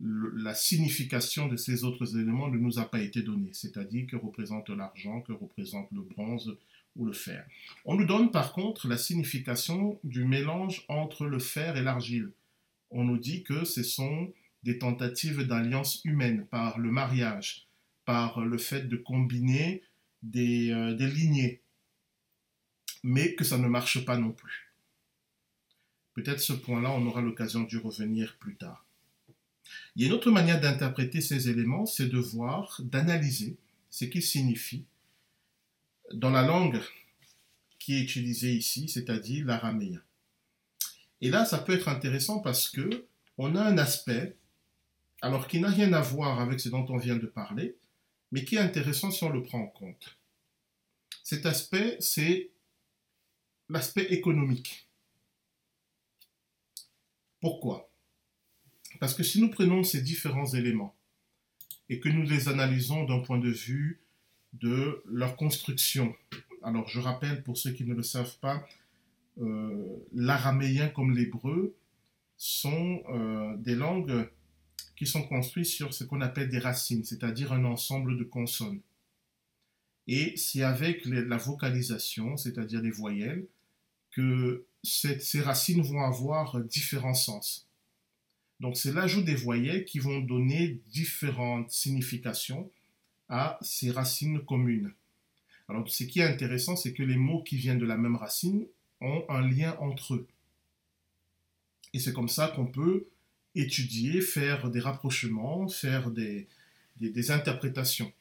la 0.00 0.54
signification 0.54 1.46
de 1.48 1.56
ces 1.56 1.84
autres 1.84 2.16
éléments 2.16 2.48
ne 2.48 2.58
nous 2.58 2.78
a 2.78 2.90
pas 2.90 3.00
été 3.00 3.22
donnée, 3.22 3.50
c'est-à-dire 3.52 4.06
que 4.06 4.16
représente 4.16 4.68
l'argent, 4.70 5.20
que 5.20 5.32
représente 5.32 5.88
le 5.92 6.02
bronze 6.02 6.56
ou 6.96 7.06
le 7.06 7.12
fer. 7.12 7.46
On 7.84 7.94
nous 7.94 8.06
donne 8.06 8.30
par 8.30 8.52
contre 8.52 8.88
la 8.88 8.96
signification 8.96 9.98
du 10.04 10.24
mélange 10.24 10.84
entre 10.88 11.26
le 11.26 11.38
fer 11.38 11.76
et 11.76 11.82
l'argile 11.82 12.32
on 12.92 13.04
nous 13.04 13.18
dit 13.18 13.42
que 13.42 13.64
ce 13.64 13.82
sont 13.82 14.32
des 14.62 14.78
tentatives 14.78 15.42
d'alliance 15.42 16.04
humaine 16.04 16.46
par 16.46 16.78
le 16.78 16.90
mariage, 16.90 17.66
par 18.04 18.44
le 18.44 18.58
fait 18.58 18.88
de 18.88 18.96
combiner 18.96 19.82
des, 20.22 20.70
euh, 20.70 20.94
des 20.94 21.08
lignées, 21.08 21.60
mais 23.02 23.34
que 23.34 23.44
ça 23.44 23.58
ne 23.58 23.66
marche 23.66 24.04
pas 24.04 24.16
non 24.16 24.30
plus. 24.30 24.72
Peut-être 26.14 26.40
ce 26.40 26.52
point-là, 26.52 26.92
on 26.92 27.06
aura 27.06 27.22
l'occasion 27.22 27.62
d'y 27.62 27.78
revenir 27.78 28.36
plus 28.38 28.54
tard. 28.54 28.84
Il 29.94 30.02
y 30.02 30.04
a 30.04 30.08
une 30.08 30.14
autre 30.14 30.30
manière 30.30 30.60
d'interpréter 30.60 31.20
ces 31.20 31.48
éléments, 31.48 31.86
c'est 31.86 32.08
de 32.08 32.18
voir, 32.18 32.80
d'analyser 32.82 33.56
ce 33.90 34.04
qu'ils 34.04 34.22
signifient 34.22 34.84
dans 36.12 36.30
la 36.30 36.42
langue 36.42 36.80
qui 37.78 37.96
est 37.96 38.02
utilisée 38.02 38.52
ici, 38.52 38.88
c'est-à-dire 38.88 39.44
l'araméen. 39.46 40.00
Et 41.20 41.30
là, 41.30 41.44
ça 41.44 41.58
peut 41.58 41.72
être 41.72 41.88
intéressant 41.88 42.40
parce 42.40 42.68
que 42.68 43.06
on 43.38 43.54
a 43.56 43.62
un 43.62 43.78
aspect 43.78 44.36
alors 45.20 45.46
qui 45.46 45.60
n'a 45.60 45.68
rien 45.68 45.92
à 45.92 46.00
voir 46.00 46.40
avec 46.40 46.60
ce 46.60 46.68
dont 46.68 46.84
on 46.88 46.96
vient 46.96 47.16
de 47.16 47.26
parler, 47.26 47.76
mais 48.32 48.44
qui 48.44 48.56
est 48.56 48.60
intéressant 48.60 49.10
si 49.10 49.22
on 49.24 49.30
le 49.30 49.42
prend 49.42 49.60
en 49.60 49.68
compte. 49.68 50.16
Cet 51.22 51.46
aspect, 51.46 51.96
c'est 52.00 52.50
l'aspect 53.68 54.06
économique. 54.12 54.88
Pourquoi? 57.40 57.91
Parce 59.02 59.14
que 59.14 59.24
si 59.24 59.40
nous 59.40 59.50
prenons 59.50 59.82
ces 59.82 60.00
différents 60.00 60.46
éléments 60.46 60.94
et 61.88 61.98
que 61.98 62.08
nous 62.08 62.22
les 62.22 62.48
analysons 62.48 63.02
d'un 63.04 63.18
point 63.18 63.38
de 63.38 63.50
vue 63.50 64.00
de 64.52 65.02
leur 65.06 65.34
construction, 65.34 66.14
alors 66.62 66.88
je 66.88 67.00
rappelle 67.00 67.42
pour 67.42 67.58
ceux 67.58 67.72
qui 67.72 67.84
ne 67.84 67.94
le 67.94 68.04
savent 68.04 68.38
pas, 68.38 68.64
euh, 69.40 69.96
l'araméen 70.12 70.88
comme 70.88 71.16
l'hébreu 71.16 71.74
sont 72.36 73.02
euh, 73.08 73.56
des 73.56 73.74
langues 73.74 74.30
qui 74.94 75.08
sont 75.08 75.24
construites 75.24 75.66
sur 75.66 75.92
ce 75.92 76.04
qu'on 76.04 76.20
appelle 76.20 76.48
des 76.48 76.60
racines, 76.60 77.02
c'est-à-dire 77.02 77.52
un 77.52 77.64
ensemble 77.64 78.16
de 78.16 78.22
consonnes. 78.22 78.82
Et 80.06 80.36
c'est 80.36 80.62
avec 80.62 81.06
la 81.06 81.38
vocalisation, 81.38 82.36
c'est-à-dire 82.36 82.80
les 82.80 82.92
voyelles, 82.92 83.48
que 84.12 84.64
ces 84.84 85.40
racines 85.40 85.82
vont 85.82 86.02
avoir 86.02 86.60
différents 86.60 87.14
sens. 87.14 87.66
Donc 88.62 88.76
c'est 88.76 88.92
l'ajout 88.92 89.22
des 89.22 89.34
voyelles 89.34 89.84
qui 89.84 89.98
vont 89.98 90.20
donner 90.20 90.80
différentes 90.92 91.72
significations 91.72 92.70
à 93.28 93.58
ces 93.60 93.90
racines 93.90 94.38
communes. 94.44 94.92
Alors 95.68 95.88
ce 95.90 96.04
qui 96.04 96.20
est 96.20 96.24
intéressant, 96.24 96.76
c'est 96.76 96.92
que 96.92 97.02
les 97.02 97.16
mots 97.16 97.42
qui 97.42 97.56
viennent 97.56 97.80
de 97.80 97.84
la 97.84 97.96
même 97.96 98.14
racine 98.14 98.64
ont 99.00 99.24
un 99.28 99.40
lien 99.40 99.76
entre 99.80 100.14
eux. 100.14 100.28
Et 101.92 101.98
c'est 101.98 102.12
comme 102.12 102.28
ça 102.28 102.52
qu'on 102.54 102.66
peut 102.66 103.08
étudier, 103.56 104.20
faire 104.20 104.70
des 104.70 104.80
rapprochements, 104.80 105.66
faire 105.66 106.12
des, 106.12 106.46
interprétations. 107.30 108.12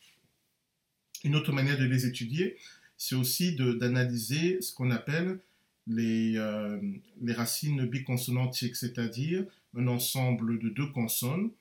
Une 1.23 1.35
autre 1.35 1.53
manière 1.53 1.77
de 1.77 1.85
les 1.85 2.07
étudier, 2.07 2.57
c'est 2.97 3.15
aussi 3.15 3.55
d'analyser 3.55 4.59
ce 4.59 4.73
qu'on 4.73 4.89
appelle 4.89 5.39
les, 5.85 6.35
euh, 6.37 6.81
les, 7.21 7.33
racines 7.33 7.85
biconsonantiques, 7.85 8.75
c'est-à-dire 8.75 9.45
un 9.75 9.87
ensemble 9.87 10.59
de 10.59 10.69
deux 10.69 10.91
consonnes 10.91 11.51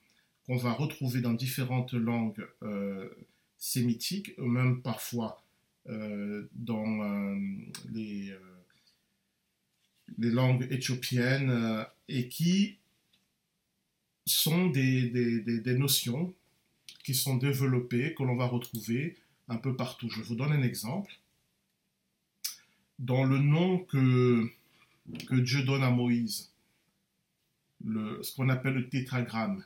qu'on 0.47 0.57
va 0.57 0.73
retrouver 0.73 1.21
dans 1.21 1.33
différentes 1.33 1.93
langues 1.93 2.47
euh, 2.63 3.09
sémitiques, 3.59 4.37
même 4.39 4.83
parfois 4.83 5.43
euh, 5.89 6.49
dans 6.53 7.37
les, 7.91 8.35
les, 10.19 10.31
langues 10.31 10.67
éthiopiennes, 10.71 11.87
et 12.09 12.29
qui 12.29 12.79
sont 14.27 14.69
des, 14.69 15.09
des, 15.41 15.75
notions 15.75 16.35
qui 17.05 17.15
sont 17.15 17.37
développées, 17.37 18.15
que 18.15 18.23
l'on 18.23 18.37
va 18.37 18.47
retrouver 18.47 19.17
un 19.49 19.57
peu 19.57 19.75
partout. 19.77 20.09
Je 20.09 20.23
vous 20.23 20.35
donne 20.35 20.53
un 20.53 20.63
exemple. 20.63 21.13
Dans 22.99 23.25
le 23.25 23.39
nom 23.39 23.79
que, 23.79 24.49
que 25.27 25.37
Dieu 25.37 25.63
donne 25.63 25.83
à 25.83 25.91
Moïse, 25.91 26.50
le, 27.85 28.23
ce 28.23 28.35
qu'on 28.35 28.49
appelle 28.49 28.75
le 28.75 28.89
tétragramme, 28.89 29.65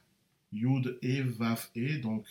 Yud, 0.52 0.98
E, 1.02 1.22
Vav, 1.22 1.68
E, 1.76 2.00
donc 2.00 2.26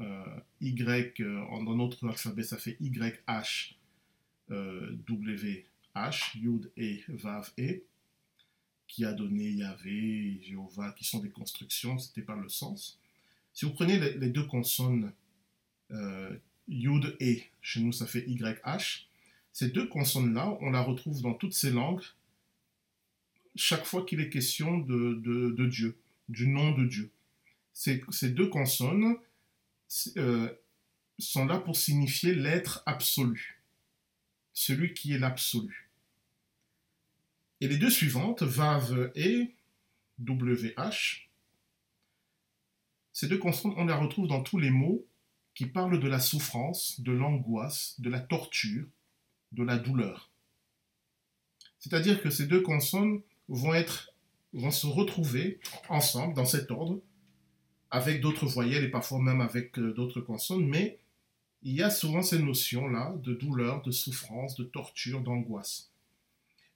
euh, 0.00 0.24
Y, 0.60 1.20
euh, 1.20 1.64
dans 1.64 1.74
notre 1.74 2.06
alphabet, 2.08 2.42
ça 2.42 2.56
fait 2.56 2.76
Y, 2.80 3.22
H, 3.26 3.74
euh, 4.50 4.92
W, 5.08 5.66
H, 5.94 6.38
Yud, 6.38 6.70
E, 6.78 7.00
Vav, 7.08 7.50
E 7.58 7.82
qui 8.86 9.04
a 9.04 9.12
donné 9.12 9.50
Yahvé, 9.50 10.40
Jéhovah, 10.42 10.92
qui 10.92 11.04
sont 11.04 11.18
des 11.18 11.30
constructions, 11.30 11.98
c'était 11.98 12.22
pas 12.22 12.36
le 12.36 12.48
sens. 12.48 13.00
Si 13.52 13.64
vous 13.64 13.72
prenez 13.72 13.98
les, 13.98 14.30
deux 14.30 14.46
consonnes 14.46 15.12
euh, 15.90 16.36
Yud 16.68 17.16
et, 17.20 17.44
chez 17.60 17.80
nous 17.80 17.92
ça 17.92 18.06
fait 18.06 18.24
YH, 18.28 19.08
ces 19.52 19.70
deux 19.70 19.88
consonnes-là, 19.88 20.56
on 20.60 20.70
la 20.70 20.82
retrouve 20.82 21.22
dans 21.22 21.34
toutes 21.34 21.54
ces 21.54 21.70
langues, 21.70 22.02
chaque 23.56 23.84
fois 23.84 24.04
qu'il 24.04 24.20
est 24.20 24.28
question 24.28 24.78
de, 24.78 25.66
Dieu, 25.66 25.96
du 26.28 26.48
nom 26.48 26.72
de 26.72 26.86
Dieu. 26.86 27.10
Ces, 27.72 28.02
ces 28.10 28.30
deux 28.30 28.48
consonnes 28.48 29.16
euh, 30.16 30.52
sont 31.18 31.46
là 31.46 31.58
pour 31.58 31.76
signifier 31.76 32.34
l'être 32.34 32.82
absolu, 32.86 33.62
celui 34.52 34.94
qui 34.94 35.12
est 35.12 35.18
l'absolu. 35.18 35.90
Et 37.60 37.68
les 37.68 37.78
deux 37.78 37.90
suivantes, 37.90 38.42
VAV 38.42 39.10
et 39.14 39.54
WH, 40.18 41.26
ces 43.12 43.28
deux 43.28 43.38
constantes, 43.38 43.74
on 43.78 43.86
les 43.86 43.94
retrouve 43.94 44.28
dans 44.28 44.42
tous 44.42 44.58
les 44.58 44.70
mots 44.70 45.06
qui 45.54 45.64
parlent 45.64 45.98
de 45.98 46.08
la 46.08 46.20
souffrance, 46.20 47.00
de 47.00 47.12
l'angoisse, 47.12 47.98
de 47.98 48.10
la 48.10 48.20
torture, 48.20 48.86
de 49.52 49.62
la 49.62 49.78
douleur. 49.78 50.30
C'est-à-dire 51.78 52.20
que 52.20 52.28
ces 52.28 52.46
deux 52.46 52.60
consonnes 52.60 53.22
vont, 53.48 53.74
être, 53.74 54.12
vont 54.52 54.70
se 54.70 54.86
retrouver 54.86 55.60
ensemble 55.88 56.34
dans 56.34 56.44
cet 56.44 56.70
ordre, 56.70 57.00
avec 57.90 58.20
d'autres 58.20 58.46
voyelles 58.46 58.84
et 58.84 58.90
parfois 58.90 59.20
même 59.20 59.40
avec 59.40 59.78
euh, 59.78 59.92
d'autres 59.92 60.20
consonnes, 60.20 60.66
mais 60.66 60.98
il 61.62 61.74
y 61.74 61.82
a 61.82 61.90
souvent 61.90 62.22
ces 62.22 62.38
notions-là 62.38 63.14
de 63.22 63.34
douleur, 63.34 63.82
de 63.82 63.90
souffrance, 63.90 64.56
de 64.56 64.64
torture, 64.64 65.20
d'angoisse. 65.20 65.90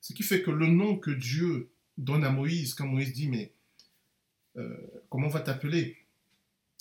Ce 0.00 0.12
qui 0.12 0.22
fait 0.22 0.42
que 0.42 0.50
le 0.50 0.66
nom 0.66 0.96
que 0.96 1.10
Dieu 1.10 1.70
donne 1.98 2.24
à 2.24 2.30
Moïse, 2.30 2.74
quand 2.74 2.86
Moïse 2.86 3.12
dit, 3.12 3.28
mais 3.28 3.52
euh, 4.56 4.76
comment 5.08 5.26
on 5.26 5.30
va 5.30 5.40
t'appeler? 5.40 5.96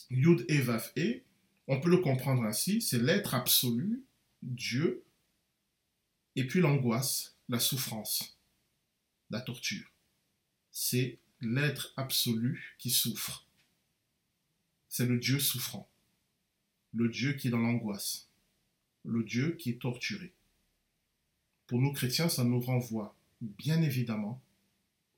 Yud 0.10 0.46
et 0.48 0.60
Vav 0.60 0.92
et, 0.96 1.24
on 1.68 1.80
peut 1.80 1.90
le 1.90 1.98
comprendre 1.98 2.44
ainsi, 2.44 2.82
c'est 2.82 2.98
l'être 2.98 3.36
absolu, 3.36 4.04
Dieu, 4.42 5.04
et 6.36 6.48
puis 6.48 6.62
l'angoisse, 6.62 7.38
la 7.48 7.60
souffrance, 7.60 8.39
la 9.30 9.42
torture. 9.42 9.92
C'est 10.72 11.20
l'être 11.42 11.94
absolu 11.98 12.76
qui 12.78 12.90
souffre. 12.90 13.46
C'est 14.88 15.06
le 15.06 15.20
Dieu 15.20 15.40
souffrant, 15.40 15.90
le 16.94 17.10
Dieu 17.10 17.34
qui 17.34 17.48
est 17.48 17.52
dans 17.52 17.60
l'angoisse, 17.60 18.28
le 19.06 19.24
Dieu 19.24 19.56
qui 19.56 19.70
est 19.72 19.82
torturé. 19.82 20.34
Pour 21.68 21.80
nous 21.80 21.94
chrétiens, 21.94 22.30
ça 22.30 22.44
nous 22.44 22.60
renvoie 22.60 23.16
bien 23.42 23.82
évidemment 23.82 24.42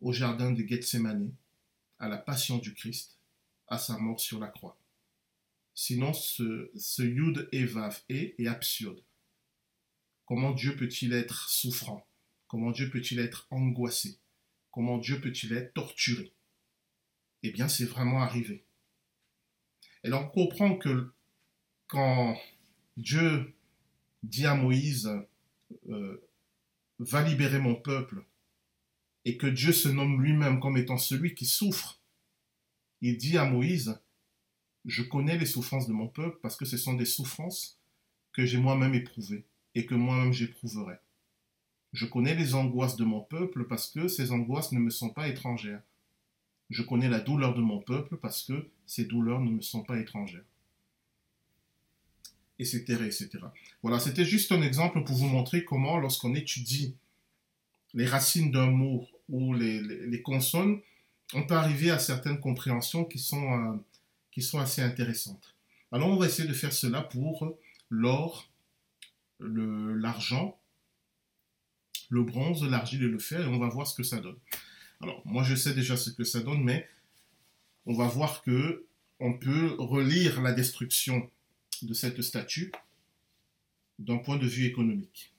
au 0.01 0.12
jardin 0.12 0.51
de 0.51 0.64
Gethsemane, 0.64 1.34
à 1.99 2.07
la 2.07 2.18
passion 2.18 2.57
du 2.57 2.74
Christ, 2.74 3.18
à 3.68 3.78
sa 3.78 3.97
mort 3.97 4.20
sur 4.20 4.39
la 4.39 4.47
croix. 4.47 4.78
Sinon, 5.74 6.14
ce, 6.14 6.70
ce 6.76 7.03
Yud 7.03 7.47
et 7.51 8.36
est 8.38 8.47
absurde. 8.47 9.01
Comment 10.26 10.51
Dieu 10.51 10.76
peut-il 10.76 11.14
être 11.14 11.49
souffrant? 11.49 12.05
Comment 12.52 12.72
Dieu 12.72 12.89
peut-il 12.89 13.20
être 13.20 13.47
angoissé? 13.49 14.20
Comment 14.72 14.97
Dieu 14.97 15.22
peut-il 15.22 15.54
être 15.54 15.74
torturé? 15.74 16.34
Eh 17.43 17.52
bien, 17.52 17.70
c'est 17.70 17.86
vraiment 17.86 18.22
arrivé. 18.22 18.66
Et 20.04 20.10
donc, 20.10 20.36
on 20.36 20.47
comprend 20.47 20.76
que 20.76 21.14
quand 21.88 22.38
Dieu 22.97 23.54
dit 24.24 24.45
à 24.45 24.56
Moïse, 24.56 25.10
euh, 25.88 26.30
va 26.99 27.24
libérer 27.24 27.58
mon 27.58 27.76
peuple, 27.76 28.26
et 29.24 29.38
que 29.38 29.47
Dieu 29.47 29.72
se 29.72 29.88
nomme 29.88 30.22
lui-même 30.22 30.60
comme 30.60 30.76
étant 30.76 30.97
celui 30.97 31.34
qui 31.34 31.45
souffre, 31.45 32.02
il 32.99 33.18
dit 33.18 33.38
à 33.38 33.45
Moïse, 33.45 33.97
je 34.84 35.04
connais 35.04 35.38
les 35.38 35.45
souffrances 35.45 35.88
de 35.88 35.93
mon 35.93 36.10
peuple 36.10 36.38
parce 36.41 36.58
que 36.58 36.66
ce 36.66 36.76
sont 36.76 36.95
des 36.95 37.06
souffrances 37.06 37.80
que 38.34 38.45
j'ai 38.45 38.58
moi-même 38.58 38.93
éprouvées 38.93 39.45
et 39.74 39.86
que 39.86 39.95
moi-même 39.95 40.34
j'éprouverai. 40.34 40.97
Je 41.94 42.06
connais 42.06 42.36
les 42.36 42.56
angoisses 42.56 42.96
de 42.96 43.04
mon 43.04 43.22
peuple 43.22 43.66
parce 43.66 43.88
que 43.88 44.08
ces 44.08 44.32
angoisses 44.32 44.72
ne 44.72 44.80
me 44.80 44.89
sont 44.89 45.10
pas 45.10 45.28
étrangères. 45.28 45.82
Je 46.70 46.84
connais 46.84 47.10
la 47.10 47.20
douleur 47.20 47.54
de 47.54 47.62
mon 47.62 47.80
peuple 47.80 48.18
parce 48.18 48.44
que 48.44 48.70
ces 48.86 49.06
douleurs 49.06 49.42
ne 49.42 49.52
me 49.52 49.62
sont 49.62 49.84
pas 49.84 50.00
étrangères 50.00 50.46
etc., 52.62 53.28
Voilà, 53.82 54.00
c'était 54.00 54.26
juste 54.26 54.52
un 54.52 54.62
exemple 54.62 55.04
pour 55.04 55.16
vous 55.16 55.28
montrer 55.28 55.66
comment, 55.66 55.98
lorsqu'on 55.98 56.36
étudie 56.36 56.96
les 57.94 58.06
racines 58.06 58.52
d'un 58.52 58.70
mot 58.70 59.08
ou 59.30 59.54
les, 59.54 60.22
consonnes, 60.22 60.80
on 61.34 61.44
peut 61.44 61.56
arriver 61.56 61.89
à 61.89 62.00
certaines 62.00 62.39
compréhensions 62.39 63.06
qui 63.06 63.20
sont, 63.20 63.52
euh, 63.54 63.76
qui 64.32 64.42
sont 64.42 64.60
assez 64.60 64.82
intéressantes. 64.82 65.56
Alors, 65.92 66.10
on 66.10 66.18
va 66.18 66.28
essayer 66.28 66.48
de 66.48 66.54
faire 66.54 66.74
cela 66.74 67.02
pour 67.02 67.58
l'or, 67.89 68.50
l'argent, 69.39 70.58
le, 72.12 72.24
bronze, 72.24 72.64
l'argile 72.64 73.03
et 73.03 73.07
le 73.07 73.18
fer, 73.18 73.41
et 73.41 73.47
on 73.47 73.57
va 73.57 73.70
voir 73.70 73.88
ce 73.88 73.95
que 73.95 74.03
ça 74.03 74.20
donne. 74.20 74.38
Alors, 75.01 75.22
moi, 75.26 75.43
je 75.43 75.55
sais 75.55 75.74
déjà 75.74 75.97
ce 75.97 76.12
que 76.12 76.24
ça 76.24 76.41
donne, 76.41 76.64
mais 76.64 76.88
on 77.86 77.95
va 77.95 78.07
voir 78.07 78.43
que 78.43 78.86
on 79.20 79.34
peut 79.34 79.76
relire 79.78 80.41
la 80.41 80.51
destruction 80.51 81.30
de 81.82 81.93
cette 81.93 82.22
statue 82.22 82.72
d'un 83.99 84.18
point 84.18 84.38
de 84.38 84.47
vue 84.47 84.66
économique. 84.66 85.32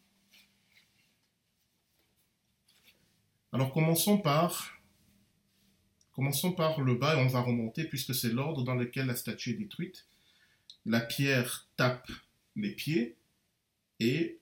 Alors 3.53 3.73
commençons 3.73 4.19
par 4.19 4.79
Commençons 6.13 6.53
par 6.53 6.83
le 6.83 6.95
bas 6.95 7.17
et 7.17 7.25
on 7.25 7.29
va 7.29 7.41
remonter 7.41 7.85
puisque 7.85 8.15
c'est 8.15 8.33
l'ordre 8.33 8.65
dans 8.65 8.75
lequel 8.75 9.07
la 9.07 9.17
statue 9.17 9.51
est 9.51 9.55
détruite. 9.55 10.07
La 10.85 11.01
pierre 11.01 11.67
tape 11.77 12.11
les 12.55 12.73
pieds 12.73 13.17
et 13.99 14.39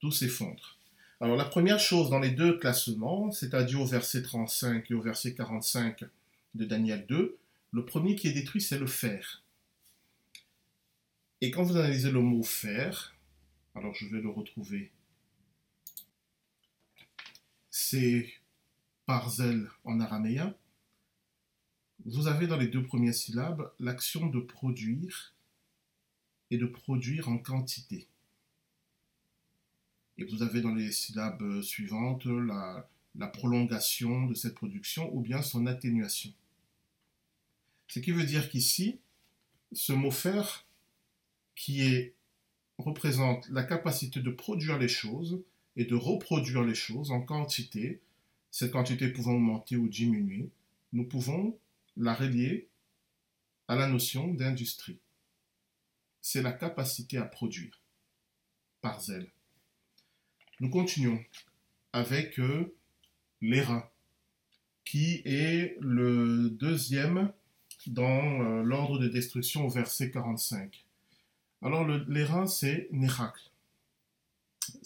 tout 0.00 0.10
s'effondre. 0.10 0.78
Alors 1.22 1.36
la 1.36 1.44
première 1.44 1.78
chose 1.78 2.10
dans 2.10 2.18
les 2.18 2.32
deux 2.32 2.58
classements, 2.58 3.30
c'est-à-dire 3.30 3.80
au 3.80 3.86
verset 3.86 4.22
35 4.22 4.90
et 4.90 4.94
au 4.94 5.00
verset 5.00 5.36
45 5.36 6.02
de 6.56 6.64
Daniel 6.64 7.06
2, 7.06 7.38
le 7.70 7.84
premier 7.84 8.16
qui 8.16 8.26
est 8.26 8.32
détruit, 8.32 8.60
c'est 8.60 8.80
le 8.80 8.88
fer. 8.88 9.44
Et 11.40 11.52
quand 11.52 11.62
vous 11.62 11.76
analysez 11.76 12.10
le 12.10 12.20
mot 12.20 12.42
fer, 12.42 13.14
alors 13.76 13.94
je 13.94 14.08
vais 14.08 14.20
le 14.20 14.30
retrouver, 14.30 14.90
c'est 17.70 18.28
parzel 19.06 19.70
en 19.84 20.00
araméen, 20.00 20.56
vous 22.04 22.26
avez 22.26 22.48
dans 22.48 22.56
les 22.56 22.66
deux 22.66 22.82
premières 22.82 23.14
syllabes 23.14 23.72
l'action 23.78 24.26
de 24.26 24.40
produire 24.40 25.36
et 26.50 26.58
de 26.58 26.66
produire 26.66 27.28
en 27.28 27.38
quantité. 27.38 28.08
Et 30.18 30.24
vous 30.24 30.42
avez 30.42 30.60
dans 30.60 30.74
les 30.74 30.92
syllabes 30.92 31.62
suivantes 31.62 32.26
la, 32.26 32.86
prolongation 33.32 34.26
de 34.26 34.34
cette 34.34 34.54
production 34.54 35.14
ou 35.14 35.20
bien 35.20 35.42
son 35.42 35.66
atténuation. 35.66 36.32
Ce 37.88 37.98
qui 37.98 38.10
veut 38.10 38.24
dire 38.24 38.48
qu'ici, 38.50 38.98
ce 39.72 39.92
mot 39.92 40.10
faire, 40.10 40.66
qui 41.54 42.12
représente 42.78 43.48
la 43.50 43.62
capacité 43.62 44.20
de 44.20 44.30
produire 44.30 44.78
les 44.78 44.88
choses 44.88 45.42
et 45.76 45.84
de 45.84 45.94
reproduire 45.94 46.62
les 46.62 46.74
choses 46.74 47.10
en 47.10 47.20
quantité, 47.20 48.00
cette 48.50 48.72
quantité 48.72 49.08
pouvant 49.08 49.34
augmenter 49.34 49.76
ou 49.76 49.88
diminuer, 49.88 50.50
nous 50.92 51.04
pouvons 51.04 51.56
la 51.96 52.14
relier 52.14 52.68
à 53.68 53.76
la 53.76 53.88
notion 53.88 54.28
d'industrie. 54.28 54.98
C'est 56.20 56.42
la 56.42 56.52
capacité 56.52 57.18
à 57.18 57.24
produire 57.24 57.80
par 58.80 59.00
zèle. 59.00 59.30
Nous 60.62 60.70
continuons 60.70 61.18
avec 61.92 62.38
euh, 62.38 62.72
qui 64.84 65.20
est 65.24 65.76
le 65.80 66.50
deuxième 66.50 67.32
dans 67.88 68.40
euh, 68.40 68.62
l'ordre 68.62 69.00
de 69.00 69.08
destruction 69.08 69.66
au 69.66 69.68
verset 69.68 70.12
45. 70.12 70.84
Alors 71.62 71.84
l'airain, 72.06 72.46
c'est 72.46 72.86
Néracle. 72.92 73.42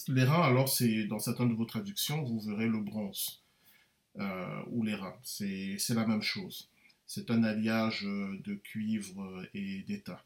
L'airain, 0.09 0.41
alors, 0.41 0.70
c'est 0.70 1.05
dans 1.05 1.18
certaines 1.18 1.51
de 1.51 1.55
vos 1.55 1.66
traductions, 1.66 2.22
vous 2.22 2.41
verrez 2.41 2.68
le 2.68 2.81
bronze 2.81 3.43
euh, 4.18 4.62
ou 4.68 4.83
l'airain. 4.83 5.14
C'est 5.22 5.77
la 5.91 6.07
même 6.07 6.22
chose. 6.22 6.70
C'est 7.07 7.31
un 7.31 7.45
alliage 7.45 8.01
de 8.03 8.55
cuivre 8.55 9.47
et 9.53 9.83
d'étain. 9.83 10.18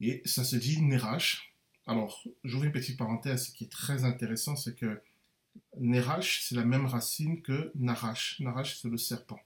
Et 0.00 0.22
ça 0.24 0.42
se 0.42 0.56
dit 0.56 0.80
Nerash. 0.80 1.51
Alors, 1.86 2.24
j'ouvre 2.44 2.64
une 2.64 2.72
petite 2.72 2.98
parenthèse. 2.98 3.46
Ce 3.46 3.52
qui 3.52 3.64
est 3.64 3.72
très 3.72 4.04
intéressant, 4.04 4.56
c'est 4.56 4.74
que 4.74 5.02
Nerash, 5.78 6.42
c'est 6.42 6.54
la 6.54 6.64
même 6.64 6.86
racine 6.86 7.42
que 7.42 7.72
Narash. 7.74 8.40
Narash, 8.40 8.78
c'est 8.80 8.88
le 8.88 8.96
serpent. 8.96 9.40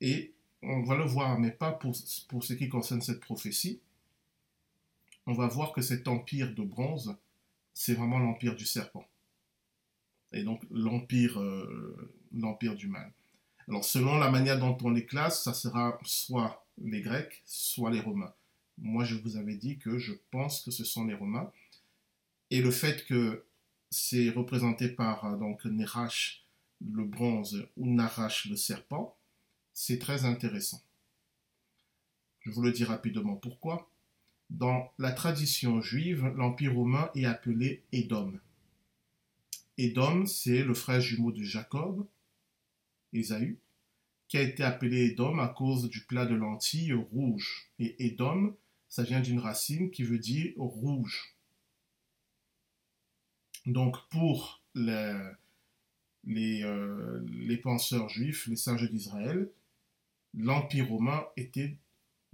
Et 0.00 0.34
on 0.62 0.82
va 0.82 0.96
le 0.96 1.04
voir, 1.04 1.38
mais 1.38 1.50
pas 1.50 1.72
pour, 1.72 1.94
ce 1.94 2.52
qui 2.52 2.68
concerne 2.68 3.00
cette 3.00 3.20
prophétie. 3.20 3.80
On 5.26 5.34
va 5.34 5.46
voir 5.46 5.72
que 5.72 5.80
cet 5.80 6.08
empire 6.08 6.54
de 6.54 6.62
bronze, 6.62 7.16
c'est 7.74 7.94
vraiment 7.94 8.18
l'empire 8.18 8.56
du 8.56 8.66
serpent. 8.66 9.06
Et 10.32 10.44
donc 10.44 10.62
l'empire 10.70 11.38
euh, 11.40 12.10
l'empire 12.32 12.74
du 12.74 12.88
mal. 12.88 13.12
Alors, 13.68 13.84
selon 13.84 14.18
la 14.18 14.30
manière 14.30 14.58
dont 14.58 14.76
on 14.82 14.90
les 14.90 15.06
classe, 15.06 15.44
ça 15.44 15.54
sera 15.54 15.98
soit 16.02 16.66
les 16.78 17.00
Grecs, 17.00 17.42
soit 17.44 17.90
les 17.90 18.00
Romains. 18.00 18.34
Moi, 18.82 19.04
je 19.04 19.14
vous 19.14 19.36
avais 19.36 19.54
dit 19.54 19.78
que 19.78 19.98
je 19.98 20.12
pense 20.32 20.60
que 20.60 20.72
ce 20.72 20.84
sont 20.84 21.06
les 21.06 21.14
Romains. 21.14 21.50
Et 22.50 22.60
le 22.60 22.72
fait 22.72 23.06
que 23.06 23.44
c'est 23.90 24.28
représenté 24.30 24.88
par 24.88 25.24
euh, 25.24 25.36
donc 25.36 25.64
Nerash, 25.64 26.44
le 26.80 27.04
bronze, 27.04 27.66
ou 27.76 27.88
Narash, 27.88 28.46
le 28.46 28.56
serpent, 28.56 29.16
c'est 29.72 30.00
très 30.00 30.24
intéressant. 30.24 30.82
Je 32.40 32.50
vous 32.50 32.60
le 32.60 32.72
dis 32.72 32.84
rapidement 32.84 33.36
pourquoi. 33.36 33.88
Dans 34.50 34.92
la 34.98 35.12
tradition 35.12 35.80
juive, 35.80 36.26
l'Empire 36.36 36.74
romain 36.74 37.08
est 37.14 37.24
appelé 37.24 37.84
Édom. 37.92 38.34
Édom, 39.78 40.26
c'est 40.26 40.64
le 40.64 40.74
frère 40.74 41.00
jumeau 41.00 41.30
de 41.30 41.42
Jacob, 41.42 42.04
Ésaü, 43.12 43.58
qui 44.26 44.38
a 44.38 44.42
été 44.42 44.64
appelé 44.64 45.04
Édom 45.04 45.38
à 45.38 45.48
cause 45.48 45.88
du 45.88 46.00
plat 46.00 46.26
de 46.26 46.34
lentilles 46.34 46.92
rouge. 46.92 47.70
Et 47.78 48.06
Édom, 48.06 48.56
ça 48.92 49.04
vient 49.04 49.22
d'une 49.22 49.38
racine 49.38 49.90
qui 49.90 50.02
veut 50.02 50.18
dire 50.18 50.52
rouge. 50.58 51.34
Donc 53.64 53.96
pour 54.10 54.60
les, 54.74 55.18
les, 56.24 56.62
euh, 56.62 57.24
les 57.26 57.56
penseurs 57.56 58.10
juifs, 58.10 58.46
les 58.48 58.56
sages 58.56 58.90
d'Israël, 58.90 59.50
l'Empire 60.34 60.90
romain 60.90 61.24
était 61.38 61.78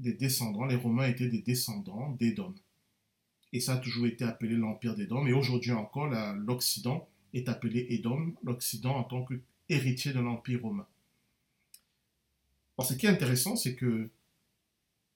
des 0.00 0.12
descendants, 0.14 0.64
les 0.64 0.74
Romains 0.74 1.06
étaient 1.06 1.28
des 1.28 1.42
descendants 1.42 2.11
d'Édom. 2.18 2.52
Et 3.52 3.61
ça 3.61 3.74
a 3.74 3.78
toujours 3.78 4.09
été 4.09 4.24
appelé 4.24 4.56
l'Empire 4.56 4.96
d'Édom. 4.96 5.28
Et 5.28 5.32
aujourd'hui 5.32 5.70
encore, 5.70 6.09
l'Occident 6.34 7.09
est 7.34 7.48
appelé 7.48 7.86
Édom, 7.90 8.34
l'Occident 8.42 8.96
en 8.96 9.04
tant 9.04 9.24
qu'héritier 9.24 10.12
de 10.12 10.18
l'Empire 10.18 10.62
romain. 10.62 10.88
ce 12.82 12.94
qui 12.94 13.06
est 13.06 13.11
intéressant, 13.11 13.54
c'est 13.54 13.76
que 13.76 14.11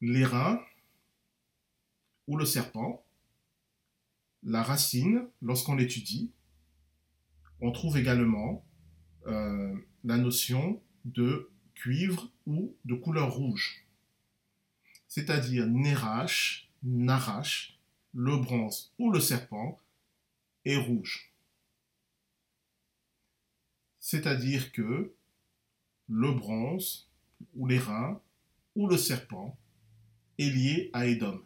l'airain 0.00 0.62
ou 2.26 2.36
le 2.36 2.44
serpent, 2.44 3.04
la 4.42 4.62
racine, 4.62 5.28
lorsqu'on 5.40 5.76
l'étudie, 5.76 6.32
on 7.60 7.70
trouve 7.70 7.96
également 7.96 8.64
euh, 9.26 9.74
la 10.04 10.18
notion 10.18 10.82
de 11.04 11.50
cuivre 11.74 12.30
ou 12.46 12.76
de 12.84 12.94
couleur 12.94 13.32
rouge. 13.32 13.86
C'est-à-dire 15.06 15.66
Nerash, 15.66 16.70
Narash, 16.82 17.78
le 18.14 18.36
bronze 18.36 18.92
ou 18.98 19.12
le 19.12 19.20
serpent 19.20 19.78
est 20.64 20.76
rouge. 20.76 21.32
C'est-à-dire 24.00 24.72
que 24.72 25.14
le 26.08 26.32
bronze 26.32 27.08
ou 27.54 27.66
l'airain 27.66 28.20
ou 28.74 28.88
le 28.88 28.96
serpent 28.96 29.56
est 30.38 30.50
lié 30.50 30.90
à 30.92 31.06
Édom. 31.06 31.42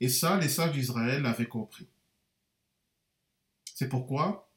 Et 0.00 0.08
ça, 0.08 0.38
les 0.38 0.48
sages 0.48 0.72
d'Israël 0.72 1.24
avaient 1.26 1.46
compris. 1.46 1.86
C'est 3.74 3.88
pourquoi 3.88 4.48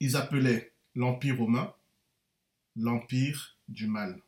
ils 0.00 0.16
appelaient 0.16 0.72
l'Empire 0.94 1.38
romain 1.38 1.74
l'Empire 2.76 3.56
du 3.68 3.86
mal. 3.86 4.20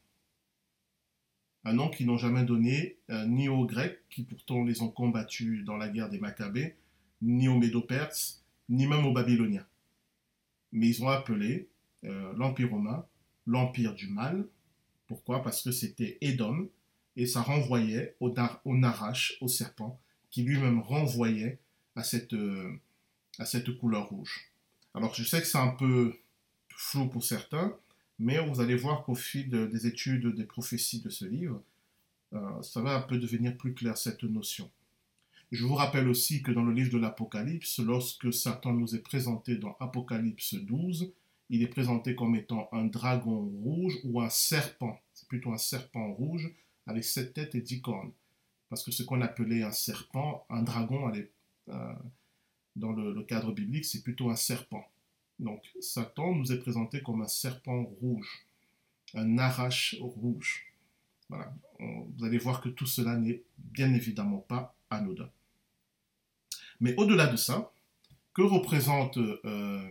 Un 1.64 1.72
nom 1.72 1.90
qu'ils 1.90 2.06
n'ont 2.06 2.16
jamais 2.16 2.44
donné 2.44 2.96
euh, 3.10 3.26
ni 3.26 3.48
aux 3.48 3.66
Grecs, 3.66 3.98
qui 4.08 4.22
pourtant 4.22 4.62
les 4.62 4.82
ont 4.82 4.88
combattus 4.88 5.64
dans 5.64 5.76
la 5.76 5.88
guerre 5.88 6.08
des 6.08 6.20
Maccabées, 6.20 6.76
ni 7.22 7.48
aux 7.48 7.58
Médo-Perses, 7.58 8.44
ni 8.68 8.86
même 8.86 9.04
aux 9.04 9.12
Babyloniens. 9.12 9.66
Mais 10.70 10.88
ils 10.88 11.02
ont 11.02 11.08
appelé 11.08 11.68
euh, 12.04 12.32
l'Empire 12.36 12.70
romain 12.70 13.04
l'Empire 13.46 13.94
du 13.94 14.08
mal. 14.08 14.46
Pourquoi? 15.06 15.42
Parce 15.42 15.62
que 15.62 15.70
c'était 15.70 16.18
Édom, 16.20 16.68
et 17.16 17.26
ça 17.26 17.40
renvoyait 17.40 18.16
au, 18.20 18.34
au 18.64 18.76
Narash, 18.76 19.38
au 19.40 19.48
serpent, 19.48 20.00
qui 20.36 20.42
lui-même 20.42 20.80
renvoyait 20.80 21.58
à 21.94 22.04
cette, 22.04 22.34
euh, 22.34 22.78
à 23.38 23.46
cette 23.46 23.74
couleur 23.78 24.10
rouge. 24.10 24.52
Alors 24.92 25.14
je 25.14 25.24
sais 25.24 25.40
que 25.40 25.46
c'est 25.46 25.56
un 25.56 25.70
peu 25.70 26.14
flou 26.68 27.08
pour 27.08 27.24
certains, 27.24 27.74
mais 28.18 28.46
vous 28.46 28.60
allez 28.60 28.76
voir 28.76 29.02
qu'au 29.02 29.14
fil 29.14 29.48
des 29.48 29.86
études 29.86 30.34
des 30.34 30.44
prophéties 30.44 31.00
de 31.00 31.08
ce 31.08 31.24
livre, 31.24 31.62
euh, 32.34 32.60
ça 32.60 32.82
va 32.82 32.96
un 32.96 33.00
peu 33.00 33.16
devenir 33.16 33.56
plus 33.56 33.72
clair 33.72 33.96
cette 33.96 34.24
notion. 34.24 34.70
Je 35.52 35.64
vous 35.64 35.74
rappelle 35.74 36.06
aussi 36.06 36.42
que 36.42 36.52
dans 36.52 36.64
le 36.64 36.74
livre 36.74 36.92
de 36.92 36.98
l'Apocalypse, 36.98 37.78
lorsque 37.78 38.30
Satan 38.30 38.74
nous 38.74 38.94
est 38.94 39.02
présenté 39.02 39.56
dans 39.56 39.74
Apocalypse 39.80 40.52
12, 40.52 41.14
il 41.48 41.62
est 41.62 41.68
présenté 41.68 42.14
comme 42.14 42.36
étant 42.36 42.68
un 42.72 42.84
dragon 42.84 43.40
rouge 43.40 43.94
ou 44.04 44.20
un 44.20 44.28
serpent. 44.28 45.00
C'est 45.14 45.28
plutôt 45.28 45.54
un 45.54 45.56
serpent 45.56 46.12
rouge 46.12 46.52
avec 46.86 47.04
sept 47.04 47.32
têtes 47.32 47.54
et 47.54 47.62
dix 47.62 47.80
cornes. 47.80 48.12
Parce 48.68 48.82
que 48.84 48.90
ce 48.90 49.02
qu'on 49.02 49.20
appelait 49.20 49.62
un 49.62 49.72
serpent, 49.72 50.44
un 50.50 50.62
dragon, 50.62 51.12
euh, 51.68 51.94
dans 52.74 52.92
le 52.92 53.22
cadre 53.22 53.52
biblique, 53.52 53.84
c'est 53.84 54.02
plutôt 54.02 54.30
un 54.30 54.36
serpent. 54.36 54.84
Donc 55.38 55.62
Satan 55.80 56.34
nous 56.34 56.52
est 56.52 56.58
présenté 56.58 57.02
comme 57.02 57.22
un 57.22 57.28
serpent 57.28 57.84
rouge, 58.00 58.46
un 59.14 59.38
arrache 59.38 59.96
rouge. 60.00 60.66
Voilà. 61.28 61.52
vous 61.80 62.24
allez 62.24 62.38
voir 62.38 62.60
que 62.60 62.68
tout 62.68 62.86
cela 62.86 63.16
n'est 63.16 63.42
bien 63.58 63.92
évidemment 63.92 64.38
pas 64.38 64.76
anodin. 64.90 65.28
Mais 66.80 66.94
au-delà 66.96 67.26
de 67.26 67.36
ça, 67.36 67.72
que 68.32 68.42
représente 68.42 69.16
euh, 69.16 69.90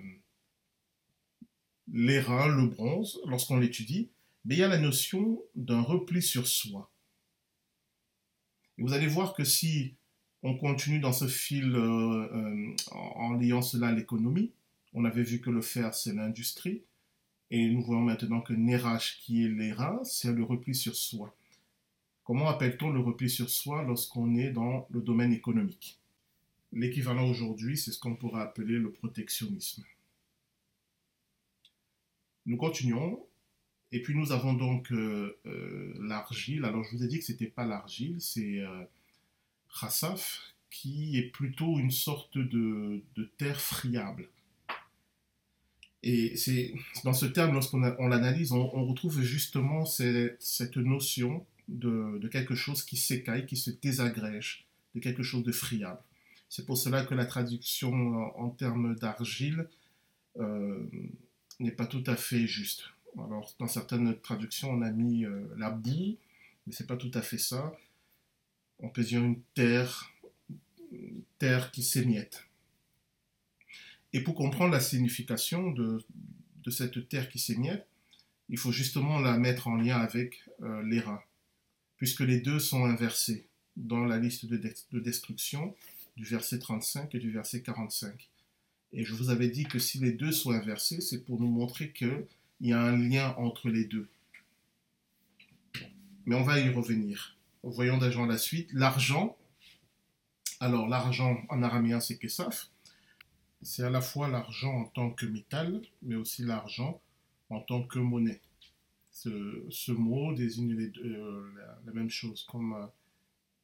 l'airain, 1.92 2.48
le 2.48 2.68
bronze, 2.68 3.20
lorsqu'on 3.26 3.58
l'étudie, 3.58 4.10
mais 4.46 4.56
il 4.56 4.60
y 4.60 4.64
a 4.64 4.68
la 4.68 4.78
notion 4.78 5.42
d'un 5.56 5.82
repli 5.82 6.22
sur 6.22 6.48
soi. 6.48 6.90
Et 8.78 8.84
vous 8.84 8.94
allez 8.94 9.08
voir 9.08 9.34
que 9.34 9.44
si 9.44 9.96
on 10.44 10.56
continue 10.58 11.00
dans 11.00 11.14
ce 11.14 11.28
fil 11.28 11.76
euh, 11.76 12.30
euh, 12.32 12.76
en 12.92 13.34
liant 13.34 13.62
cela 13.62 13.88
à 13.88 13.92
l'économie, 13.92 14.52
on 14.94 15.06
avait 15.06 15.24
vu 15.24 15.42
que 15.42 15.50
le 15.50 15.62
fer, 15.62 15.94
c'est 15.94 16.14
l'industrie, 16.14 16.84
et 17.52 17.70
nous 17.70 17.82
voyons 17.82 18.02
maintenant 18.02 18.42
que 18.42 18.54
Nérach, 18.54 19.20
qui 19.22 19.46
est 19.46 19.50
l'airain, 19.50 20.00
c'est 20.04 20.32
le 20.32 20.44
repli 20.44 20.74
sur 20.74 20.96
soi. 20.96 21.36
Comment 22.24 22.48
appelle-t-on 22.48 22.90
le 22.90 23.00
repli 23.00 23.30
sur 23.30 23.50
soi 23.50 23.84
lorsqu'on 23.84 24.36
est 24.36 24.50
dans 24.50 24.88
le 24.90 25.02
domaine 25.02 25.32
économique? 25.32 26.00
L'équivalent 26.74 27.30
aujourd'hui, 27.30 27.78
c'est 27.78 27.92
ce 27.92 28.00
qu'on 28.00 28.16
pourrait 28.16 28.42
appeler 28.42 28.80
le 28.80 28.92
protectionnisme. 28.92 29.84
Nous 32.46 32.58
continuons. 32.58 33.26
Et 33.92 34.02
puis 34.02 34.16
nous 34.16 34.32
avons 34.32 34.54
donc 34.54 34.92
euh, 34.92 35.38
euh, 35.46 35.94
l'argile. 36.00 36.66
Alors 36.66 36.84
je 36.84 36.96
vous 36.96 37.04
ai 37.04 37.08
dit 37.08 37.20
que 37.20 37.26
ce 37.26 37.32
n'était 37.32 37.48
pas 37.48 37.66
l'argile, 37.66 38.18
c'est 38.20 38.60
euh, 38.60 38.84
qui 40.70 41.18
est 41.18 41.30
plutôt 41.32 41.80
une 41.80 41.92
sorte 41.92 42.38
de, 42.38 43.04
terre 43.38 43.60
friable. 43.60 44.28
Et 46.04 46.36
c'est 46.36 46.74
dans 47.04 47.14
ce 47.14 47.26
terme, 47.26 47.54
lorsqu'on 47.54 47.80
l'analyse, 47.80 48.52
on, 48.52 48.86
retrouve 48.86 49.22
justement 49.22 49.86
cette 49.86 50.78
notion 50.78 51.46
de, 51.68 52.20
de, 52.20 52.28
quelque 52.28 52.56
chose 52.56 52.84
qui 52.84 52.98
s'écaille, 52.98 53.46
qui 53.46 53.58
se 53.58 53.72
désagrège, 53.72 54.66
de 54.94 55.00
quelque 55.00 55.24
chose 55.24 55.44
de 55.44 55.52
friable. 55.52 56.02
C'est 56.50 56.66
pour 56.66 56.78
cela 56.78 57.04
que 57.04 57.14
la 57.14 57.26
traduction 57.26 57.92
en, 58.38 58.50
termes 58.50 58.96
d'argile 58.96 59.68
euh, 60.38 60.84
n'est 61.60 61.72
pas 61.72 61.88
tout 61.88 62.04
à 62.08 62.16
fait 62.16 62.48
juste. 62.48 62.86
Alors, 63.18 63.54
dans 63.60 63.68
certaines 63.68 64.20
traductions, 64.20 64.72
on 64.72 64.82
a 64.82 64.92
mis 64.92 65.26
euh, 65.26 65.48
la 65.58 65.70
boue, 65.70 66.18
mais 66.66 66.74
c'est 66.74 66.88
pas 66.88 66.98
tout 66.98 67.12
à 67.14 67.22
fait 67.22 67.38
ça. 67.38 67.76
On 68.80 68.90
peut 68.90 69.04
dire 69.04 69.24
une 69.24 69.42
terre, 69.54 70.12
terre 71.40 71.72
qui 71.72 71.82
s'émiette. 71.82 72.46
Et 74.12 74.22
pour 74.22 74.36
comprendre 74.36 74.72
la 74.72 74.80
signification 74.80 75.72
de, 75.72 76.04
cette 76.70 77.08
terre 77.10 77.30
qui 77.30 77.40
s'émiette, 77.40 77.88
il 78.50 78.58
faut 78.58 78.72
justement 78.72 79.20
la 79.20 79.38
mettre 79.38 79.68
en 79.68 79.76
lien 79.76 79.98
avec 79.98 80.44
euh, 80.62 80.82
les 80.84 81.02
puisque 81.98 82.22
les 82.22 82.40
deux 82.40 82.60
sont 82.60 82.86
inversés 82.86 83.48
dans 83.78 84.06
la 84.06 84.18
liste 84.18 84.46
de, 84.46 84.58
de 84.58 85.00
destruction 85.00 85.76
du 86.18 86.24
verset 86.24 86.60
35 86.60 87.16
et 87.16 87.20
du 87.20 87.32
verset 87.32 87.62
45. 87.62 88.30
Et 88.94 89.04
je 89.04 89.14
vous 89.14 89.30
avais 89.30 89.50
dit 89.50 89.66
que 89.66 89.80
si 89.80 90.00
les 90.00 90.12
deux 90.12 90.32
sont 90.32 90.52
inversés, 90.52 91.02
c'est 91.02 91.24
pour 91.24 91.40
nous 91.40 91.50
montrer 91.50 91.90
qu'il 92.58 92.68
y 92.68 92.74
a 92.74 92.82
un 92.82 92.98
lien 92.98 93.36
entre 93.38 93.70
les 93.70 93.86
deux. 93.86 94.08
Mais 96.26 96.36
on 96.36 96.44
va 96.44 96.60
y 96.60 96.70
revenir. 96.70 97.38
Voyons 97.64 97.98
déjà 97.98 98.26
la 98.26 98.38
suite. 98.38 98.72
L'argent, 98.74 99.38
alors 100.60 100.88
l'argent 100.88 101.38
en 101.50 101.64
araméen 101.64 102.00
c'est 102.00 102.18
kesaf, 102.18 102.70
c'est 103.62 103.84
à 103.84 103.90
la 103.90 104.02
fois 104.02 104.28
l'argent 104.28 104.74
en 104.74 104.86
tant 104.86 105.12
que 105.12 105.26
métal, 105.26 105.82
mais 106.02 106.16
aussi 106.16 106.44
l'argent 106.44 107.02
en 107.50 107.60
tant 107.62 107.84
que 107.84 108.00
monnaie. 108.00 108.42
Ce, 109.12 109.92
mot 109.92 110.34
désigne 110.34 110.74
euh, 110.74 111.52
la, 111.86 111.94
même 111.94 112.10
chose, 112.10 112.46
comme 112.52 112.74
euh, 112.74 112.86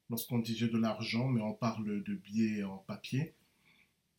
lorsqu'on 0.09 0.39
dit 0.39 0.55
j'ai 0.55 0.69
de 0.69 0.77
l'argent, 0.77 1.27
mais 1.27 1.41
on 1.41 1.53
parle 1.53 2.01
de 2.03 2.13
billets 2.13 2.63
en 2.63 2.77
papier, 2.77 3.33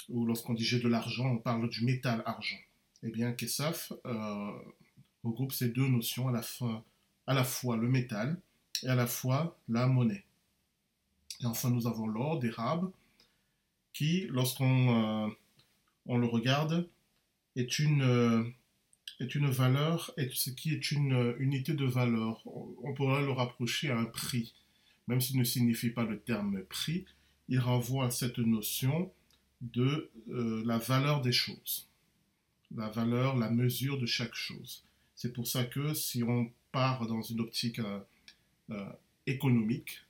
ou 0.08 0.26
lorsqu'on 0.26 0.54
dit 0.54 0.64
j'ai 0.64 0.80
de 0.80 0.88
l'argent, 0.88 1.26
on 1.26 1.38
parle 1.38 1.68
du 1.68 1.84
métal 1.84 2.22
argent. 2.26 2.58
Eh 3.02 3.10
bien, 3.10 3.32
Kesaf 3.32 3.92
euh, 4.06 4.52
regroupe 5.24 5.52
ces 5.52 5.68
deux 5.68 5.88
notions 5.88 6.28
à 6.28 6.32
la, 6.32 7.44
fois 7.44 7.76
le 7.76 7.88
métal 7.88 8.40
et 8.82 8.88
à 8.88 8.94
la 8.94 9.06
fois 9.06 9.58
la 9.68 9.86
monnaie. 9.86 10.24
Et 11.40 11.46
enfin, 11.46 11.70
nous 11.70 11.86
avons 11.86 12.06
l'or 12.06 12.38
d'érable, 12.38 12.90
qui, 13.92 14.26
lorsqu'on 14.28 15.26
euh, 15.26 15.30
on 16.06 16.16
le 16.16 16.26
regarde, 16.26 16.88
est 17.56 17.78
une, 17.78 18.02
euh, 18.02 18.44
est 19.20 19.34
une 19.34 19.50
valeur, 19.50 20.12
et 20.16 20.28
ce 20.32 20.50
qui 20.50 20.72
est 20.72 20.92
une 20.92 21.34
unité 21.38 21.74
de 21.74 21.84
valeur. 21.84 22.42
On 22.46 22.94
pourrait 22.94 23.22
le 23.22 23.32
rapprocher 23.32 23.90
à 23.90 23.98
un 23.98 24.04
prix 24.04 24.54
même 25.08 25.20
s'il 25.20 25.38
ne 25.38 25.44
signifie 25.44 25.90
pas 25.90 26.04
le 26.04 26.20
terme 26.20 26.62
prix, 26.64 27.04
il 27.48 27.58
renvoie 27.58 28.06
à 28.06 28.10
cette 28.10 28.38
notion 28.38 29.12
de 29.60 30.10
la 30.64 30.78
valeur 30.78 31.20
des 31.20 31.32
choses, 31.32 31.88
la 32.76 32.88
valeur, 32.88 33.36
la 33.36 33.50
mesure 33.50 33.98
de 33.98 34.06
chaque 34.06 34.34
chose. 34.34 34.84
C'est 35.14 35.32
pour 35.32 35.46
ça 35.46 35.64
que 35.64 35.94
si 35.94 36.22
on 36.22 36.50
part 36.72 37.06
dans 37.06 37.22
une 37.22 37.40
optique 37.40 37.78
euh, 37.78 38.00
euh, 38.70 38.92
économique, 39.26 40.00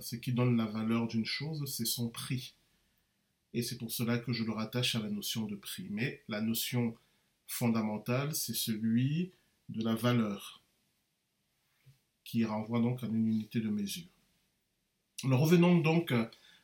ce 0.00 0.16
qui 0.16 0.32
donne 0.32 0.56
la 0.56 0.64
valeur 0.64 1.06
d'une 1.06 1.24
chose, 1.24 1.64
c'est 1.72 1.84
son 1.84 2.08
prix. 2.08 2.54
Et 3.54 3.62
c'est 3.62 3.78
pour 3.78 3.92
cela 3.92 4.18
que 4.18 4.32
je 4.32 4.42
le 4.42 4.50
rattache 4.50 4.96
à 4.96 4.98
la 4.98 5.08
notion 5.08 5.46
de 5.46 5.54
prix. 5.54 5.86
Mais 5.90 6.24
la 6.26 6.40
notion 6.40 6.96
fondamentale, 7.46 8.34
c'est 8.34 8.54
celui 8.54 9.30
de 9.68 9.84
la 9.84 9.94
valeur, 9.94 10.60
qui 12.24 12.44
renvoie 12.44 12.80
donc 12.80 13.02
à 13.02 13.06
une 13.06 13.28
unité 13.28 13.60
de 13.60 13.68
mesure. 13.68 14.06
Nous 15.24 15.36
revenons 15.36 15.78
donc 15.78 16.12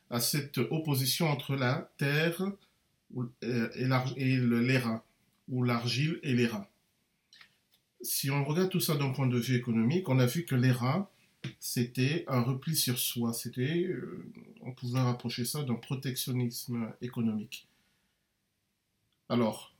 à 0.09 0.19
cette 0.19 0.57
opposition 0.57 1.27
entre 1.27 1.55
la 1.55 1.91
terre 1.97 2.41
euh, 3.43 3.69
et 4.15 4.37
l'airain, 4.37 5.03
ou 5.47 5.63
l'argile 5.63 6.19
et 6.23 6.33
l'airain. 6.33 6.67
Si 8.01 8.29
on 8.29 8.45
regarde 8.45 8.69
tout 8.69 8.79
ça 8.79 8.95
d'un 8.95 9.11
point 9.11 9.27
de 9.27 9.37
vue 9.37 9.55
économique, 9.55 10.07
on 10.09 10.19
a 10.19 10.25
vu 10.25 10.45
que 10.45 10.55
l'airain, 10.55 11.09
c'était 11.59 12.25
un 12.27 12.41
repli 12.41 12.75
sur 12.75 12.99
soi, 12.99 13.33
c'était, 13.33 13.83
euh, 13.83 14.31
on 14.61 14.73
pouvait 14.73 14.99
rapprocher 14.99 15.45
ça 15.45 15.63
d'un 15.63 15.75
protectionnisme 15.75 16.93
économique. 17.01 17.67
Alors, 19.29 19.75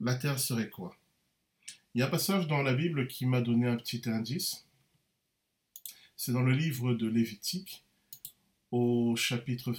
la 0.00 0.14
terre 0.14 0.38
serait 0.38 0.70
quoi? 0.70 0.96
Il 1.94 2.00
y 2.00 2.02
a 2.02 2.06
un 2.06 2.10
passage 2.10 2.46
dans 2.46 2.62
la 2.62 2.74
Bible 2.74 3.06
qui 3.06 3.26
m'a 3.26 3.40
donné 3.40 3.66
un 3.66 3.76
petit 3.76 4.02
indice. 4.06 4.66
C'est 6.16 6.32
dans 6.32 6.42
le 6.42 6.52
livre 6.52 6.94
de 6.94 7.06
Lévitique, 7.06 7.84
au 8.70 9.14
chapitre, 9.16 9.72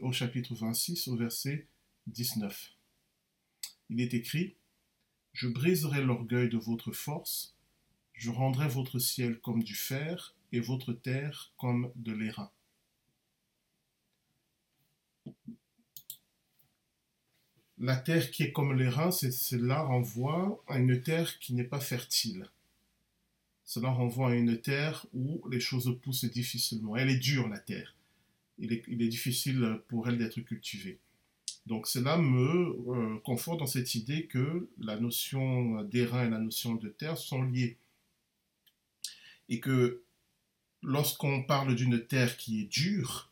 au 0.00 0.12
chapitre 0.12 0.54
26, 0.54 1.08
au 1.08 1.16
verset 1.16 1.66
19. 2.08 2.75
Il 3.90 4.00
est 4.00 4.14
écrit 4.14 4.56
Je 5.32 5.48
briserai 5.48 6.02
l'orgueil 6.02 6.48
de 6.48 6.58
votre 6.58 6.92
force, 6.92 7.56
je 8.14 8.30
rendrai 8.30 8.68
votre 8.68 8.98
ciel 8.98 9.38
comme 9.40 9.62
du 9.62 9.74
fer 9.74 10.34
et 10.52 10.60
votre 10.60 10.92
terre 10.92 11.52
comme 11.56 11.92
de 11.96 12.12
l'airain. 12.12 12.50
La 17.78 17.96
terre 17.96 18.30
qui 18.30 18.42
est 18.42 18.52
comme 18.52 18.72
l'airain, 18.72 19.10
cela 19.10 19.82
renvoie 19.82 20.64
à 20.66 20.78
une 20.78 21.02
terre 21.02 21.38
qui 21.38 21.52
n'est 21.52 21.64
pas 21.64 21.80
fertile. 21.80 22.46
Cela 23.64 23.90
renvoie 23.90 24.30
à 24.30 24.34
une 24.34 24.60
terre 24.60 25.06
où 25.12 25.46
les 25.48 25.60
choses 25.60 25.98
poussent 26.02 26.24
difficilement. 26.24 26.96
Elle 26.96 27.10
est 27.10 27.18
dure, 27.18 27.48
la 27.48 27.58
terre 27.58 27.96
il 28.58 28.72
est, 28.72 29.08
difficile 29.08 29.80
pour 29.88 30.08
elle 30.08 30.18
d'être 30.18 30.40
cultivée. 30.40 30.98
Donc 31.66 31.88
cela 31.88 32.16
me 32.16 32.76
euh, 32.92 33.18
conforte 33.24 33.58
dans 33.58 33.66
cette 33.66 33.94
idée 33.96 34.26
que 34.26 34.68
la 34.78 34.96
notion 34.96 35.82
d'airain 35.82 36.26
et 36.26 36.30
la 36.30 36.38
notion 36.38 36.76
de 36.76 36.88
terre 36.88 37.18
sont 37.18 37.42
liées. 37.42 37.76
Et 39.48 39.58
que 39.60 40.02
lorsqu'on 40.82 41.42
parle 41.42 41.74
d'une 41.74 42.06
terre 42.06 42.36
qui 42.36 42.60
est 42.60 42.66
dure, 42.66 43.30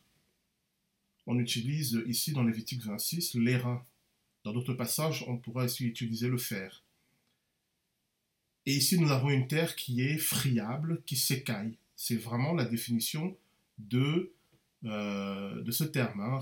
on 1.25 1.39
utilise 1.39 2.03
ici 2.05 2.33
dans 2.33 2.43
Lévitique 2.43 2.83
26 2.83 3.35
l'airain. 3.35 3.83
Dans 4.43 4.53
d'autres 4.53 4.73
passages, 4.73 5.23
on 5.27 5.37
pourra 5.37 5.63
aussi 5.63 5.85
utiliser 5.85 6.27
le 6.27 6.37
fer. 6.37 6.83
Et 8.65 8.73
ici, 8.73 8.99
nous 8.99 9.11
avons 9.11 9.29
une 9.29 9.47
terre 9.47 9.75
qui 9.75 10.01
est 10.01 10.17
friable, 10.17 11.01
qui 11.05 11.15
s'écaille. 11.15 11.77
C'est 11.95 12.17
vraiment 12.17 12.53
la 12.53 12.65
définition 12.65 13.35
de 13.77 14.33
euh, 14.83 15.61
de 15.61 15.71
ce 15.71 15.83
terme, 15.83 16.19
hein, 16.19 16.39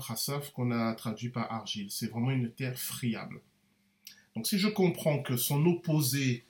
qu'on 0.52 0.70
a 0.70 0.94
traduit 0.94 1.30
par 1.30 1.50
argile. 1.52 1.90
C'est 1.90 2.08
vraiment 2.08 2.30
une 2.30 2.50
terre 2.52 2.78
friable. 2.78 3.40
Donc 4.34 4.46
si 4.46 4.58
je 4.58 4.68
comprends 4.68 5.22
que 5.22 5.36
son 5.36 5.64
opposé 5.66 6.44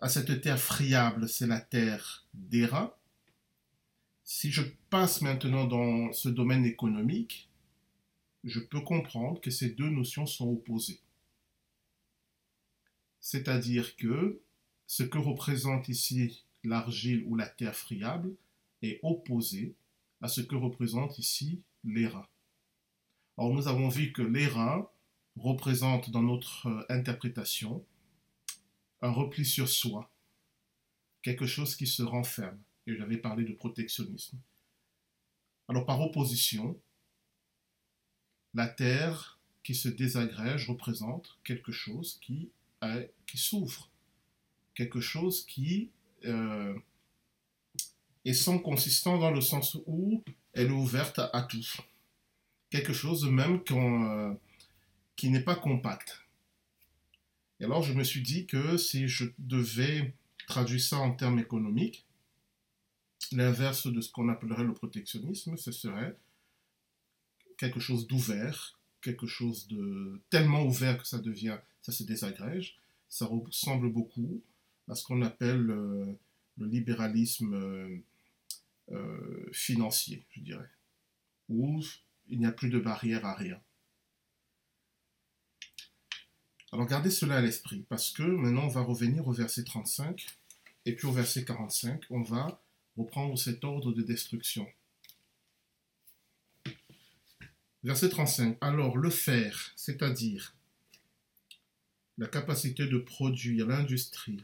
à 0.00 0.08
cette 0.08 0.40
terre 0.40 0.58
friable, 0.58 1.28
c'est 1.28 1.46
la 1.46 1.60
terre 1.60 2.26
d'airain, 2.34 2.92
si 4.24 4.50
je 4.50 4.62
passe 4.90 5.22
maintenant 5.22 5.66
dans 5.66 6.12
ce 6.12 6.28
domaine 6.28 6.64
économique, 6.64 7.48
je 8.44 8.60
peux 8.60 8.80
comprendre 8.80 9.40
que 9.40 9.50
ces 9.50 9.70
deux 9.70 9.88
notions 9.88 10.26
sont 10.26 10.50
opposées. 10.50 11.00
C'est-à-dire 13.20 13.96
que 13.96 14.40
ce 14.86 15.02
que 15.02 15.18
représente 15.18 15.88
ici 15.88 16.44
l'argile 16.64 17.24
ou 17.26 17.36
la 17.36 17.48
terre 17.48 17.74
friable 17.74 18.34
est 18.82 18.98
opposé 19.02 19.74
à 20.20 20.28
ce 20.28 20.40
que 20.40 20.56
représente 20.56 21.18
ici 21.18 21.62
l'airain. 21.84 22.26
Or, 23.36 23.52
nous 23.52 23.68
avons 23.68 23.88
vu 23.88 24.12
que 24.12 24.22
l'airain 24.22 24.88
représente 25.36 26.10
dans 26.10 26.22
notre 26.22 26.66
euh, 26.66 26.84
interprétation 26.88 27.84
un 29.02 29.10
repli 29.10 29.44
sur 29.44 29.68
soi, 29.68 30.10
quelque 31.22 31.46
chose 31.46 31.76
qui 31.76 31.86
se 31.86 32.02
renferme. 32.02 32.58
Et 32.86 32.96
j'avais 32.96 33.18
parlé 33.18 33.44
de 33.44 33.52
protectionnisme. 33.52 34.38
Alors 35.68 35.84
par 35.84 36.00
opposition, 36.00 36.80
la 38.54 38.68
terre 38.68 39.38
qui 39.62 39.74
se 39.74 39.88
désagrège 39.88 40.68
représente 40.70 41.38
quelque 41.44 41.72
chose 41.72 42.18
qui, 42.22 42.50
qui 43.26 43.36
s'ouvre, 43.36 43.90
quelque 44.74 45.00
chose 45.00 45.44
qui 45.44 45.90
euh, 46.24 46.78
est 48.26 48.34
sans 48.34 48.58
consistant 48.58 49.18
dans 49.18 49.30
le 49.30 49.40
sens 49.40 49.76
où 49.86 50.22
elle 50.52 50.68
est 50.68 50.70
ouverte 50.70 51.18
à, 51.18 51.42
tout. 51.42 51.64
Quelque 52.70 52.92
chose 52.92 53.24
même 53.30 53.60
euh, 53.70 54.34
qui 55.14 55.30
n'est 55.30 55.42
pas 55.42 55.54
compact. 55.54 56.20
Et 57.60 57.64
alors 57.64 57.82
je 57.82 57.92
me 57.92 58.02
suis 58.02 58.22
dit 58.22 58.46
que 58.46 58.76
si 58.76 59.06
je 59.06 59.26
devais 59.38 60.14
traduire 60.48 60.80
ça 60.80 60.98
en 60.98 61.12
termes 61.12 61.38
économiques, 61.38 62.04
l'inverse 63.32 63.86
de 63.86 64.00
ce 64.00 64.10
qu'on 64.10 64.28
appellerait 64.28 64.64
le 64.64 64.74
protectionnisme, 64.74 65.56
ce 65.56 65.72
serait 65.72 66.16
quelque 67.56 67.80
chose 67.80 68.06
d'ouvert, 68.06 68.78
quelque 69.02 69.26
chose 69.26 69.68
de 69.68 70.20
tellement 70.30 70.64
ouvert 70.64 70.98
que 70.98 71.06
ça 71.06 71.18
devient, 71.18 71.58
ça 71.80 71.92
se 71.92 72.02
désagrège. 72.02 72.76
Ça 73.08 73.26
ressemble 73.26 73.90
beaucoup 73.90 74.42
à 74.88 74.96
ce 74.96 75.04
qu'on 75.04 75.22
appelle 75.22 75.70
euh, 75.70 76.18
le 76.58 76.66
libéralisme 76.66 78.02
euh, 78.90 79.48
financier, 79.52 80.26
je 80.30 80.40
dirais, 80.40 80.70
où 81.48 81.82
il 82.28 82.38
n'y 82.38 82.46
a 82.46 82.52
plus 82.52 82.70
de 82.70 82.78
barrière 82.78 83.24
à 83.24 83.34
rien. 83.34 83.60
Alors 86.72 86.86
gardez 86.86 87.10
cela 87.10 87.36
à 87.36 87.40
l'esprit, 87.40 87.86
parce 87.88 88.10
que 88.10 88.22
maintenant 88.22 88.64
on 88.64 88.68
va 88.68 88.82
revenir 88.82 89.26
au 89.26 89.32
verset 89.32 89.64
35, 89.64 90.26
et 90.84 90.94
puis 90.94 91.06
au 91.06 91.12
verset 91.12 91.44
45, 91.44 92.04
on 92.10 92.22
va 92.22 92.62
reprendre 92.96 93.38
cet 93.38 93.64
ordre 93.64 93.92
de 93.92 94.02
destruction. 94.02 94.66
Verset 97.82 98.08
35. 98.08 98.58
Alors 98.60 98.96
le 98.96 99.10
fer, 99.10 99.72
c'est-à-dire 99.76 100.54
la 102.18 102.26
capacité 102.26 102.86
de 102.86 102.98
produire 102.98 103.66
l'industrie, 103.66 104.42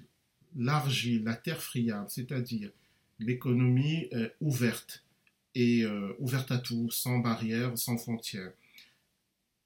l'argile, 0.54 1.24
la 1.24 1.34
terre 1.34 1.62
friable, 1.62 2.08
c'est-à-dire 2.08 2.70
l'économie 3.22 4.08
euh, 4.12 4.28
ouverte 4.40 5.04
et 5.54 5.84
euh, 5.84 6.14
ouverte 6.18 6.50
à 6.50 6.58
tout, 6.58 6.90
sans 6.90 7.18
barrières, 7.18 7.76
sans 7.76 7.98
frontières. 7.98 8.52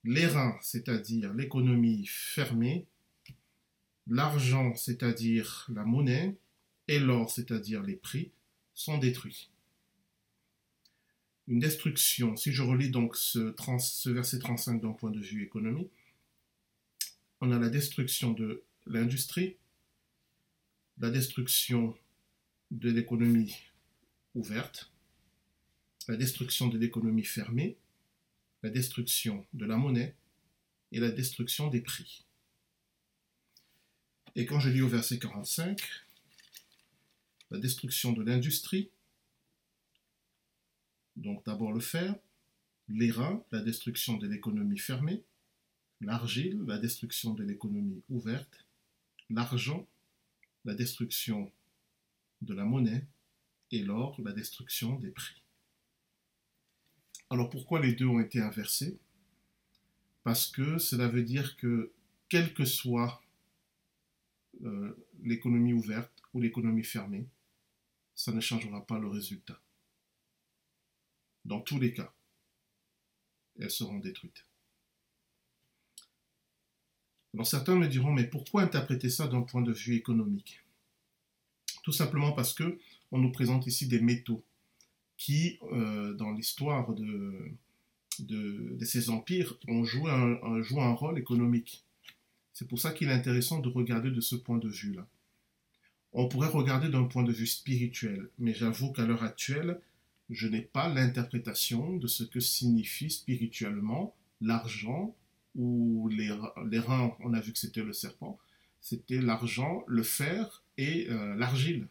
Les 0.04 0.26
reins, 0.26 0.56
c'est-à-dire 0.62 1.34
l'économie 1.34 2.06
fermée, 2.06 2.86
l'argent, 4.06 4.74
c'est-à-dire 4.74 5.66
la 5.72 5.84
monnaie, 5.84 6.36
et 6.88 6.98
l'or, 6.98 7.30
c'est-à-dire 7.30 7.82
les 7.82 7.96
prix, 7.96 8.30
sont 8.74 8.98
détruits. 8.98 9.50
Une 11.48 11.58
destruction, 11.58 12.36
si 12.36 12.52
je 12.52 12.62
relis 12.62 12.90
donc 12.90 13.16
ce, 13.16 13.54
ce 13.78 14.10
verset 14.10 14.38
35 14.38 14.80
d'un 14.80 14.92
point 14.92 15.10
de 15.10 15.20
vue 15.20 15.44
économique, 15.44 15.90
on 17.40 17.52
a 17.52 17.58
la 17.58 17.68
destruction 17.68 18.32
de 18.32 18.62
l'industrie, 18.86 19.56
la 20.98 21.10
destruction 21.10 21.94
de 22.70 22.90
l'économie 22.90 23.56
ouverte, 24.34 24.90
la 26.08 26.16
destruction 26.16 26.68
de 26.68 26.78
l'économie 26.78 27.24
fermée, 27.24 27.76
la 28.62 28.70
destruction 28.70 29.46
de 29.52 29.64
la 29.64 29.76
monnaie 29.76 30.14
et 30.92 31.00
la 31.00 31.10
destruction 31.10 31.68
des 31.68 31.80
prix. 31.80 32.24
Et 34.34 34.44
quand 34.46 34.60
je 34.60 34.68
lis 34.68 34.82
au 34.82 34.88
verset 34.88 35.18
45, 35.18 35.80
la 37.50 37.58
destruction 37.58 38.12
de 38.12 38.22
l'industrie, 38.22 38.90
donc 41.16 41.44
d'abord 41.46 41.72
le 41.72 41.80
fer, 41.80 42.14
l'airain, 42.88 43.42
la 43.50 43.62
destruction 43.62 44.16
de 44.16 44.26
l'économie 44.26 44.78
fermée, 44.78 45.22
l'argile, 46.00 46.60
la 46.66 46.78
destruction 46.78 47.34
de 47.34 47.42
l'économie 47.42 48.02
ouverte, 48.10 48.66
l'argent, 49.30 49.86
la 50.64 50.74
destruction 50.74 51.50
de 52.42 52.54
la 52.54 52.64
monnaie, 52.64 53.06
et 53.70 53.82
l'or, 53.82 54.20
la 54.20 54.32
destruction 54.32 54.96
des 54.96 55.10
prix. 55.10 55.42
Alors 57.30 57.50
pourquoi 57.50 57.80
les 57.80 57.94
deux 57.94 58.06
ont 58.06 58.20
été 58.20 58.40
inversés? 58.40 58.98
Parce 60.22 60.46
que 60.46 60.78
cela 60.78 61.08
veut 61.08 61.22
dire 61.22 61.56
que 61.56 61.92
quelle 62.28 62.54
que 62.54 62.64
soit 62.64 63.22
euh, 64.62 64.96
l'économie 65.22 65.72
ouverte 65.72 66.22
ou 66.32 66.40
l'économie 66.40 66.84
fermée, 66.84 67.28
ça 68.14 68.32
ne 68.32 68.40
changera 68.40 68.86
pas 68.86 68.98
le 68.98 69.08
résultat. 69.08 69.60
Dans 71.44 71.60
tous 71.60 71.78
les 71.78 71.92
cas, 71.92 72.12
elles 73.58 73.70
seront 73.70 73.98
détruites. 73.98 74.46
Alors 77.34 77.46
certains 77.46 77.76
me 77.76 77.86
diront, 77.86 78.12
mais 78.12 78.26
pourquoi 78.26 78.62
interpréter 78.62 79.10
ça 79.10 79.26
d'un 79.28 79.42
point 79.42 79.62
de 79.62 79.72
vue 79.72 79.94
économique? 79.94 80.65
Tout 81.86 81.92
simplement 81.92 82.32
parce 82.32 82.52
que 82.52 82.80
on 83.12 83.18
nous 83.18 83.30
présente 83.30 83.68
ici 83.68 83.86
des 83.86 84.00
métaux 84.00 84.42
qui, 85.16 85.60
euh, 85.70 86.14
dans 86.14 86.32
l'histoire 86.32 86.92
de, 86.92 87.52
de, 88.18 88.84
ces 88.84 89.08
empires, 89.08 89.56
ont 89.68 89.84
joué 89.84 90.10
un, 90.10 90.36
un 90.42 90.92
rôle 90.94 91.16
économique. 91.16 91.84
C'est 92.52 92.66
pour 92.66 92.80
ça 92.80 92.90
qu'il 92.90 93.08
est 93.08 93.12
intéressant 93.12 93.60
de 93.60 93.68
regarder 93.68 94.10
de 94.10 94.20
ce 94.20 94.34
point 94.34 94.58
de 94.58 94.68
vue-là. 94.68 95.06
On 96.12 96.26
pourrait 96.26 96.48
regarder 96.48 96.88
d'un 96.88 97.04
point 97.04 97.22
de 97.22 97.30
vue 97.32 97.46
spirituel, 97.46 98.30
mais 98.40 98.52
j'avoue 98.52 98.92
qu'à 98.92 99.06
l'heure 99.06 99.22
actuelle, 99.22 99.80
je 100.28 100.48
n'ai 100.48 100.62
pas 100.62 100.88
l'interprétation 100.88 101.98
de 101.98 102.08
ce 102.08 102.24
que 102.24 102.40
signifie 102.40 103.10
spirituellement 103.10 104.12
l'argent 104.40 105.14
ou 105.54 106.08
les, 106.08 106.30
reins, 106.80 107.16
on 107.20 107.32
a 107.32 107.40
vu 107.40 107.52
que 107.52 107.60
c'était 107.60 107.84
le 107.84 107.92
serpent, 107.92 108.40
c'était 108.80 109.20
l'argent, 109.20 109.84
le 109.86 110.02
fer 110.02 110.64
et 110.78 111.08
euh, 111.10 111.34
l'argile. 111.36 111.86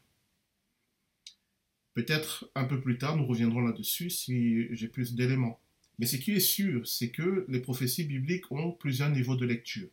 Peut-être 1.94 2.50
un 2.56 2.66
peu 2.66 2.82
plus 2.82 2.98
tard, 2.98 3.16
nous 3.16 3.26
reviendrons 3.26 3.62
là-dessus 3.62 4.10
si 4.10 4.74
j'ai 4.76 4.88
plus 4.88 5.16
d'éléments. 5.16 5.60
Mais 5.98 6.06
ce 6.06 6.18
qui 6.18 6.32
est 6.32 6.42
sûr, 6.42 6.86
c'est 6.88 7.10
que 7.10 7.46
les 7.48 7.62
prophéties 7.62 8.04
bibliques 8.04 8.52
ont 8.52 8.72
plusieurs 8.72 9.10
niveaux 9.10 9.38
de 9.38 9.46
lecture. 9.46 9.88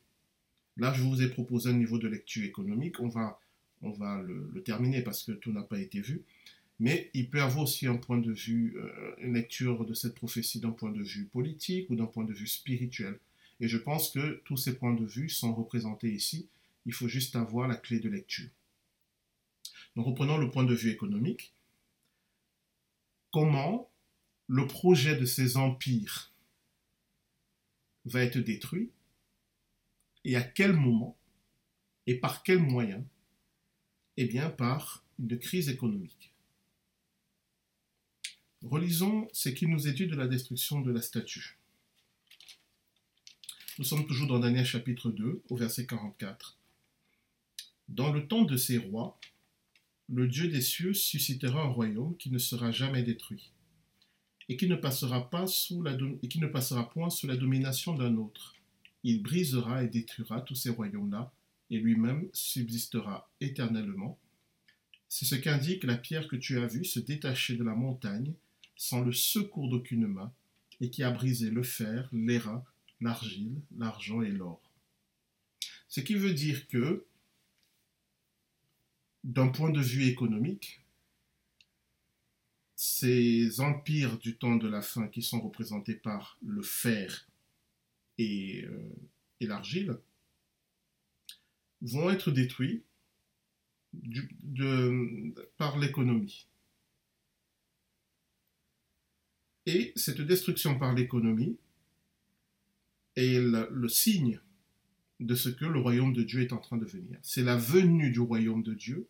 Là, 0.77 0.93
je 0.95 1.03
vous 1.03 1.23
ai 1.23 1.29
proposé 1.29 1.71
un 1.71 1.75
niveau 1.75 1.99
de 1.99 2.09
lecture 2.09 2.45
économique. 2.45 2.99
On 2.99 3.09
va 3.09 3.39
on 3.83 3.91
va 3.91 4.23
le, 4.23 4.63
terminer 4.65 5.03
parce 5.03 5.23
que 5.25 5.33
tout 5.33 5.53
n'a 5.53 5.63
pas 5.63 5.79
été 5.79 6.01
vu. 6.01 6.23
Mais 6.81 7.11
il 7.15 7.29
peut 7.29 7.43
avoir 7.43 7.65
aussi 7.65 7.87
un 7.87 7.97
point 7.97 8.19
de 8.19 8.33
vue, 8.33 8.75
euh, 8.77 9.15
une 9.19 9.35
lecture 9.35 9.85
de 9.85 9.95
cette 9.95 10.15
prophétie 10.15 10.61
d'un 10.61 10.71
point 10.71 10.91
de 10.91 11.03
vue 11.03 11.27
politique 11.27 11.91
ou 11.91 11.97
d'un 11.97 12.07
point 12.07 12.25
de 12.25 12.33
vue 12.33 12.47
spirituel. 12.47 13.19
Et 13.61 13.69
je 13.69 13.77
pense 13.77 14.11
que 14.11 14.41
tous 14.45 14.57
ces 14.57 14.75
points 14.77 14.95
de 14.95 15.05
vue 15.05 15.29
sont 15.29 15.55
représentés 15.55 16.11
ici. 16.11 16.49
Il 16.87 16.93
faut 16.93 17.09
juste 17.09 17.37
avoir 17.37 17.69
la 17.69 17.77
clé 17.77 18.01
de 18.01 18.09
lecture. 18.09 18.49
Donc 19.97 20.07
reprenons 20.07 20.39
le 20.39 20.51
point 20.51 20.65
de 20.65 20.75
vue 20.75 20.91
économique. 20.91 21.53
Comment 23.31 23.91
le 24.47 24.67
projet 24.67 25.17
de 25.17 25.25
ces 25.25 25.57
empires 25.57 26.33
va 28.05 28.23
être 28.23 28.39
détruit 28.39 28.91
et 30.25 30.37
à 30.37 30.43
quel 30.43 30.73
moment 30.73 31.17
et 32.07 32.17
par 32.17 32.43
quels 32.43 32.59
moyens? 32.59 33.05
Eh 34.17 34.27
bien, 34.27 34.51
par 34.51 35.05
une 35.19 35.39
crise 35.39 35.69
économique. 35.69 36.33
Relisons 38.63 39.29
ce 39.33 39.49
qui 39.49 39.67
nous 39.67 39.89
est 39.89 39.93
dit 39.93 40.07
de 40.07 40.15
la 40.15 40.29
destruction 40.29 40.81
de 40.81 40.93
la 40.93 41.01
statue. 41.01 41.59
Nous 43.79 43.85
sommes 43.85 44.07
toujours 44.07 44.29
dans 44.29 44.39
Daniel 44.39 44.67
chapitre 44.67 45.11
2, 45.11 45.43
au 45.49 45.57
verset 45.57 45.87
44. 45.87 46.59
Dans 47.89 48.13
le 48.13 48.29
temps 48.29 48.43
de 48.43 48.57
ces 48.57 48.79
rois, 48.79 49.19
le 50.13 50.29
Dieu 50.29 50.49
des 50.49 50.61
cieux 50.61 50.93
suscitera 50.93 51.63
un 51.63 51.69
royaume 51.69 52.15
qui 52.19 52.31
ne 52.31 52.37
sera 52.37 52.71
jamais 52.71 53.03
détruit, 53.03 53.51
et 54.51 54.59
qui 54.59 54.69
ne 54.69 54.77
passera, 54.77 55.31
pas 55.31 55.47
sous 55.47 55.83
la 55.83 55.97
et 56.23 56.29
point 56.93 57.09
sous 57.09 57.27
la 57.27 57.37
domination 57.37 57.95
d'un 57.95 58.17
autre. 58.17 58.55
Il 59.05 59.23
brisera 59.23 59.83
et 59.83 59.89
détruira 59.89 60.43
tous 60.43 60.55
ces 60.55 60.69
royaumes-là, 60.69 61.33
et 61.71 61.79
lui-même 61.79 62.29
subsistera 62.35 63.31
éternellement. 63.41 64.19
C'est 65.09 65.25
ce 65.25 65.35
qu'indique 65.35 65.85
la 65.85 65.97
pierre 65.97 66.29
que 66.29 66.37
tu 66.37 66.59
as 66.59 66.67
vue 66.67 66.85
se 66.85 67.01
détacher 67.01 67.57
de 67.57 67.65
la 67.65 67.75
montagne 67.75 68.35
sans 68.77 69.01
le 69.01 69.13
secours 69.13 69.71
d'aucune 69.71 70.07
main, 70.07 70.31
et 70.83 70.91
qui 70.91 71.03
a 71.03 71.11
brisé 71.11 71.51
le 71.51 71.63
fer, 71.63 72.11
l'airain, 72.13 72.63
l'argile, 73.01 73.63
l'argent 73.79 74.21
et 74.21 74.31
l'or. 74.31 74.61
Ce 75.89 76.01
qui 76.01 76.15
veut 76.17 76.35
dire 76.35 76.69
que, 76.69 77.07
d'un 79.25 79.49
point 79.49 79.71
de 79.71 79.81
vue 79.81 80.07
économique, 80.07 80.81
ces 82.75 83.61
empires 83.61 84.19
du 84.19 84.37
temps 84.37 84.57
de 84.57 84.69
la 84.69 84.83
fin 84.83 85.07
qui 85.09 85.23
sont 85.23 85.41
représentés 85.41 85.95
par 85.95 86.39
le 86.43 86.63
fer 86.63 87.29
et, 88.19 88.65
euh, 88.65 88.91
l'argile 89.41 89.99
vont 91.81 92.11
être 92.11 92.31
détruits 92.31 92.85
par 95.57 95.79
l'économie. 95.79 96.47
Et 99.67 99.93
cette 99.97 100.21
destruction 100.21 100.79
par 100.79 100.95
l'économie 100.95 101.57
est 103.17 103.41
le, 103.41 103.89
signe 103.89 104.41
de 105.23 105.35
ce 105.35 105.49
que 105.49 105.65
le 105.65 105.79
royaume 105.79 106.13
de 106.13 106.23
Dieu 106.23 106.41
est 106.43 106.53
en 106.53 106.59
train 106.59 106.77
de 106.77 106.85
venir. 106.85 107.19
C'est 107.23 107.43
la 107.43 107.57
venue 107.57 108.11
du 108.11 108.21
royaume 108.21 108.63
de 108.63 108.75
Dieu 108.75 109.09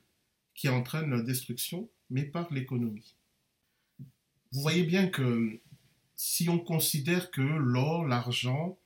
qui 0.54 0.68
entraîne 0.68 1.10
la 1.10 1.22
destruction, 1.22 1.88
mais 2.10 2.24
par 2.24 2.52
l'économie. 2.52 3.16
Vous 4.52 4.60
voyez 4.60 4.84
bien 4.84 5.08
que 5.08 5.60
si 6.14 6.48
on 6.48 6.58
considère 6.58 7.30
que 7.30 7.40
l'or, 7.40 8.06
l'argent, 8.06 8.78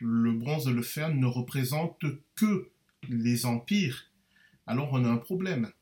le 0.00 0.32
bronze 0.32 0.68
et 0.68 0.72
le 0.72 0.82
fer 0.82 1.14
ne 1.14 1.26
représentent 1.26 2.04
que 2.34 2.70
les 3.08 3.46
empires, 3.46 4.10
alors 4.66 4.92
on 4.92 5.04
a 5.04 5.08
un 5.08 5.16
problème. 5.16 5.72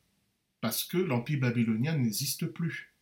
Parce 0.61 0.83
que 0.83 0.97
l'empire 0.97 1.41
babylonien 1.41 1.97
n'existe 1.97 2.47
plus. 2.47 2.93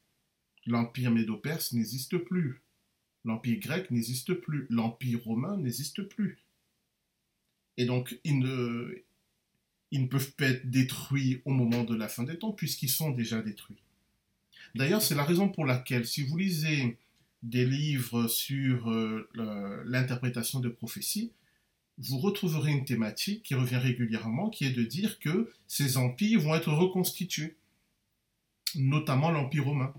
L'empire 0.66 1.12
médo-perse 1.12 1.74
n'existe 1.74 2.18
plus. 2.18 2.62
L'empire 3.26 3.60
grec 3.60 3.92
n'existe 3.92 4.34
plus. 4.34 4.68
L'empire 4.70 5.24
romain 5.24 5.56
n'existe 5.58 6.02
plus. 6.04 6.43
Et 7.78 7.86
donc, 7.86 8.20
ils 8.24 8.40
ne, 8.40 10.08
peuvent 10.08 10.32
pas 10.34 10.48
être 10.48 10.70
détruits 10.70 11.42
au 11.46 11.52
moment 11.52 11.84
de 11.84 11.96
la 11.96 12.08
fin 12.08 12.24
des 12.24 12.38
temps, 12.38 12.52
puisqu'ils 12.52 12.90
sont 12.90 13.12
déjà 13.12 13.42
détruits. 13.42 13.82
D'ailleurs, 14.76 15.02
c'est 15.02 15.16
la 15.16 15.24
raison 15.24 15.50
pour 15.50 15.66
laquelle, 15.66 16.06
si 16.06 16.24
vous 16.24 16.38
lisez 16.38 16.98
des 17.42 17.66
livres 17.66 18.28
sur 18.28 18.90
euh, 18.90 19.84
l'interprétation 19.86 20.60
de 20.60 20.70
prophéties, 20.70 21.32
vous 21.98 22.18
retrouverez 22.18 22.72
une 22.72 22.86
thématique 22.86 23.44
qui 23.44 23.54
revient 23.54 23.78
régulièrement, 23.78 24.50
qui 24.50 24.66
est 24.66 24.72
de 24.72 24.84
dire 24.84 25.20
que 25.20 25.52
ces 25.68 25.98
empires 25.98 26.40
vont 26.40 26.56
être 26.56 26.72
reconstitués, 26.72 27.56
notamment 28.76 29.30
l'Empire 29.30 29.66
romain. 29.66 29.94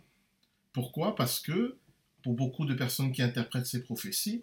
Pourquoi? 0.72 1.14
Parce 1.14 1.38
que, 1.38 1.76
pour 2.22 2.34
beaucoup 2.34 2.64
de 2.64 2.74
personnes 2.74 3.12
qui 3.12 3.22
interprètent 3.22 3.66
ces 3.66 3.82
prophéties, 3.82 4.42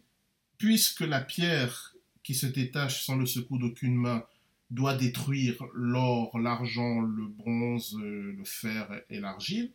puisque 0.57 1.01
la 1.01 1.19
pierre 1.19 1.95
qui 2.23 2.35
se 2.35 2.45
détache 2.45 3.03
sans 3.03 3.15
le 3.15 3.25
secours 3.25 3.59
d'aucune 3.59 3.95
main 3.95 4.25
doit 4.69 4.95
détruire 4.95 5.63
l'or, 5.73 6.39
l'argent, 6.39 7.01
le 7.01 7.27
bronze, 7.27 7.97
le 7.99 8.43
fer 8.45 9.01
et 9.09 9.19
l'argile, 9.19 9.71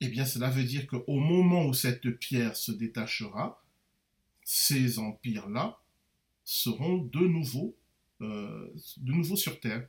eh 0.00 0.08
bien 0.08 0.26
cela 0.26 0.50
veut 0.50 0.64
dire 0.64 0.86
qu'au 0.86 1.18
moment 1.18 1.66
où 1.66 1.72
cette 1.72 2.10
pierre 2.18 2.56
se 2.56 2.72
détachera, 2.72 3.62
ces 4.42 4.98
empires-là 4.98 5.80
seront 6.44 6.98
de 6.98 7.20
nouveau, 7.20 7.74
euh, 8.20 8.68
de 8.98 9.12
nouveau 9.12 9.36
sur 9.36 9.58
Terre. 9.60 9.88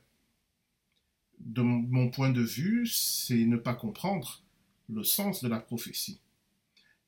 De 1.38 1.60
mon 1.60 2.08
point 2.08 2.30
de 2.30 2.40
vue, 2.40 2.86
c'est 2.86 3.44
ne 3.44 3.58
pas 3.58 3.74
comprendre 3.74 4.42
le 4.88 5.04
sens 5.04 5.42
de 5.42 5.48
la 5.48 5.60
prophétie. 5.60 6.18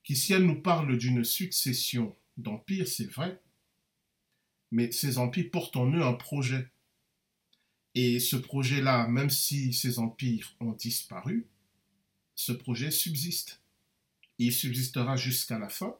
Qu'ici 0.03 0.33
elle 0.33 0.45
nous 0.45 0.61
parle 0.61 0.97
d'une 0.97 1.23
succession 1.23 2.15
d'empires, 2.37 2.87
c'est 2.87 3.11
vrai, 3.11 3.41
mais 4.71 4.91
ces 4.91 5.17
empires 5.17 5.49
portent 5.51 5.75
en 5.75 5.91
eux 5.91 6.03
un 6.03 6.13
projet. 6.13 6.69
Et 7.95 8.19
ce 8.19 8.35
projet-là, 8.35 9.07
même 9.07 9.29
si 9.29 9.73
ces 9.73 9.99
empires 9.99 10.55
ont 10.59 10.73
disparu, 10.73 11.47
ce 12.35 12.51
projet 12.51 12.91
subsiste. 12.91 13.61
Il 14.37 14.53
subsistera 14.53 15.17
jusqu'à 15.17 15.59
la 15.59 15.69
fin, 15.69 15.95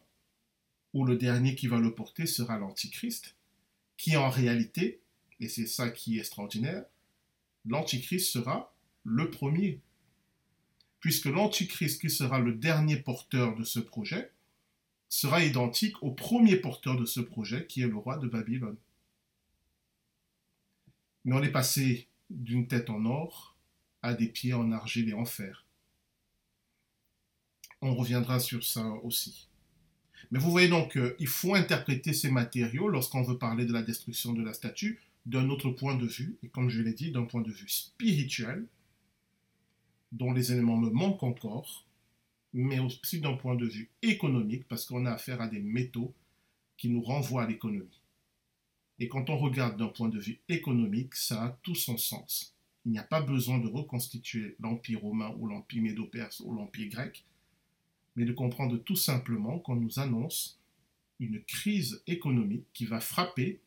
où 0.93 1.03
le 1.03 1.17
dernier 1.17 1.55
qui 1.55 1.67
va 1.67 1.79
le 1.79 1.93
porter 1.93 2.25
sera 2.25 2.57
l'Antichrist, 2.57 3.35
qui 3.97 4.15
en 4.15 4.29
réalité, 4.29 5.01
et 5.39 5.49
c'est 5.49 5.67
ça 5.67 5.89
qui 5.89 6.17
est 6.17 6.19
extraordinaire, 6.19 6.85
l'Antichrist 7.65 8.31
sera 8.31 8.73
le 9.03 9.29
premier. 9.29 9.81
Puisque 10.99 11.25
l'Antichrist 11.25 12.01
qui 12.01 12.09
sera 12.09 12.39
le 12.39 12.53
dernier 12.53 12.97
porteur 12.97 13.55
de 13.55 13.63
ce 13.63 13.79
projet 13.79 14.31
sera 15.09 15.43
identique 15.43 16.01
au 16.03 16.11
premier 16.11 16.55
porteur 16.55 16.95
de 16.95 17.05
ce 17.05 17.19
projet 17.19 17.65
qui 17.65 17.81
est 17.81 17.87
le 17.87 17.97
roi 17.97 18.17
de 18.17 18.27
Babylone. 18.27 18.77
Mais 21.25 21.35
on 21.35 21.43
est 21.43 21.51
passé 21.51 22.07
d'une 22.29 22.67
tête 22.67 22.89
en 22.89 23.05
or 23.05 23.57
à 24.01 24.13
des 24.13 24.27
pieds 24.27 24.53
en 24.53 24.71
argile 24.71 25.09
et 25.09 25.13
en 25.13 25.25
fer. 25.25 25.65
On 27.81 27.95
reviendra 27.95 28.39
sur 28.39 28.63
ça 28.63 28.85
aussi. 29.03 29.49
Mais 30.31 30.39
vous 30.39 30.51
voyez 30.51 30.67
donc 30.67 30.93
qu'il 30.93 31.27
faut 31.27 31.55
interpréter 31.55 32.13
ces 32.13 32.29
matériaux 32.29 32.87
lorsqu'on 32.87 33.23
veut 33.23 33.37
parler 33.37 33.65
de 33.65 33.73
la 33.73 33.81
destruction 33.81 34.33
de 34.33 34.43
la 34.43 34.53
statue 34.53 35.01
d'un 35.25 35.49
autre 35.49 35.69
point 35.69 35.95
de 35.95 36.05
vue, 36.05 36.37
et 36.43 36.49
comme 36.49 36.69
je 36.69 36.81
l'ai 36.81 36.93
dit, 36.93 37.11
d'un 37.11 37.25
point 37.25 37.41
de 37.41 37.51
vue 37.51 37.69
spirituel, 37.69 38.65
dont 40.11 40.33
les 40.33 40.51
éléments 40.51 40.77
me 40.77 40.89
manquent 40.89 41.23
encore, 41.23 41.85
mais 42.53 42.79
aussi 42.79 43.21
d'un 43.21 43.35
point 43.35 43.55
de 43.55 43.65
vue 43.65 43.89
économique, 44.01 44.67
parce 44.67 44.85
qu'on 44.85 45.05
a 45.05 45.11
affaire 45.11 45.41
à 45.41 45.47
des 45.47 45.59
métaux 45.59 46.13
qui 46.77 46.89
nous 46.89 47.01
renvoient 47.01 47.43
à 47.43 47.47
l'économie. 47.47 48.01
Et 48.99 49.07
quand 49.07 49.29
on 49.29 49.37
regarde 49.37 49.77
d'un 49.77 49.87
point 49.87 50.09
de 50.09 50.19
vue 50.19 50.39
économique, 50.49 51.15
ça 51.15 51.43
a 51.43 51.49
tout 51.63 51.75
son 51.75 51.97
sens. 51.97 52.55
Il 52.85 52.91
n'y 52.91 52.99
a 52.99 53.03
pas 53.03 53.21
besoin 53.21 53.59
de 53.59 53.67
reconstituer 53.67 54.55
l'Empire 54.59 55.01
romain 55.01 55.33
ou 55.37 55.47
l'Empire 55.47 55.83
médo-perse 55.83 56.41
ou 56.41 56.53
l'Empire 56.53 56.89
grec 56.89 57.25
mais 58.19 58.25
de 58.25 58.33
comprendre 58.33 58.77
tout 58.77 58.97
simplement 58.97 59.59
qu'on 59.59 59.77
nous 59.77 59.97
annonce 59.97 60.59
une 61.21 61.41
crise 61.41 62.03
économique 62.05 62.65
qui 62.73 62.85
va 62.85 62.99
frapper 62.99 63.61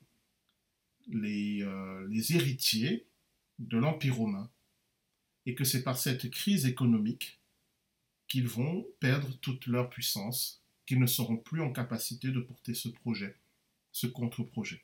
les, 1.09 1.63
euh, 1.63 2.07
les 2.09 2.37
héritiers 2.37 3.07
de 3.59 3.79
l'Empire 3.79 4.17
romain, 4.17 4.51
et 5.47 5.55
que 5.55 5.65
c'est 5.65 5.83
par 5.83 5.97
cette 5.97 6.31
crise 6.31 6.67
économique 6.67 7.41
qu'ils 8.33 8.49
vont 8.49 8.87
perdre 8.99 9.31
toute 9.43 9.67
leur 9.67 9.91
puissance, 9.91 10.63
qu'ils 10.87 10.99
ne 10.99 11.07
seront 11.07 11.37
plus 11.37 11.61
en 11.61 11.71
capacité 11.71 12.31
de 12.31 12.41
porter 12.41 12.73
ce 12.73 12.89
projet, 12.89 13.37
ce 13.91 14.07
contre-projet. 14.07 14.83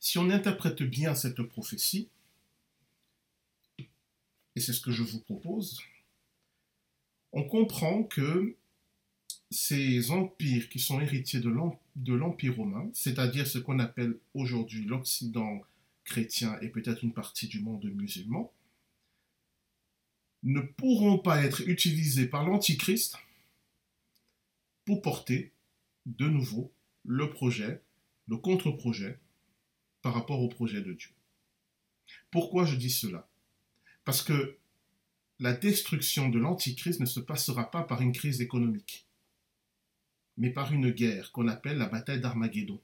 Si 0.00 0.18
on 0.18 0.28
interprète 0.28 0.82
bien 0.82 1.14
cette 1.14 1.40
prophétie, 1.40 2.10
et 3.78 4.60
c'est 4.60 4.74
ce 4.74 4.82
que 4.82 4.92
je 4.92 5.02
vous 5.02 5.20
propose, 5.20 5.80
on 7.32 7.44
comprend 7.44 8.02
que 8.02 8.54
ces 9.50 10.10
empires 10.10 10.68
qui 10.68 10.78
sont 10.78 11.00
héritiers 11.00 11.40
de 11.40 12.12
l'Empire 12.12 12.56
romain, 12.56 12.90
c'est-à-dire 12.92 13.46
ce 13.46 13.56
qu'on 13.56 13.78
appelle 13.78 14.18
aujourd'hui 14.34 14.84
l'Occident 14.84 15.62
chrétien 16.04 16.60
et 16.60 16.68
peut-être 16.68 17.02
une 17.02 17.14
partie 17.14 17.48
du 17.48 17.60
monde 17.60 17.86
musulman, 17.86 18.52
ne 20.42 20.60
pourront 20.60 21.18
pas 21.18 21.42
être 21.42 21.62
utilisés 21.68 22.26
par 22.26 22.44
l'Antichrist 22.44 23.16
pour 24.84 25.02
porter 25.02 25.52
de 26.06 26.28
nouveau 26.28 26.72
le 27.04 27.30
projet, 27.30 27.82
le 28.26 28.36
contre-projet 28.36 29.18
par 30.02 30.14
rapport 30.14 30.40
au 30.40 30.48
projet 30.48 30.80
de 30.80 30.92
Dieu. 30.92 31.10
Pourquoi 32.30 32.64
je 32.64 32.76
dis 32.76 32.90
cela? 32.90 33.28
Parce 34.04 34.22
que 34.22 34.58
la 35.40 35.52
destruction 35.52 36.28
de 36.28 36.38
l'Antichrist 36.38 37.00
ne 37.00 37.06
se 37.06 37.20
passera 37.20 37.70
pas 37.70 37.82
par 37.82 38.00
une 38.00 38.12
crise 38.12 38.40
économique, 38.40 39.06
mais 40.36 40.50
par 40.50 40.72
une 40.72 40.90
guerre 40.90 41.32
qu'on 41.32 41.48
appelle 41.48 41.78
la 41.78 41.88
bataille 41.88 42.20
d'Armageddon. 42.20 42.80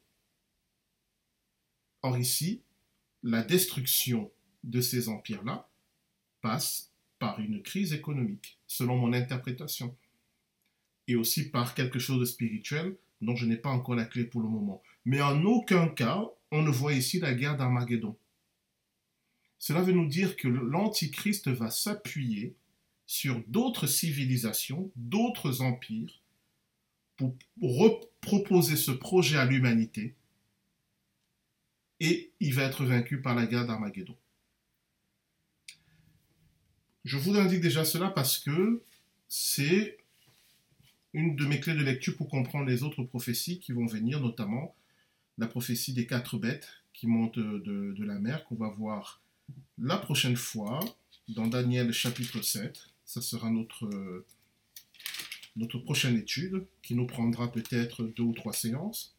Or 2.03 2.19
ici, 2.19 2.63
la 3.23 3.43
destruction 3.43 4.31
de 4.63 4.81
ces 4.81 5.09
empires-là 5.09 5.69
passe 6.43 6.94
par 7.25 7.41
une 7.41 7.63
crise 7.63 7.95
économique, 7.95 8.59
selon 8.67 8.99
mon 8.99 9.15
interprétation, 9.15 9.97
et 11.09 11.17
aussi 11.17 11.51
par 11.51 11.75
quelque 11.75 11.99
chose 11.99 12.21
de 12.21 12.27
spirituel 12.27 12.99
dont 13.23 13.35
je 13.35 13.47
n'ai 13.47 13.57
pas 13.57 13.71
encore 13.71 13.95
la 13.95 14.05
clé 14.05 14.25
pour 14.25 14.43
le 14.43 14.49
moment. 14.49 14.83
Mais 15.07 15.23
en 15.23 15.43
aucun 15.45 15.89
cas, 15.89 16.23
on 16.51 16.61
ne 16.61 16.71
voit 16.71 16.93
ici 16.93 17.21
la 17.21 17.33
guerre 17.33 17.57
d'Armageddon. 17.57 18.15
Cela 19.59 19.81
veut 19.81 19.95
nous 19.95 20.07
dire 20.07 20.37
que 20.37 20.49
l'Antichrist 20.49 21.49
va 21.49 21.71
s'appuyer 21.71 22.57
sur 23.07 23.43
d'autres 23.47 23.87
civilisations, 23.87 24.93
d'autres 24.95 25.63
empires, 25.63 26.21
pour 27.17 27.35
reproposer 27.63 28.77
ce 28.77 28.91
projet 28.91 29.39
à 29.39 29.47
l'humanité, 29.47 30.15
et 32.01 32.33
il 32.41 32.53
va 32.53 32.65
être 32.65 32.85
vaincu 32.85 33.23
par 33.23 33.35
la 33.35 33.47
guerre 33.47 33.67
d'Armageddon. 33.67 34.17
Je 37.05 37.19
vous 37.19 37.37
indique 37.37 37.61
déjà 37.61 37.85
cela 37.85 38.09
parce 38.09 38.39
que 38.39 38.83
c'est 39.29 39.99
une 41.13 41.37
de 41.37 41.45
mes 41.45 41.61
clés 41.61 41.75
de 41.75 41.83
lecture 41.83 42.17
pour 42.17 42.29
comprendre 42.29 42.67
les 42.67 42.83
autres 42.83 43.03
prophéties 43.03 43.61
qui 43.61 43.73
vont 43.73 43.87
venir, 43.87 44.21
notamment 44.21 44.75
la 45.37 45.47
prophétie 45.47 45.93
des 45.93 46.07
quatre 46.07 46.39
bêtes 46.39 46.69
qui 46.95 47.07
montent 47.07 47.39
de, 47.39 48.05
la 48.05 48.19
mer, 48.19 48.45
qu'on 48.45 48.55
va 48.55 48.69
voir 48.69 49.21
la 49.79 49.99
prochaine 49.99 50.37
fois, 50.37 50.81
dans 51.29 51.47
Daniel 51.47 51.93
chapitre 51.93 52.41
7, 52.41 52.79
ça 53.05 53.21
sera 53.21 53.51
notre, 53.51 54.25
notre 55.57 55.79
prochaine 55.79 56.17
étude 56.17 56.67
qui 56.83 56.95
nous 56.95 57.07
prendra 57.07 57.53
peut-être 57.53 58.05
deux 58.05 58.23
ou 58.23 58.33
trois 58.33 58.53
séances. 58.53 59.15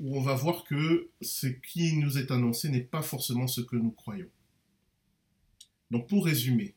où 0.00 0.18
on 0.18 0.20
va 0.20 0.34
voir 0.34 0.64
que 0.64 1.08
ce 1.22 1.46
qui 1.46 1.96
nous 1.96 2.18
est 2.18 2.30
annoncé 2.30 2.68
n'est 2.68 2.80
pas 2.80 3.02
forcément 3.02 3.46
ce 3.46 3.62
que 3.62 3.76
nous 3.76 3.92
croyons. 3.92 4.28
Donc 5.94 6.08
pour 6.08 6.24
résumer, 6.24 6.74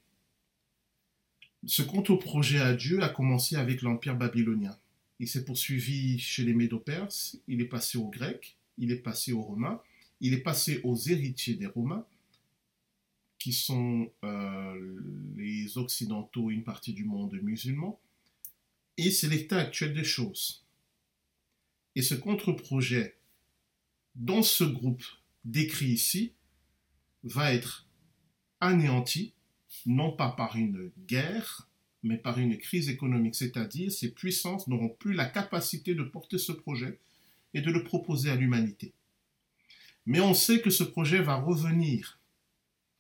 ce 1.65 1.82
contre-projet 1.82 2.59
à 2.59 2.76
Dieu 2.76 3.01
a 3.01 3.09
commencé 3.09 3.55
avec 3.55 3.82
l'Empire 3.82 4.15
babylonien. 4.15 4.78
Il 5.18 5.28
s'est 5.28 5.43
poursuivi 5.43 6.20
chez 6.20 6.43
les 6.43 6.53
Médo-Perses, 6.53 7.39
il 7.47 7.59
est 7.59 7.65
passé 7.65 7.97
aux 7.97 8.09
Grecs, 8.09 8.55
il 8.78 8.91
est 8.91 9.01
passé 9.01 9.34
aux 9.34 9.41
Romains, 9.41 9.82
il 10.22 10.36
est 10.36 10.43
passé 10.43 10.82
aux 10.84 10.95
héritiers 10.95 11.55
des 11.55 11.65
Romains, 11.65 12.05
qui 13.39 13.53
sont 13.53 14.11
euh, 14.24 14.99
les 15.36 15.80
Occidentaux 15.80 16.51
et 16.51 16.53
une 16.53 16.63
partie 16.63 16.93
du 16.93 17.03
monde 17.03 17.34
musulman, 17.41 17.99
et 18.97 19.09
c'est 19.09 19.30
l'état 19.30 19.57
actuel 19.57 19.95
des 19.95 20.03
choses. 20.03 20.63
Et 21.95 22.03
ce 22.03 22.13
contre-projet, 22.13 23.18
dans 24.13 24.43
ce 24.43 24.63
groupe 24.63 25.05
décrit 25.43 25.88
ici, 25.88 26.34
va 27.24 27.51
être 27.51 27.87
anéanti, 28.60 29.34
non 29.86 30.12
pas 30.12 30.32
par 30.32 30.55
une 30.55 30.91
guerre, 31.08 31.68
mais 32.03 32.18
par 32.18 32.39
une 32.39 32.58
crise 32.58 32.89
économique, 32.89 33.36
c'est-à-dire 33.36 33.91
ces 33.91 34.12
puissances 34.12 34.68
n'auront 34.68 34.89
plus 34.89 35.14
la 35.14 35.26
capacité 35.26 35.95
de 35.95 36.03
porter 36.03 36.38
ce 36.38 36.51
projet 36.51 36.99
et 37.53 37.62
de 37.62 37.72
le 37.72 37.84
proposer 37.84 38.30
à 38.30 38.36
l'humanité. 38.36 38.93
Mais 40.05 40.22
on 40.22 40.34
sait 40.34 40.62
que 40.62 40.70
ce 40.70 40.84
projet 40.84 41.22
va 41.22 41.36
revenir, 41.36 42.20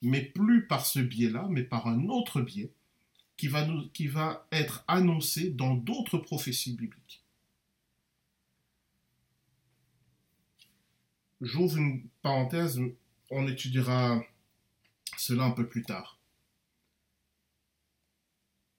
mais 0.01 0.21
plus 0.21 0.67
par 0.67 0.85
ce 0.85 0.99
biais-là, 0.99 1.47
mais 1.49 1.63
par 1.63 1.87
un 1.87 2.07
autre 2.07 2.41
biais 2.41 2.71
qui 3.37 3.47
va, 3.47 3.67
qui 3.93 4.07
va 4.07 4.47
être 4.51 4.83
annoncé 4.87 5.51
dans 5.51 5.75
d'autres 5.75 6.17
prophéties 6.17 6.73
bibliques. 6.73 7.23
J'ouvre 11.39 11.77
une 11.77 12.03
parenthèse, 12.23 12.81
on 13.29 13.47
étudiera 13.47 14.23
cela 15.19 15.43
un 15.43 15.51
peu 15.51 15.67
plus 15.67 15.83
tard. 15.83 16.19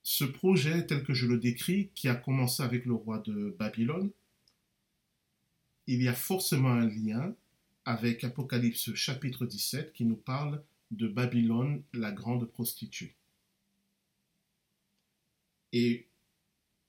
Ce 0.03 0.25
projet, 0.25 0.87
tel 0.87 1.05
que 1.05 1.13
je 1.13 1.27
le 1.27 1.39
décris, 1.39 1.91
qui 1.95 2.09
a 2.09 2.15
commencé 2.15 2.63
avec 2.63 2.87
le 2.87 2.95
roi 2.95 3.19
de 3.19 3.55
Babylone, 3.59 4.11
il 5.87 6.03
y 6.03 6.09
a 6.09 6.15
forcément 6.15 6.71
un 6.71 6.87
lien 6.87 7.35
avec 7.85 8.25
Apocalypse 8.25 8.95
chapitre 8.95 9.47
17 9.47 9.93
qui 9.93 10.05
nous 10.05 10.17
parle 10.17 10.63
de 10.91 11.09
Babylone, 11.09 11.83
la 11.93 12.13
grande 12.13 12.47
prostituée. 12.47 13.15
Et 15.73 16.07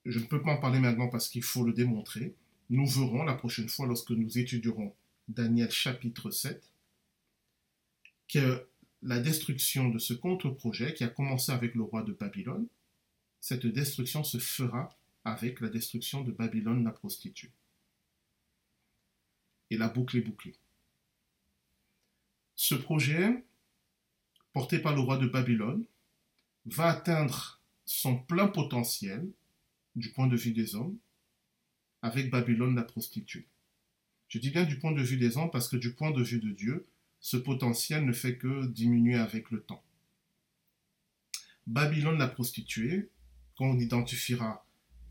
je 0.04 0.18
ne 0.18 0.24
peux 0.24 0.42
pas 0.42 0.52
en 0.52 0.60
parler 0.60 0.80
maintenant 0.80 1.08
parce 1.08 1.28
qu'il 1.28 1.42
faut 1.42 1.64
le 1.64 1.72
démontrer. 1.72 2.34
Nous 2.70 2.86
verrons 2.86 3.24
la 3.24 3.34
prochaine 3.34 3.68
fois 3.68 3.86
lorsque 3.86 4.10
nous 4.10 4.38
étudierons 4.38 4.94
Daniel 5.28 5.70
chapitre 5.70 6.30
7 6.30 6.70
que 8.28 8.66
la 9.02 9.18
destruction 9.18 9.88
de 9.88 9.98
ce 9.98 10.12
contre-projet 10.12 10.94
qui 10.94 11.04
a 11.04 11.08
commencé 11.08 11.52
avec 11.52 11.74
le 11.74 11.82
roi 11.82 12.02
de 12.02 12.12
Babylone, 12.12 12.66
cette 13.40 13.66
destruction 13.66 14.22
se 14.24 14.38
fera 14.38 14.90
avec 15.24 15.60
la 15.60 15.68
destruction 15.68 16.22
de 16.22 16.32
Babylone 16.32 16.84
la 16.84 16.90
prostituée. 16.90 17.50
Et 19.70 19.78
la 19.78 19.88
boucle 19.88 20.18
est 20.18 20.22
bouclée. 20.22 20.54
Ce 22.56 22.74
projet, 22.74 23.44
porté 24.52 24.78
par 24.78 24.94
le 24.94 25.00
roi 25.00 25.16
de 25.16 25.26
Babylone, 25.26 25.84
va 26.66 26.88
atteindre 26.88 27.60
son 27.86 28.18
plein 28.18 28.48
potentiel 28.48 29.26
du 29.96 30.10
point 30.10 30.26
de 30.26 30.36
vue 30.36 30.52
des 30.52 30.74
hommes 30.74 30.96
avec 32.02 32.30
Babylone 32.30 32.74
la 32.74 32.82
prostituée. 32.82 33.46
Je 34.28 34.38
dis 34.38 34.50
bien 34.50 34.64
du 34.64 34.78
point 34.78 34.92
de 34.92 35.02
vue 35.02 35.16
des 35.16 35.36
hommes 35.36 35.50
parce 35.50 35.68
que 35.68 35.76
du 35.76 35.92
point 35.92 36.10
de 36.10 36.22
vue 36.22 36.38
de 36.38 36.50
Dieu, 36.50 36.86
ce 37.20 37.36
potentiel 37.36 38.04
ne 38.04 38.12
fait 38.12 38.36
que 38.36 38.66
diminuer 38.66 39.16
avec 39.16 39.50
le 39.50 39.62
temps. 39.62 39.82
Babylone 41.66 42.18
la 42.18 42.28
prostituée, 42.28 43.10
qu'on 43.56 43.78
identifiera 43.78 44.66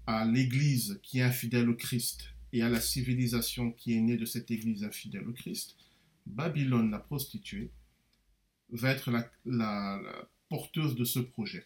à 0.08 0.26
l'Église 0.26 1.00
qui 1.04 1.20
est 1.20 1.24
infidèle 1.24 1.70
au 1.70 1.76
Christ 1.76 2.34
et 2.52 2.64
à 2.64 2.70
la 2.70 2.82
civilisation 2.82 3.72
qui 3.72 3.94
est 3.94 4.02
née 4.02 4.18
de 4.18 4.26
cette 4.26 4.50
Église 4.50 4.84
infidèle 4.84 5.28
au 5.28 5.34
Christ, 5.34 5.78
Babylone, 6.26 6.92
la 6.92 7.00
prostituée, 7.00 7.72
va 8.72 8.92
être 8.92 9.12
la, 9.46 10.12
porteuse 10.50 10.96
de 10.96 11.04
ce 11.04 11.20
projet. 11.20 11.66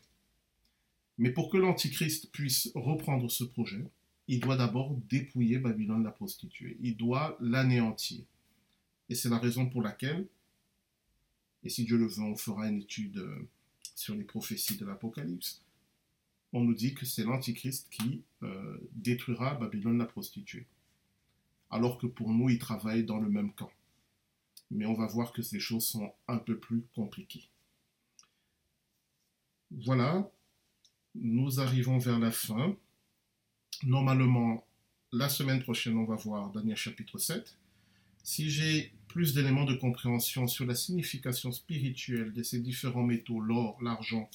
Mais 1.17 1.31
pour 1.31 1.49
que 1.49 1.57
l'Antichrist 1.57 2.31
puisse 2.31 2.69
reprendre 2.75 3.31
ce 3.31 3.45
projet, 3.45 3.85
il 4.27 4.41
doit 4.41 4.57
d'abord 4.57 4.93
dépouiller 5.09 5.57
Babylone 5.57 6.03
la 6.03 6.11
prostituée. 6.11 6.77
Il 6.81 6.97
doit 6.97 7.37
l'anéantir. 7.39 8.25
Et 9.13 9.15
c'est 9.15 9.29
la 9.29 9.37
raison 9.37 9.69
pour 9.69 9.83
laquelle, 9.83 10.25
et 11.63 11.69
si 11.69 11.85
Dieu 11.85 11.97
le 11.97 12.07
veut, 12.07 12.23
on 12.23 12.35
fera 12.35 12.67
une 12.67 12.79
étude 12.81 13.19
euh, 13.19 13.47
sur 13.93 14.15
les 14.15 14.23
prophéties 14.23 14.75
de 14.77 14.87
l'Apocalypse, 14.87 15.61
on 16.51 16.63
nous 16.63 16.73
dit 16.73 16.95
que 16.95 17.05
c'est 17.05 17.23
l'Antichrist 17.23 17.91
qui 17.91 18.23
euh, 18.41 18.77
détruira 18.95 19.53
Babylone 19.53 19.99
la 19.99 20.07
prostituée. 20.07 20.65
Alors 21.69 21.99
que 21.99 22.07
pour 22.07 22.31
nous, 22.31 22.49
il 22.49 22.57
travaille 22.57 23.03
dans 23.03 23.19
le 23.19 23.29
même 23.29 23.53
camp 23.53 23.69
mais 24.73 24.85
on 24.87 24.93
va 24.93 25.05
voir 25.05 25.31
que 25.31 25.41
ces 25.41 25.59
choses 25.59 25.85
sont 25.85 26.11
un 26.27 26.37
peu 26.37 26.57
plus 26.57 26.83
compliquées. 26.95 27.47
Voilà, 29.71 30.29
nous 31.13 31.59
arrivons 31.59 31.99
vers 31.99 32.17
la 32.17 32.31
fin. 32.31 32.75
Normalement, 33.83 34.65
la 35.11 35.29
semaine 35.29 35.61
prochaine, 35.61 35.97
on 35.97 36.05
va 36.05 36.15
voir 36.15 36.49
Daniel 36.51 36.77
chapitre 36.77 37.19
7. 37.19 37.55
Si 38.23 38.49
j'ai 38.49 38.93
plus 39.09 39.33
d'éléments 39.33 39.65
de 39.65 39.75
compréhension 39.75 40.47
sur 40.47 40.65
la 40.65 40.75
signification 40.75 41.51
spirituelle 41.51 42.31
de 42.31 42.41
ces 42.41 42.59
différents 42.59 43.03
métaux, 43.03 43.41
l'or, 43.41 43.77
l'argent, 43.81 44.29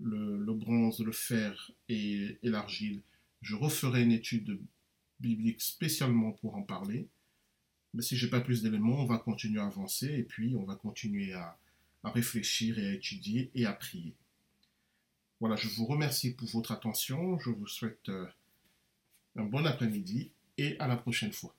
le, 0.00 0.54
bronze, 0.54 1.00
le 1.00 1.12
fer 1.12 1.72
et 1.88 2.38
l'argile, 2.44 3.02
je 3.42 3.56
referai 3.56 4.02
une 4.04 4.12
étude 4.12 4.60
biblique 5.18 5.60
spécialement 5.60 6.32
pour 6.32 6.54
en 6.54 6.62
parler. 6.62 7.08
Mais 7.92 8.02
si 8.02 8.16
j'ai 8.16 8.30
pas 8.30 8.40
plus 8.40 8.62
d'éléments, 8.62 9.02
on 9.02 9.06
va 9.06 9.18
continuer 9.18 9.60
à 9.60 9.66
avancer 9.66 10.06
et 10.06 10.22
puis 10.22 10.54
on 10.56 10.64
va 10.64 10.76
continuer 10.76 11.32
à, 11.32 11.58
réfléchir 12.04 12.78
et 12.78 12.88
à 12.88 12.92
étudier 12.94 13.50
et 13.54 13.66
à 13.66 13.72
prier. 13.72 14.14
Voilà, 15.40 15.56
je 15.56 15.68
vous 15.68 15.84
remercie 15.84 16.32
pour 16.32 16.48
votre 16.48 16.72
attention. 16.72 17.38
Je 17.38 17.50
vous 17.50 17.66
souhaite 17.66 18.08
euh, 18.08 18.26
un 19.36 19.44
bon 19.44 19.66
après-midi 19.66 20.30
et 20.56 20.78
à 20.78 20.86
la 20.86 20.96
prochaine 20.96 21.32
fois. 21.32 21.54